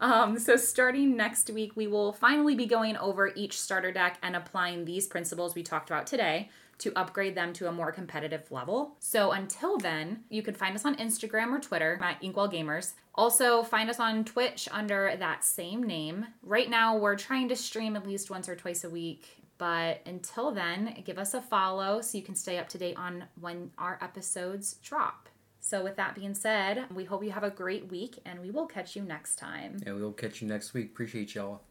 Um, 0.00 0.38
so, 0.38 0.56
starting 0.56 1.16
next 1.16 1.48
week, 1.48 1.76
we 1.76 1.86
will 1.86 2.12
finally 2.12 2.54
be 2.54 2.66
going 2.66 2.98
over 2.98 3.32
each 3.34 3.58
starter 3.58 3.90
deck 3.90 4.18
and 4.22 4.36
applying 4.36 4.84
these 4.84 5.06
principles 5.06 5.54
we 5.54 5.62
talked 5.62 5.88
about 5.88 6.06
today 6.06 6.50
to 6.78 6.92
upgrade 6.96 7.34
them 7.34 7.52
to 7.54 7.68
a 7.68 7.72
more 7.72 7.92
competitive 7.92 8.50
level. 8.50 8.96
So, 8.98 9.32
until 9.32 9.78
then, 9.78 10.24
you 10.28 10.42
can 10.42 10.54
find 10.54 10.74
us 10.74 10.84
on 10.84 10.96
Instagram 10.96 11.52
or 11.52 11.60
Twitter 11.60 11.98
at 12.02 12.22
Inkwell 12.22 12.50
Gamers. 12.50 12.92
Also, 13.14 13.62
find 13.62 13.88
us 13.88 13.98
on 13.98 14.24
Twitch 14.24 14.68
under 14.70 15.14
that 15.18 15.44
same 15.44 15.82
name. 15.82 16.26
Right 16.42 16.68
now, 16.68 16.96
we're 16.96 17.16
trying 17.16 17.48
to 17.48 17.56
stream 17.56 17.96
at 17.96 18.06
least 18.06 18.30
once 18.30 18.48
or 18.48 18.56
twice 18.56 18.84
a 18.84 18.90
week. 18.90 19.42
But 19.58 20.02
until 20.04 20.50
then, 20.50 21.02
give 21.04 21.18
us 21.18 21.32
a 21.32 21.40
follow 21.40 22.02
so 22.02 22.18
you 22.18 22.24
can 22.24 22.34
stay 22.34 22.58
up 22.58 22.68
to 22.70 22.78
date 22.78 22.96
on 22.98 23.24
when 23.40 23.70
our 23.78 23.98
episodes 24.02 24.74
drop. 24.82 25.30
So, 25.60 25.82
with 25.82 25.96
that 25.96 26.14
being 26.14 26.34
said, 26.34 26.84
we 26.94 27.04
hope 27.04 27.24
you 27.24 27.32
have 27.32 27.42
a 27.42 27.50
great 27.50 27.90
week 27.90 28.18
and 28.24 28.40
we 28.40 28.50
will 28.50 28.66
catch 28.66 28.94
you 28.94 29.02
next 29.02 29.36
time. 29.36 29.78
And 29.86 30.00
we'll 30.00 30.12
catch 30.12 30.42
you 30.42 30.48
next 30.48 30.74
week. 30.74 30.90
Appreciate 30.92 31.34
y'all. 31.34 31.62